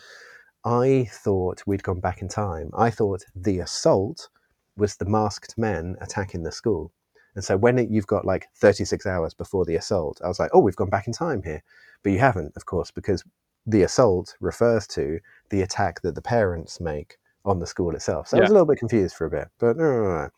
[0.66, 2.70] I thought we'd gone back in time.
[2.76, 4.28] I thought the assault
[4.76, 6.90] was the masked men attacking the school.
[7.36, 10.50] And so when it, you've got like 36 hours before the assault, I was like,
[10.52, 11.62] oh, we've gone back in time here.
[12.02, 13.22] But you haven't, of course, because
[13.64, 15.20] the assault refers to
[15.50, 18.26] the attack that the parents make on the school itself.
[18.26, 18.40] So yeah.
[18.40, 20.28] I was a little bit confused for a bit, but no, no, no.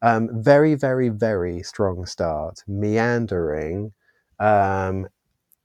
[0.00, 3.92] Um, very, very, very strong start, meandering,
[4.40, 5.08] um,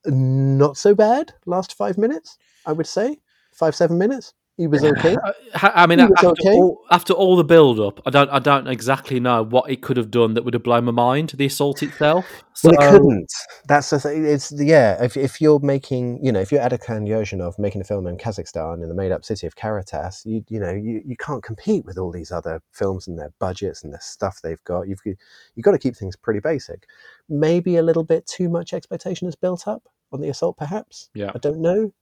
[0.06, 3.20] not so bad last five minutes, I would say
[3.60, 4.34] five seven minutes.
[4.58, 5.16] He was okay.
[5.16, 5.32] Uh,
[5.74, 6.50] I mean, after, okay.
[6.50, 9.96] all, after all the build up, I don't, I don't exactly know what it could
[9.96, 11.30] have done that would have blown my mind.
[11.30, 12.26] The assault itself.
[12.56, 12.70] So...
[12.70, 13.32] Well, it couldn't.
[13.70, 14.26] That's the thing.
[14.26, 15.02] It's yeah.
[15.02, 18.84] If, if you're making, you know, if you're Adilkhan Yerzhanov making a film in Kazakhstan
[18.84, 21.98] in the made up city of Karatas, you you know, you, you can't compete with
[21.98, 24.90] all these other films and their budgets and the stuff they've got.
[24.90, 26.86] You've you've got to keep things pretty basic.
[27.30, 31.10] Maybe a little bit too much expectation is built up on the assault, perhaps.
[31.14, 31.94] Yeah, I don't know.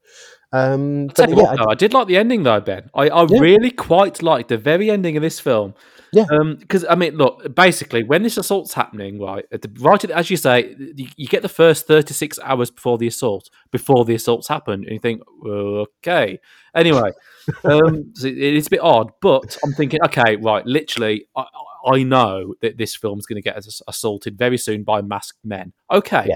[0.51, 2.89] Um, but, yeah, what, I, I, did like the ending though, Ben.
[2.95, 3.39] I, I yeah.
[3.39, 5.73] really quite liked the very ending of this film.
[6.13, 6.25] Yeah,
[6.57, 10.37] because um, I mean, look, basically, when this assault's happening, right, the, right as you
[10.37, 14.47] say, you, you, get the first thirty six hours before the assault, before the assault's
[14.47, 16.39] happened, and you think, okay.
[16.73, 17.11] Anyway,
[17.65, 21.45] um, so it's a bit odd, but I'm thinking, okay, right, literally, I,
[21.85, 25.73] I know that this film's going to get assaulted very soon by masked men.
[25.91, 26.35] Okay, yeah.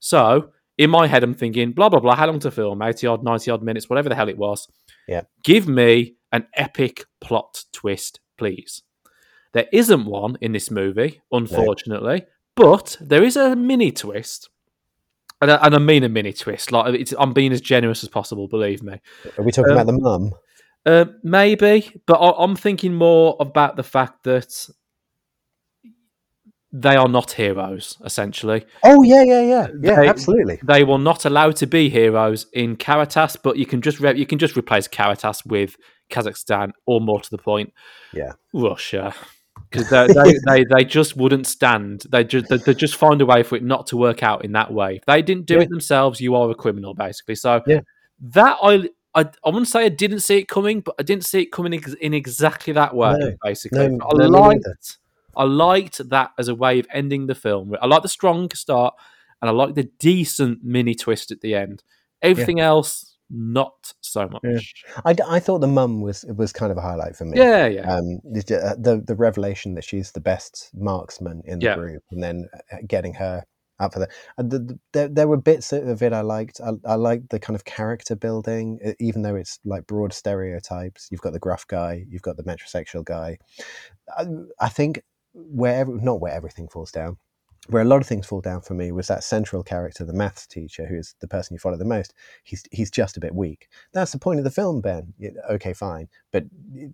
[0.00, 2.82] so in my head, I'm thinking, blah, blah, blah, how long to film?
[2.82, 4.68] 80 odd, 90 odd minutes, whatever the hell it was.
[5.06, 5.22] Yeah.
[5.42, 8.82] Give me an epic plot twist, please.
[9.52, 12.26] There isn't one in this movie, unfortunately, no.
[12.56, 14.48] but there is a mini twist.
[15.42, 16.72] And I, and I mean a mini twist.
[16.72, 19.00] Like I'm being as generous as possible, believe me.
[19.36, 20.32] Are we talking um, about the mum?
[20.86, 24.68] Uh, maybe, but I, I'm thinking more about the fact that
[26.72, 28.64] they are not heroes, essentially.
[28.82, 30.58] Oh yeah, yeah, yeah, yeah, they, absolutely.
[30.62, 34.26] They were not allowed to be heroes in Karatas, but you can just re- you
[34.26, 35.76] can just replace Karatas with
[36.10, 37.74] Kazakhstan, or more to the point,
[38.14, 39.14] yeah, Russia,
[39.70, 42.04] because they, they, they, they just wouldn't stand.
[42.10, 44.52] They just they, they, just find a way for it not to work out in
[44.52, 44.96] that way.
[44.96, 45.62] If they didn't do yeah.
[45.62, 47.34] it themselves, you are a criminal, basically.
[47.34, 47.80] So yeah.
[48.20, 48.88] that I.
[49.14, 51.78] I, I wouldn't say I didn't see it coming, but I didn't see it coming
[52.00, 53.12] in exactly that way.
[53.18, 54.64] No, basically, no, I liked
[55.36, 57.74] I liked that as a way of ending the film.
[57.80, 58.94] I like the strong start,
[59.40, 61.82] and I like the decent mini twist at the end.
[62.20, 64.42] Everything else, not so much.
[64.44, 65.00] Yeah.
[65.04, 67.38] I, I thought the mum was was kind of a highlight for me.
[67.38, 67.92] Yeah, yeah.
[67.92, 71.74] Um, the, uh, the the revelation that she's the best marksman in the Yeah.
[71.74, 73.42] group, and then uh, getting her
[73.80, 74.10] up for that.
[74.38, 76.60] And the, the, there, there were bits of it I liked.
[76.60, 81.08] I, I liked the kind of character building, even though it's like broad stereotypes.
[81.10, 83.38] You've got the gruff guy, you've got the metrosexual guy.
[84.16, 84.26] I,
[84.60, 85.02] I think
[85.34, 87.18] where not where everything falls down.
[87.68, 90.48] Where a lot of things fall down for me was that central character, the maths
[90.48, 92.12] teacher, who's the person you follow the most.
[92.42, 93.68] He's he's just a bit weak.
[93.92, 95.14] That's the point of the film, Ben.
[95.48, 96.44] Okay, fine, but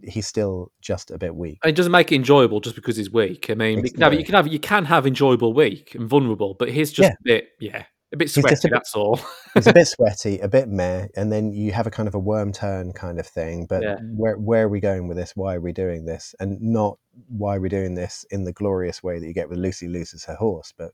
[0.03, 1.59] he's still just a bit weak.
[1.63, 3.49] And it doesn't make it enjoyable just because he's weak.
[3.49, 4.19] I mean, no, but no.
[4.19, 7.15] you can have you can have enjoyable weak and vulnerable, but he's just Yeah.
[7.15, 8.55] a bit, yeah, a bit sweaty.
[8.55, 9.21] a bit- that's all.
[9.55, 12.19] He's a bit sweaty, a bit meh, and then you have a kind of a
[12.19, 13.67] worm turn kind of thing.
[13.67, 13.97] But Yeah.
[14.15, 15.33] where where are we going with this?
[15.37, 16.35] Why are we doing this?
[16.41, 16.99] And not
[17.29, 20.25] why are we doing this in the glorious way that you get with Lucie loses
[20.25, 20.93] her horse, but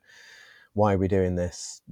[0.73, 1.83] why are we doing this?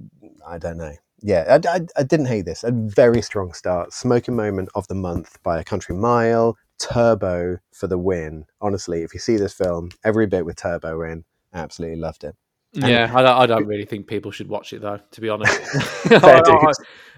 [0.45, 0.93] I don't know.
[1.21, 2.65] Yeah, I, I, I didn't hate this.
[2.65, 3.93] A very strong start.
[3.93, 6.57] Smoking moment of the month by a country mile.
[6.79, 8.45] Turbo for the win.
[8.59, 11.23] Honestly, if you see this film, every bit with Turbo in,
[11.53, 12.35] absolutely loved it.
[12.73, 14.99] Yeah, I don't, I don't really think people should watch it though.
[15.11, 15.53] To be honest,
[16.11, 16.71] I- I-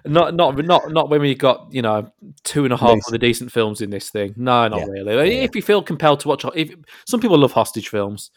[0.08, 2.12] not not not not when we got you know
[2.44, 4.34] two and a half of the decent films in this thing.
[4.38, 4.86] No, not Yeah.
[4.86, 5.36] really.
[5.38, 5.44] Yeah.
[5.44, 6.76] If you feel compelled to watch, if
[7.08, 8.30] some people love hostage films,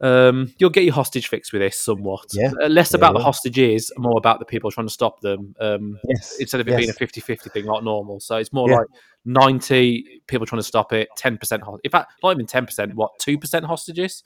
[0.00, 2.24] um, you'll get your hostage fix with this somewhat.
[2.32, 2.50] Yeah.
[2.60, 5.54] Uh, less Yeah, about the hostages, more about the people trying to stop them.
[5.60, 6.36] Um, Yes.
[6.40, 6.78] instead of it yes.
[6.78, 8.18] being a 50-50 thing like normal.
[8.20, 8.78] So it's more Yeah.
[8.78, 8.86] like
[9.24, 11.80] 90 people trying to stop it, 10% hostage.
[11.84, 14.24] In fact, not even 10%, what, 2% hostages?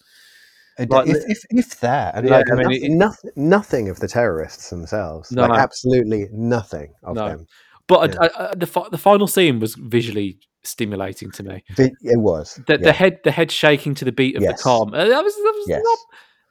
[0.78, 4.00] Like, if, if, if that, and Yeah, like I mean, nothing, it- nothing, nothing of
[4.00, 7.28] the terrorists themselves, No, like absolutely nothing of No.
[7.28, 7.46] them.
[7.88, 8.20] But Yeah.
[8.22, 11.64] I, I, the, fi- the final scene was visually stimulating to me.
[11.76, 12.60] It was.
[12.66, 12.78] The, yeah.
[12.78, 14.58] the head the head shaking to the beat of Yes.
[14.58, 14.94] the calm.
[14.94, 15.82] Uh, that was, that was Yes.
[15.84, 15.98] not.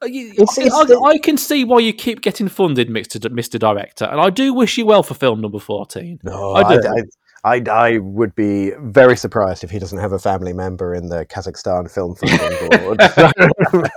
[0.03, 2.89] uh, you- It's- I, it's I- the- I can see why you keep getting funded,
[2.89, 3.19] Mr.
[3.19, 3.57] D- Mr.
[3.57, 6.19] Director, and I do wish you well for film number 14.
[6.23, 7.03] No, I I, do.
[7.43, 11.25] I, I, would be very surprised if he doesn't have a family member in the
[11.25, 13.01] Kazakhstan Film Funding Board.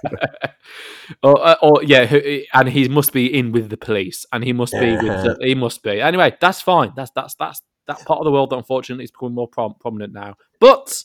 [1.23, 2.11] or, uh, or yeah,
[2.55, 4.93] and he must be in with the police, and he must be.
[4.93, 6.01] With the, he must be.
[6.01, 6.95] Anyway, that's fine.
[6.97, 10.15] That's that's that's that part of the world that unfortunately is becoming more prom- prominent
[10.15, 10.37] now.
[10.59, 11.05] But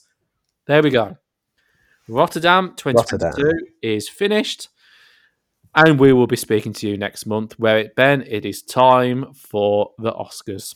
[0.66, 1.18] there we go.
[2.08, 3.60] Rotterdam 2022 Rotterdam.
[3.82, 4.70] is finished,
[5.76, 7.60] and we will be speaking to you next month.
[7.60, 10.76] Where it Ben, it is time for the Oscars.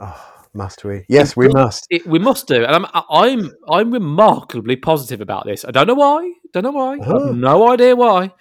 [0.00, 1.04] oh, must we?
[1.08, 1.86] Yes, we must.
[1.90, 5.64] It, we must do, and I'm I'm I'm remarkably positive about this.
[5.64, 6.32] I don't know why.
[6.52, 6.98] Don't know why.
[7.04, 7.26] Oh.
[7.28, 8.32] have no idea why.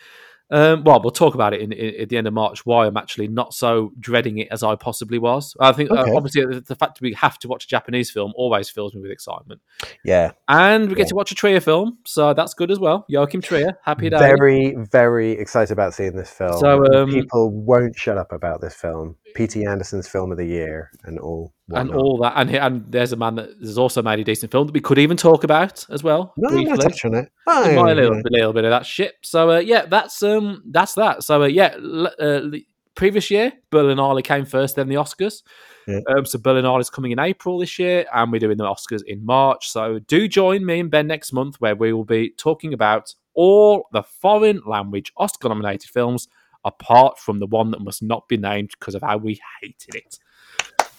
[0.51, 2.63] Um, well, we'll talk about it in, in, at the end of March.
[2.63, 5.55] Why I'm actually not so dreading it as I possibly was.
[5.59, 8.33] I think uh, obviously the, the fact that we have to watch a Japanese film
[8.35, 9.61] always fills me with excitement,
[10.03, 11.09] Yeah, and we get Yeah.
[11.09, 13.03] to watch a Trier film, so that's good as well.
[13.07, 14.17] Joachim Trier, happy day.
[14.19, 16.59] very, very excited about seeing this film.
[16.59, 19.15] So, um, people won't shut up about this film.
[19.35, 19.65] P.T.
[19.65, 21.53] Anderson's film of the year and all.
[21.69, 24.67] and all that, and and there's a man that has also made a decent film
[24.67, 26.33] that we could even talk about as well.
[26.37, 27.31] No, I'm not touching it.
[27.47, 28.21] Oh, might a little, yeah.
[28.23, 29.15] bit, little bit of that shit.
[29.23, 31.23] So uh, yeah, that's um that's that.
[31.23, 31.75] So uh, yeah,
[32.19, 32.49] uh,
[32.95, 35.41] previous year Berlinale came first, then the Oscars.
[35.87, 35.99] Yeah.
[36.15, 39.25] Um, so Berlinale is coming in April this year, and we're doing the Oscars in
[39.25, 39.69] March.
[39.69, 43.87] So do join me and Ben next month, where we will be talking about all
[43.91, 46.27] the foreign language Oscar-nominated films,
[46.65, 50.19] apart from the one that must not be named because of how we hated it.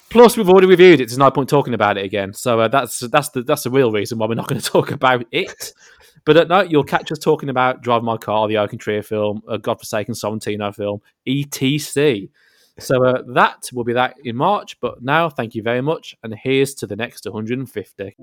[0.09, 1.07] Plus, we've already reviewed it.
[1.07, 2.33] There's no point talking about it again.
[2.33, 4.91] So uh, that's that's the that's the real reason why we're not going to talk
[4.91, 5.73] about it.
[6.25, 9.57] But uh, no, you'll catch us talking about Drive My Car, the Oaken film, a
[9.57, 12.27] Godforsaken Sorrentino film, etc.
[12.79, 14.79] So uh, that will be that in March.
[14.79, 18.15] But now, thank you very much, and here's to the next 150.